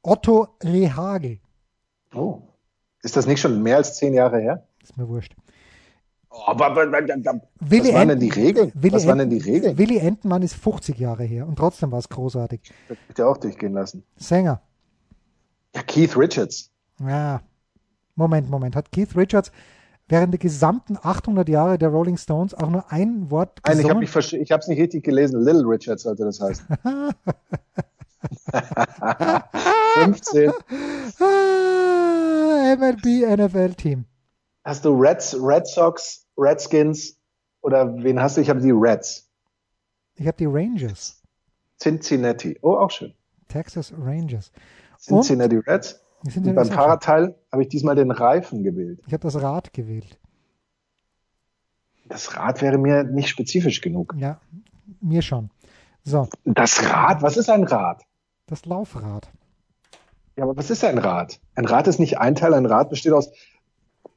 Otto 0.02 0.47
Rehagel. 0.64 1.39
Oh. 2.16 2.41
Ist 3.04 3.16
das 3.16 3.28
nicht 3.28 3.39
schon 3.39 3.62
mehr 3.62 3.78
als 3.78 3.95
zehn 3.95 4.14
Jahre 4.16 4.39
her? 4.39 4.68
Ist 4.82 4.97
mir 4.97 5.08
wurscht. 5.08 5.36
Oh, 6.32 6.41
aber, 6.47 6.68
aber, 6.68 6.82
aber, 6.84 7.41
was 7.60 7.93
waren 7.93 8.08
denn 8.10 8.20
die 8.20 8.30
Regeln? 8.30 8.72
Willi 8.76 8.93
Was 8.93 9.08
waren 9.08 9.18
denn 9.20 9.30
die 9.30 9.39
Regeln? 9.39 9.78
Willi 9.78 9.97
Entenmann 9.97 10.41
ist 10.41 10.56
50 10.56 10.97
Jahre 10.97 11.24
her 11.24 11.47
und 11.47 11.58
trotzdem 11.58 11.91
war 11.91 12.00
es 12.00 12.10
großartig. 12.10 12.62
Das 12.88 12.97
könnt 13.08 13.20
ihr 13.20 13.28
auch 13.28 13.38
durchgehen 13.38 13.74
lassen. 13.74 14.04
Sänger. 14.16 14.62
Ja, 15.76 15.84
Keith 15.84 16.15
Richards. 16.17 16.72
Ja, 16.99 17.41
Moment, 18.15 18.49
Moment. 18.49 18.76
Hat 18.76 18.91
Keith 18.91 19.15
Richards 19.15 19.51
während 20.07 20.34
der 20.34 20.39
gesamten 20.39 20.97
800 21.01 21.47
Jahre 21.47 21.78
der 21.78 21.89
Rolling 21.89 22.17
Stones 22.17 22.53
auch 22.53 22.70
nur 22.70 22.91
ein 22.91 23.30
Wort 23.32 23.59
Nein, 23.65 23.78
gesungen? 23.78 24.03
ich 24.03 24.51
habe 24.51 24.59
es 24.61 24.67
nicht 24.67 24.80
richtig 24.80 25.03
gelesen. 25.03 25.41
Little 25.41 25.63
Richards 25.65 26.03
sollte 26.03 26.26
das 26.26 26.41
heißen. 26.41 26.65
15. 29.93 30.51
Ah, 31.20 32.76
MLB 32.76 33.38
NFL 33.38 33.74
Team. 33.76 34.05
Hast 34.63 34.84
du 34.86 34.89
Reds, 34.89 35.36
Red 35.39 35.67
Sox, 35.67 36.26
Redskins 36.38 37.17
oder 37.61 37.95
wen 38.03 38.20
hast 38.20 38.38
du? 38.38 38.41
Ich 38.41 38.49
habe 38.49 38.59
die 38.59 38.72
Reds. 38.72 39.30
Ich 40.15 40.28
habe 40.28 40.38
die 40.38 40.45
Rangers. 40.45 41.22
Cincinnati. 41.80 42.57
Oh, 42.61 42.76
auch 42.76 42.91
schön. 42.91 43.13
Texas 43.47 43.93
Rangers. 43.97 44.51
Cincinnati 45.00 45.58
Reds. 45.58 46.00
Die 46.26 46.32
sind 46.32 46.45
Und 46.47 46.56
beim 46.56 46.66
Fahrradteil 46.66 47.36
habe 47.52 47.62
ich 47.64 47.70
diesmal 47.70 47.95
den 47.95 48.12
Reifen 48.12 48.64
gewählt. 48.64 49.02
Ich 49.08 49.14
habe 49.14 49.22
das 49.22 49.41
Rad 49.41 49.72
gewählt. 49.74 50.20
Das 52.08 52.36
Rad 52.36 52.62
wäre 52.62 52.78
mir 52.78 53.04
nicht 53.04 53.30
spezifisch 53.30 53.82
genug. 53.82 54.16
Ja, 54.18 54.39
mir 55.02 55.22
schon. 55.22 55.50
So, 56.04 56.28
Das 56.43 56.84
Rad? 56.84 57.22
Was 57.22 57.38
ist 57.38 57.50
ein 57.50 57.64
Rad? 57.64 58.04
das 58.47 58.66
Laufrad. 58.66 59.30
Ja, 60.36 60.43
aber 60.45 60.58
was 60.58 60.72
ist 60.72 60.84
ein 60.84 60.97
Rad? 60.97 61.39
Ein 61.54 61.66
Rad 61.66 61.88
ist 61.88 62.00
nicht 62.00 62.18
ein 62.18 62.34
Teil. 62.34 62.56
Ein 62.56 62.66
Rad 62.66 62.89
besteht 62.89 63.12
aus 63.12 63.30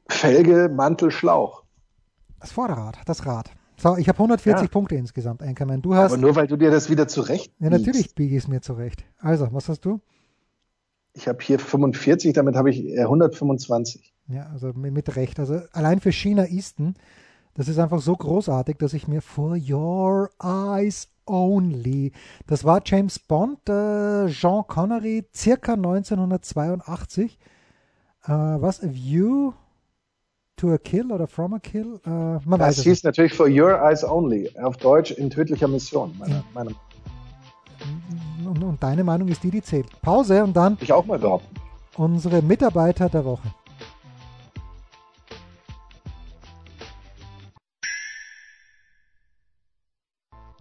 Felge, 0.07 0.69
Mantel, 0.69 1.11
Schlauch. 1.11 1.63
Das 2.39 2.51
Vorderrad, 2.51 2.97
das 3.05 3.27
Rad. 3.27 3.51
So, 3.77 3.95
ich 3.95 4.07
habe 4.09 4.17
140 4.17 4.63
Ja. 4.63 4.67
Punkte 4.71 4.95
insgesamt, 4.95 5.43
Anchorman. 5.43 5.83
Du 5.83 5.93
hast. 5.93 6.13
Aber 6.13 6.21
nur 6.21 6.35
weil 6.35 6.47
du 6.47 6.57
dir 6.57 6.71
das 6.71 6.89
wieder 6.89 7.07
zurecht 7.07 7.53
ja, 7.59 7.69
natürlich 7.69 8.15
biege 8.15 8.35
ich 8.35 8.43
es 8.43 8.47
mir 8.47 8.61
zurecht. 8.61 9.03
Also, 9.19 9.47
was 9.51 9.69
hast 9.69 9.81
du? 9.85 10.01
Ich 11.13 11.27
habe 11.27 11.37
hier 11.43 11.59
45, 11.59 12.33
damit 12.33 12.55
habe 12.55 12.69
ich 12.71 12.83
äh, 12.85 13.01
125. 13.01 14.13
Ja, 14.27 14.47
also 14.51 14.73
mit, 14.73 15.15
Recht. 15.15 15.39
Also 15.39 15.59
allein 15.71 15.99
für 15.99 16.11
China 16.11 16.45
Easton, 16.47 16.95
das 17.53 17.67
ist 17.67 17.77
einfach 17.77 18.01
so 18.01 18.15
großartig, 18.15 18.77
dass 18.77 18.93
ich 18.93 19.07
mir 19.07 19.21
For 19.21 19.55
Your 19.57 20.29
Eyes 20.41 21.09
Only, 21.25 22.11
das 22.47 22.65
war 22.65 22.81
James 22.83 23.17
Bond, 23.19 23.69
äh, 23.69 24.27
Jean 24.27 24.63
Connery, 24.67 25.25
circa 25.33 25.73
1982. 25.73 27.37
Äh, 28.25 28.31
was? 28.31 28.83
A 28.83 28.87
View 28.93 29.53
to 30.57 30.73
a 30.73 30.77
Kill 30.77 31.11
oder 31.11 31.27
From 31.27 31.53
a 31.53 31.59
Kill? 31.59 31.99
Äh, 32.05 32.09
man 32.09 32.43
weiß 32.45 32.59
Das 32.59 32.77
es 32.79 32.83
hieß 32.83 32.91
nicht. 32.91 33.03
natürlich 33.05 33.33
For 33.33 33.47
Your 33.47 33.81
Eyes 33.81 34.03
Only. 34.03 34.49
Auf 34.61 34.77
Deutsch 34.77 35.11
in 35.11 35.29
tödlicher 35.29 35.67
Mission. 35.67 36.13
Meine, 36.17 36.43
meine, 36.53 36.71
Und, 38.53 38.63
und 38.63 38.83
deine 38.83 39.03
Meinung 39.03 39.27
ist 39.29 39.41
die, 39.43 39.49
die 39.49 39.63
zählt. 39.63 39.87
Pause 40.01 40.43
und 40.43 40.53
dann 40.53 40.77
ich 40.79 40.93
auch 40.93 41.05
mal 41.05 41.17
behaupten. 41.17 41.55
unsere 41.97 42.43
Mitarbeiter 42.43 43.09
der 43.09 43.25
Woche. 43.25 43.51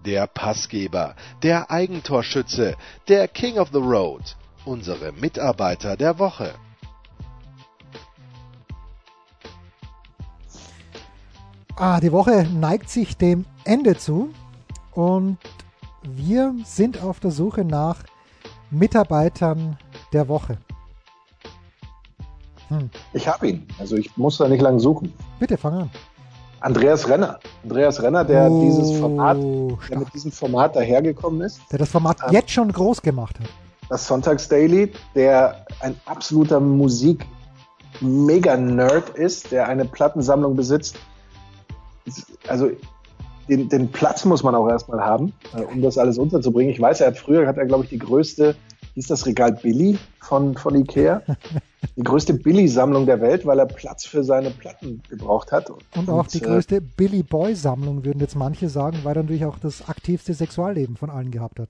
Der 0.06 0.26
Passgeber, 0.26 1.14
der 1.42 1.70
Eigentorschütze, 1.70 2.76
der 3.08 3.28
King 3.28 3.58
of 3.58 3.68
the 3.72 3.78
Road, 3.78 4.36
unsere 4.64 5.12
Mitarbeiter 5.12 5.96
der 5.96 6.18
Woche. 6.18 6.54
Ah, 11.76 12.00
die 12.00 12.10
Woche 12.10 12.44
neigt 12.52 12.88
sich 12.88 13.18
dem 13.18 13.44
Ende 13.64 13.96
zu 13.98 14.30
und 14.92 15.38
wir 16.02 16.54
sind 16.64 17.02
auf 17.02 17.20
der 17.20 17.30
Suche 17.30 17.64
nach 17.64 18.02
Mitarbeitern 18.70 19.78
der 20.12 20.28
Woche. 20.28 20.58
Hm. 22.68 22.90
Ich 23.12 23.28
habe 23.28 23.48
ihn. 23.48 23.66
Also 23.78 23.96
ich 23.96 24.16
muss 24.16 24.38
da 24.38 24.48
nicht 24.48 24.62
lange 24.62 24.80
suchen. 24.80 25.12
Bitte 25.38 25.56
fang 25.56 25.74
an. 25.74 25.90
Andreas 26.60 27.08
Renner. 27.08 27.38
Andreas 27.64 28.02
Renner, 28.02 28.24
der 28.24 28.50
Oh, 28.50 28.62
dieses 28.64 28.98
Format, 28.98 29.36
der 29.90 29.98
mit 29.98 30.14
diesem 30.14 30.32
Format 30.32 30.74
dahergekommen 30.76 31.40
ist. 31.42 31.60
Der 31.70 31.78
das 31.80 31.90
Format 31.90 32.22
Ah. 32.22 32.30
jetzt 32.30 32.50
schon 32.50 32.72
groß 32.72 33.02
gemacht 33.02 33.38
hat. 33.40 33.48
Das 33.88 34.06
Sonntagsdaily, 34.06 34.92
der 35.14 35.66
ein 35.80 35.96
absoluter 36.06 36.60
Musik-Mega-Nerd 36.60 39.10
ist, 39.10 39.50
der 39.50 39.68
eine 39.68 39.84
Plattensammlung 39.84 40.54
besitzt. 40.56 40.96
Also 42.48 42.70
den, 43.48 43.68
den 43.68 43.90
Platz 43.90 44.24
muss 44.24 44.42
man 44.42 44.54
auch 44.54 44.68
erstmal 44.68 45.00
haben, 45.00 45.32
äh, 45.54 45.62
um 45.62 45.82
das 45.82 45.98
alles 45.98 46.18
unterzubringen. 46.18 46.72
Ich 46.72 46.80
weiß, 46.80 47.00
er 47.00 47.08
hat 47.08 47.18
früher, 47.18 47.46
hat 47.46 47.58
er 47.58 47.66
glaube 47.66 47.84
ich 47.84 47.90
die 47.90 47.98
größte, 47.98 48.54
hieß 48.94 49.08
das 49.08 49.26
Regal 49.26 49.52
Billy 49.52 49.98
von, 50.20 50.56
von 50.56 50.74
Ikea, 50.74 51.22
die 51.96 52.02
größte 52.02 52.34
Billy-Sammlung 52.34 53.06
der 53.06 53.20
Welt, 53.20 53.46
weil 53.46 53.58
er 53.58 53.66
Platz 53.66 54.04
für 54.04 54.24
seine 54.24 54.50
Platten 54.50 55.02
gebraucht 55.08 55.52
hat. 55.52 55.70
Und 55.94 56.08
auch 56.08 56.26
die 56.26 56.38
äh, 56.38 56.46
größte 56.46 56.80
Billy 56.80 57.22
Boy-Sammlung, 57.22 58.04
würden 58.04 58.20
jetzt 58.20 58.36
manche 58.36 58.68
sagen, 58.68 58.98
weil 59.02 59.16
er 59.16 59.22
natürlich 59.22 59.44
auch 59.44 59.58
das 59.58 59.88
aktivste 59.88 60.34
Sexualleben 60.34 60.96
von 60.96 61.10
allen 61.10 61.30
gehabt 61.30 61.58
hat. 61.58 61.68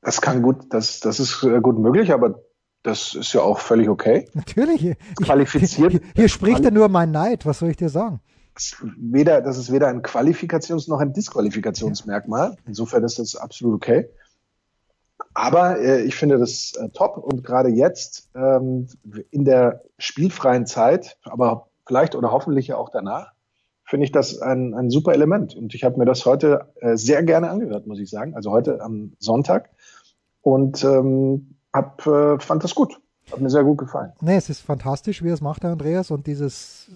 Das 0.00 0.20
kann 0.20 0.42
gut, 0.42 0.66
das, 0.70 1.00
das 1.00 1.18
ist 1.18 1.42
äh, 1.44 1.60
gut 1.60 1.78
möglich, 1.78 2.12
aber 2.12 2.40
das 2.82 3.14
ist 3.14 3.32
ja 3.32 3.40
auch 3.40 3.60
völlig 3.60 3.88
okay. 3.88 4.28
Natürlich. 4.34 4.84
Ich, 4.84 4.96
Qualifiziert. 5.16 5.92
Hier, 5.92 6.00
hier 6.14 6.28
spricht 6.28 6.64
er 6.64 6.70
nur 6.70 6.88
mein 6.88 7.10
Neid, 7.10 7.46
was 7.46 7.60
soll 7.60 7.70
ich 7.70 7.78
dir 7.78 7.88
sagen? 7.88 8.20
Das 8.54 8.64
ist 8.64 8.76
weder, 8.96 9.40
das 9.40 9.58
ist 9.58 9.72
weder 9.72 9.88
ein 9.88 10.02
Qualifikations- 10.02 10.88
noch 10.88 11.00
ein 11.00 11.12
Disqualifikationsmerkmal. 11.12 12.56
Insofern 12.66 13.04
ist 13.04 13.18
das 13.18 13.36
absolut 13.36 13.74
okay. 13.74 14.08
Aber 15.34 15.80
äh, 15.80 16.02
ich 16.02 16.14
finde 16.14 16.38
das 16.38 16.74
äh, 16.76 16.88
top 16.90 17.18
und 17.18 17.42
gerade 17.42 17.68
jetzt 17.68 18.30
ähm, 18.36 18.86
in 19.30 19.44
der 19.44 19.82
spielfreien 19.98 20.66
Zeit, 20.66 21.18
aber 21.24 21.68
vielleicht 21.86 22.14
oder 22.14 22.30
hoffentlich 22.30 22.68
ja 22.68 22.76
auch 22.76 22.90
danach, 22.90 23.32
finde 23.84 24.04
ich 24.04 24.12
das 24.12 24.40
ein, 24.40 24.74
ein 24.74 24.90
super 24.90 25.12
Element. 25.12 25.56
Und 25.56 25.74
ich 25.74 25.84
habe 25.84 25.98
mir 25.98 26.04
das 26.04 26.24
heute 26.24 26.72
äh, 26.80 26.96
sehr 26.96 27.22
gerne 27.22 27.50
angehört, 27.50 27.86
muss 27.86 27.98
ich 27.98 28.10
sagen. 28.10 28.34
Also 28.34 28.50
heute 28.50 28.80
am 28.80 29.12
Sonntag 29.18 29.70
und 30.40 30.84
ähm, 30.84 31.56
hab, 31.72 32.06
äh, 32.06 32.38
fand 32.38 32.62
das 32.62 32.74
gut. 32.74 33.00
Hat 33.32 33.40
mir 33.40 33.50
sehr 33.50 33.64
gut 33.64 33.78
gefallen. 33.78 34.12
Nee, 34.20 34.36
es 34.36 34.50
ist 34.50 34.60
fantastisch, 34.60 35.22
wie 35.22 35.28
er 35.28 35.34
es 35.34 35.40
macht, 35.40 35.62
der 35.62 35.70
Andreas. 35.70 36.10
Und 36.10 36.26
dieses, 36.26 36.90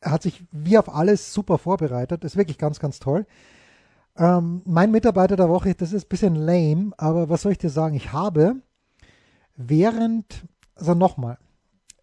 er 0.00 0.12
hat 0.12 0.22
sich 0.22 0.44
wie 0.50 0.78
auf 0.78 0.94
alles 0.94 1.32
super 1.32 1.58
vorbereitet. 1.58 2.24
Das 2.24 2.32
ist 2.32 2.38
wirklich 2.38 2.58
ganz, 2.58 2.80
ganz 2.80 2.98
toll. 2.98 3.26
Ähm, 4.16 4.62
mein 4.64 4.90
Mitarbeiter 4.90 5.36
der 5.36 5.48
Woche, 5.48 5.74
das 5.74 5.92
ist 5.92 6.06
ein 6.06 6.08
bisschen 6.08 6.34
lame, 6.34 6.92
aber 6.96 7.28
was 7.28 7.42
soll 7.42 7.52
ich 7.52 7.58
dir 7.58 7.70
sagen? 7.70 7.94
Ich 7.94 8.12
habe 8.12 8.56
während, 9.56 10.46
also 10.74 10.94
nochmal, 10.94 11.38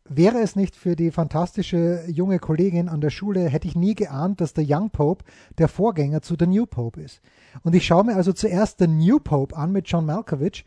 wäre 0.09 0.39
es 0.39 0.55
nicht 0.55 0.75
für 0.75 0.95
die 0.95 1.11
fantastische 1.11 2.05
junge 2.07 2.39
Kollegin 2.39 2.87
an 2.87 3.01
der 3.01 3.09
Schule, 3.09 3.49
hätte 3.49 3.67
ich 3.67 3.75
nie 3.75 3.93
geahnt, 3.93 4.39
dass 4.39 4.53
der 4.53 4.65
Young 4.65 4.89
Pope 4.89 5.25
der 5.57 5.67
Vorgänger 5.67 6.21
zu 6.21 6.37
der 6.37 6.47
New 6.47 6.65
Pope 6.65 7.01
ist. 7.01 7.21
Und 7.63 7.75
ich 7.75 7.85
schaue 7.85 8.05
mir 8.05 8.15
also 8.15 8.31
zuerst 8.31 8.79
den 8.79 8.99
New 8.99 9.19
Pope 9.19 9.55
an 9.55 9.71
mit 9.71 9.89
John 9.89 10.05
Malkovich 10.05 10.65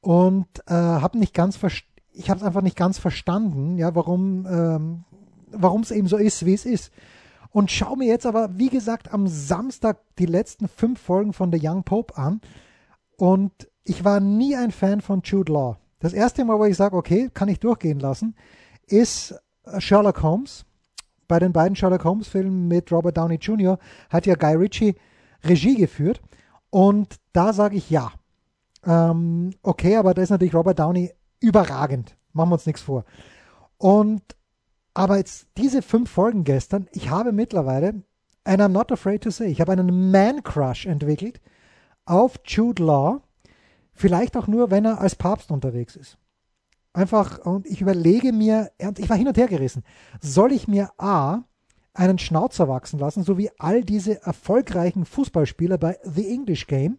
und 0.00 0.46
äh, 0.66 0.74
habe 0.74 1.18
nicht 1.18 1.34
ganz 1.34 1.56
verstanden, 1.56 1.88
ich 2.18 2.30
habe 2.30 2.40
es 2.40 2.46
einfach 2.46 2.62
nicht 2.62 2.76
ganz 2.76 2.98
verstanden, 2.98 3.78
ja, 3.78 3.94
warum 3.94 4.44
ähm, 4.46 5.04
warum 5.52 5.82
es 5.82 5.90
eben 5.90 6.08
so 6.08 6.16
ist, 6.16 6.44
wie 6.46 6.54
es 6.54 6.66
ist. 6.66 6.92
Und 7.50 7.70
schau 7.70 7.96
mir 7.96 8.06
jetzt 8.06 8.26
aber, 8.26 8.58
wie 8.58 8.68
gesagt, 8.68 9.12
am 9.12 9.26
Samstag 9.26 9.98
die 10.18 10.26
letzten 10.26 10.68
fünf 10.68 11.00
Folgen 11.00 11.32
von 11.32 11.52
The 11.52 11.60
Young 11.60 11.82
Pope 11.82 12.16
an. 12.16 12.40
Und 13.16 13.68
ich 13.84 14.04
war 14.04 14.20
nie 14.20 14.54
ein 14.54 14.70
Fan 14.70 15.00
von 15.00 15.22
Jude 15.22 15.52
Law. 15.52 15.78
Das 15.98 16.12
erste 16.12 16.44
Mal, 16.44 16.58
wo 16.58 16.64
ich 16.64 16.76
sage, 16.76 16.96
okay, 16.96 17.30
kann 17.32 17.48
ich 17.48 17.58
durchgehen 17.58 17.98
lassen, 17.98 18.36
ist 18.86 19.34
Sherlock 19.78 20.22
Holmes. 20.22 20.64
Bei 21.26 21.38
den 21.38 21.52
beiden 21.52 21.76
Sherlock 21.76 22.04
Holmes 22.04 22.28
Filmen 22.28 22.68
mit 22.68 22.92
Robert 22.92 23.16
Downey 23.16 23.36
Jr. 23.36 23.78
hat 24.08 24.26
ja 24.26 24.34
Guy 24.34 24.54
Ritchie 24.54 24.94
Regie 25.44 25.74
geführt. 25.74 26.20
Und 26.70 27.16
da 27.32 27.52
sage 27.52 27.76
ich 27.76 27.90
ja. 27.90 28.12
Ähm, 28.84 29.50
okay, 29.62 29.96
aber 29.96 30.14
da 30.14 30.22
ist 30.22 30.30
natürlich 30.30 30.54
Robert 30.54 30.78
Downey 30.78 31.12
überragend. 31.40 32.16
Machen 32.32 32.50
wir 32.50 32.54
uns 32.54 32.66
nichts 32.66 32.82
vor. 32.82 33.04
Und 33.78 34.22
aber 34.98 35.18
jetzt 35.18 35.46
diese 35.56 35.80
fünf 35.80 36.10
Folgen 36.10 36.42
gestern, 36.42 36.88
ich 36.90 37.08
habe 37.08 37.30
mittlerweile, 37.30 38.02
and 38.42 38.60
I'm 38.60 38.70
not 38.70 38.90
afraid 38.90 39.22
to 39.22 39.30
say, 39.30 39.46
ich 39.46 39.60
habe 39.60 39.70
einen 39.70 40.10
Man-Crush 40.10 40.86
entwickelt 40.86 41.40
auf 42.04 42.40
Jude 42.44 42.82
Law. 42.82 43.20
Vielleicht 43.92 44.36
auch 44.36 44.48
nur, 44.48 44.72
wenn 44.72 44.84
er 44.84 45.00
als 45.00 45.14
Papst 45.14 45.52
unterwegs 45.52 45.94
ist. 45.94 46.18
Einfach, 46.92 47.38
und 47.46 47.64
ich 47.66 47.80
überlege 47.80 48.32
mir, 48.32 48.72
ich 48.96 49.08
war 49.08 49.16
hin 49.16 49.28
und 49.28 49.36
her 49.36 49.46
gerissen, 49.46 49.84
soll 50.20 50.50
ich 50.50 50.66
mir 50.66 50.90
A, 50.98 51.44
einen 51.94 52.18
Schnauzer 52.18 52.66
wachsen 52.66 52.98
lassen, 52.98 53.22
so 53.22 53.38
wie 53.38 53.50
all 53.56 53.84
diese 53.84 54.20
erfolgreichen 54.22 55.04
Fußballspieler 55.04 55.78
bei 55.78 55.96
The 56.02 56.28
English 56.28 56.66
Game, 56.66 56.98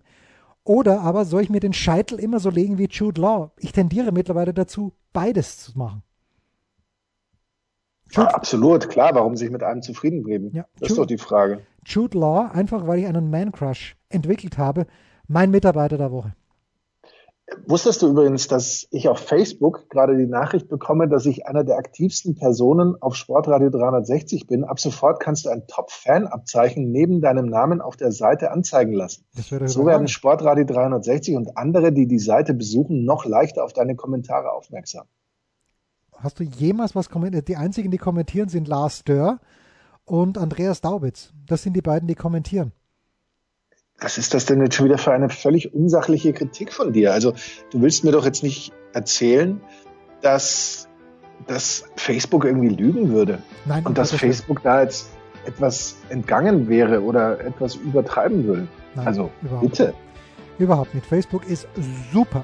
oder 0.64 1.02
aber 1.02 1.26
soll 1.26 1.42
ich 1.42 1.50
mir 1.50 1.60
den 1.60 1.74
Scheitel 1.74 2.18
immer 2.18 2.40
so 2.40 2.50
legen 2.50 2.78
wie 2.78 2.88
Jude 2.90 3.20
Law? 3.20 3.52
Ich 3.58 3.74
tendiere 3.74 4.14
mittlerweile 4.14 4.54
dazu, 4.54 4.94
beides 5.12 5.58
zu 5.58 5.78
machen. 5.78 6.04
Ja, 8.12 8.26
absolut, 8.28 8.90
klar. 8.90 9.12
Warum 9.14 9.36
sich 9.36 9.50
mit 9.52 9.64
einem 9.64 9.82
zufrieden 9.82 10.24
geben? 10.24 10.52
Ja, 10.54 10.66
das 10.80 10.84
ist 10.84 10.98
Jude- 10.98 11.02
doch 11.02 11.08
die 11.08 11.18
Frage. 11.18 11.60
Jude 11.86 12.18
Law, 12.18 12.50
einfach 12.54 12.88
weil 12.88 13.00
ich 13.00 13.08
einen 13.08 13.30
Man-Crush 13.30 13.96
entwickelt 14.10 14.58
habe, 14.58 14.86
mein 15.28 15.52
Mitarbeiter 15.52 15.98
der 15.98 16.12
Woche. 16.12 16.34
Wusstest 17.66 18.04
du 18.04 18.10
übrigens, 18.10 18.48
dass 18.48 18.88
ich 18.92 19.10
auf 19.10 19.18
Facebook 19.20 19.90
gerade 19.90 20.16
die 20.18 20.28
Nachricht 20.28 20.70
bekomme, 20.70 21.08
dass 21.08 21.26
ich 21.26 21.48
einer 21.48 21.64
der 21.64 21.78
aktivsten 21.78 22.36
Personen 22.36 22.96
auf 23.02 23.16
Sportradio 23.16 23.72
360 23.72 24.46
bin? 24.46 24.64
Ab 24.64 24.80
sofort 24.80 25.20
kannst 25.20 25.46
du 25.46 25.50
ein 25.50 25.66
Top-Fan-Abzeichen 25.66 26.92
neben 26.92 27.22
deinem 27.22 27.48
Namen 27.48 27.82
auf 27.82 27.98
der 27.98 28.12
Seite 28.12 28.52
anzeigen 28.52 28.94
lassen. 28.94 29.26
So 29.66 29.86
werden 29.88 30.08
Sportradio 30.08 30.64
360 30.66 31.36
und 31.38 31.58
andere, 31.58 31.92
die 31.92 32.06
die 32.08 32.20
Seite 32.20 32.54
besuchen, 32.54 33.04
noch 33.04 33.26
leichter 33.26 33.64
auf 33.64 33.74
deine 33.74 33.96
Kommentare 33.96 34.52
aufmerksam. 34.52 35.08
Hast 36.22 36.40
du 36.40 36.44
jemals 36.44 36.96
was 36.96 37.10
kommentiert? 37.10 37.48
Die 37.48 37.56
einzigen, 37.56 37.92
die 37.92 37.98
kommentieren, 37.98 38.50
sind 38.50 38.68
Lars 38.68 39.04
Dörr 39.04 39.40
und 40.06 40.38
Andreas 40.38 40.82
Daubitz. 40.82 41.32
Das 41.46 41.64
sind 41.64 41.74
die 41.74 41.82
beiden, 41.82 42.08
die 42.08 42.16
kommentieren 42.16 42.72
was 44.02 44.18
ist 44.18 44.34
das 44.34 44.46
denn 44.46 44.62
jetzt 44.62 44.76
schon 44.76 44.86
wieder 44.86 44.98
für 44.98 45.12
eine 45.12 45.30
völlig 45.30 45.74
unsachliche 45.74 46.34
Kritik 46.34 46.74
von 46.74 46.94
dir? 46.94 47.14
Also 47.14 47.34
du 47.72 47.82
willst 47.82 48.04
mir 48.04 48.12
doch 48.12 48.26
jetzt 48.26 48.44
nicht 48.44 48.72
erzählen, 48.94 49.62
dass, 50.22 50.88
dass 51.48 51.86
Facebook 51.96 52.46
irgendwie 52.46 52.70
lügen 52.70 53.10
würde 53.10 53.40
Nein, 53.66 53.86
und 53.86 53.98
dass 53.98 54.12
Facebook 54.12 54.64
da 54.64 54.84
jetzt 54.84 55.10
etwas 55.46 55.96
entgangen 56.10 56.68
wäre 56.68 57.02
oder 57.02 57.40
etwas 57.42 57.76
übertreiben 57.76 58.46
würde. 58.46 58.68
Nein, 58.96 59.08
also 59.08 59.30
bitte. 59.62 59.88
Nicht. 59.88 59.96
Überhaupt 60.60 60.94
nicht. 60.94 61.06
Facebook 61.06 61.48
ist 61.48 61.68
super. 62.12 62.44